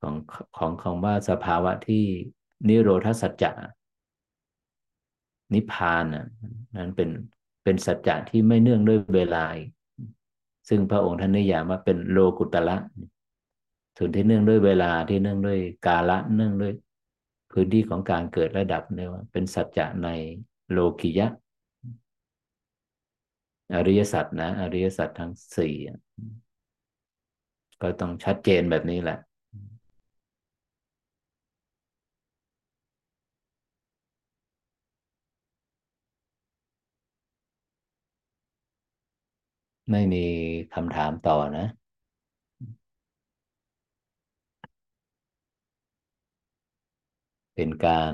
[0.02, 0.16] ของ
[0.58, 2.04] ของคำว่าสภาวะที่
[2.68, 3.52] นิโรธสัจจะ
[5.54, 6.04] นิพพาน
[6.78, 7.10] นั้นเป็น
[7.64, 9.46] เป็นสัจจะที่ไม่เนื่องด้วยเวลา
[10.70, 12.78] ซึ่งพระองค์ท่านนิยามว่าเป็นโลกุตละ
[13.98, 16.74] ส่วนที่เนื่องด้วยเวลาที่เนื่องด้วยกาละเนื่องด้วย
[17.52, 20.10] พื้นที่ของการเกิดระดับเนี่ยว่าเป็นสัจจะใน
[20.72, 21.28] โลกิยะ
[23.74, 25.76] อริยสัจนะ อริยสัจทั้งสี่
[27.82, 29.18] ก็ต้องชัดเจนแบบนี้แหละ
[39.92, 40.26] ไม่มี
[40.74, 41.68] คำถามต่อนะ
[47.56, 48.14] เป็นการ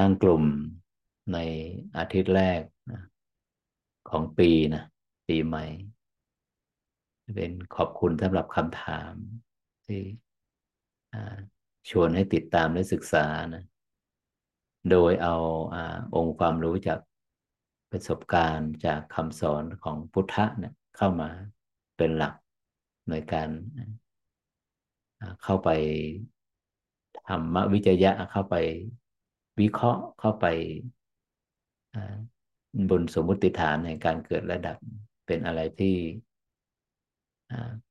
[0.00, 0.44] นั่งกลุ่ม
[1.32, 1.38] ใน
[1.96, 2.60] อาทิตย์แรก
[4.10, 4.82] ของปีนะ
[5.28, 5.64] ปีใหม่
[7.36, 9.12] เป็นขอบคุณสำหรับคำถาม
[9.86, 10.02] ที่
[11.90, 13.64] ชวนให้ติดตามและศึกษานะ
[14.90, 15.36] โดยเอา
[15.74, 15.76] อ
[16.16, 16.98] องค์ความรู้จาก
[17.90, 21.30] ประสบการณ์จากคำสอนของพุทธะเนี่ยเข้ามา
[21.96, 22.34] เป็นหลัก
[23.10, 23.48] ในการ
[25.42, 25.70] เข้าไป
[27.28, 28.56] ธรรมวิจยะเข้าไป
[29.60, 30.46] วิเคราะห์เข้าไป
[32.90, 34.76] บนสมมติฐานในการเกิดระดับ
[35.26, 35.96] เป็นอะไรที่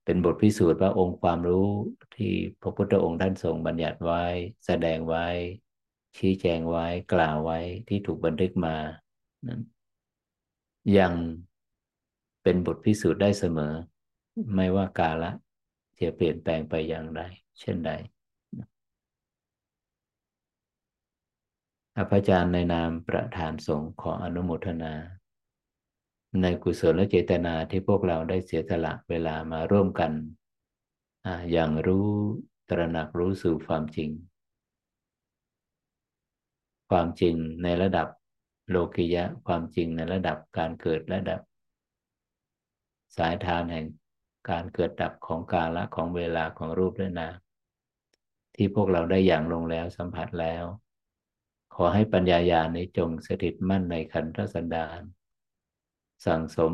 [0.06, 1.68] เป็นบทพิสูจน์ว่าองค์ความรู้
[2.16, 4.24] ที่พระพุทธองค์ท่านทรงบัญญัติไว้
[4.66, 5.28] แสดงไว้
[6.18, 8.76] ชี้แจงไว้กล่าวไว้ที่ถูกบันทึกมา
[9.48, 9.62] นั้น
[10.98, 11.14] ยัง
[12.44, 13.74] เป็นบทพิสูจน์ได้เสมอ
[14.56, 15.32] ไม่ว่ากาละ
[16.00, 17.22] จะเปลี่ยนแปลงไปอย่างไร
[17.60, 17.92] เช่นใด
[22.10, 24.94] พระอาจารย์ในนามประธานสงฆ์ขออนุโมทนา
[26.42, 30.12] ในกุศลและเจตนาที่พวกเราได้เสียสละเวลามาร่วมกัน
[31.52, 32.08] อย่างรู้
[32.70, 34.10] ตระหนักรู้สู่ความจริง
[36.90, 38.08] ความจริงในระดับ
[38.70, 41.42] โลกิยะความจริงในระดับการเกิดระดับ
[43.18, 43.86] สายทานแห่ง
[44.50, 47.36] การเกิดดับของกาละของเวลาของรูปและนาม
[48.56, 50.64] ที่พวกเราได้อย่างลงแล้วสัมผัสแล้ว
[51.76, 55.02] ขอให้ปัญญาญาณนี้จงสถิตมั่นในขันธสันดาน
[56.26, 56.74] สั่งสม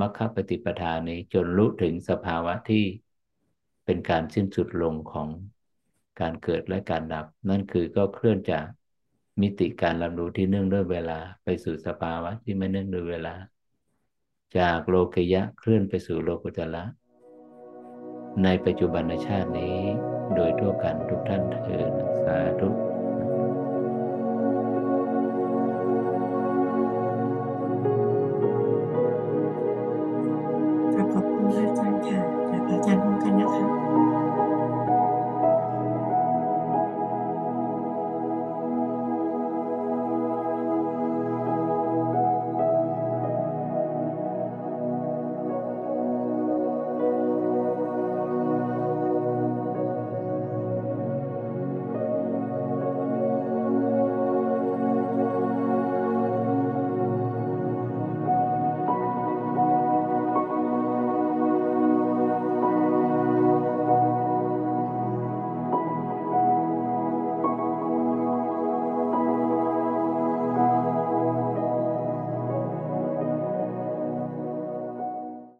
[0.00, 2.84] มรรคปฏิปทานี้จนรู้ถึงสภาวะที่
[3.84, 5.28] เป็นการสิ้นสุดลงของ
[6.20, 8.66] การเกิดและการดับ นั่นคือก็เคลื่อนจาก
[9.40, 13.34] มิติการรับรู้ที่เนื่องด้วยเวลา ไปสู่สภาวะที่ไม่เนื่องด้วยเวลา
[14.58, 16.84] จากโลกยะเคลื่อนไปสู่โลกุตละ
[18.44, 19.76] ในปัจจุบันชาตินี้
[20.34, 21.92] โดยทั่วกันทุกท่านเถิด
[22.24, 22.68] สาธุ
[31.12, 32.20] ขอบคุณพรอาจารย์ค่ะ
[32.70, 34.07] อาจารย์มกันนะคะ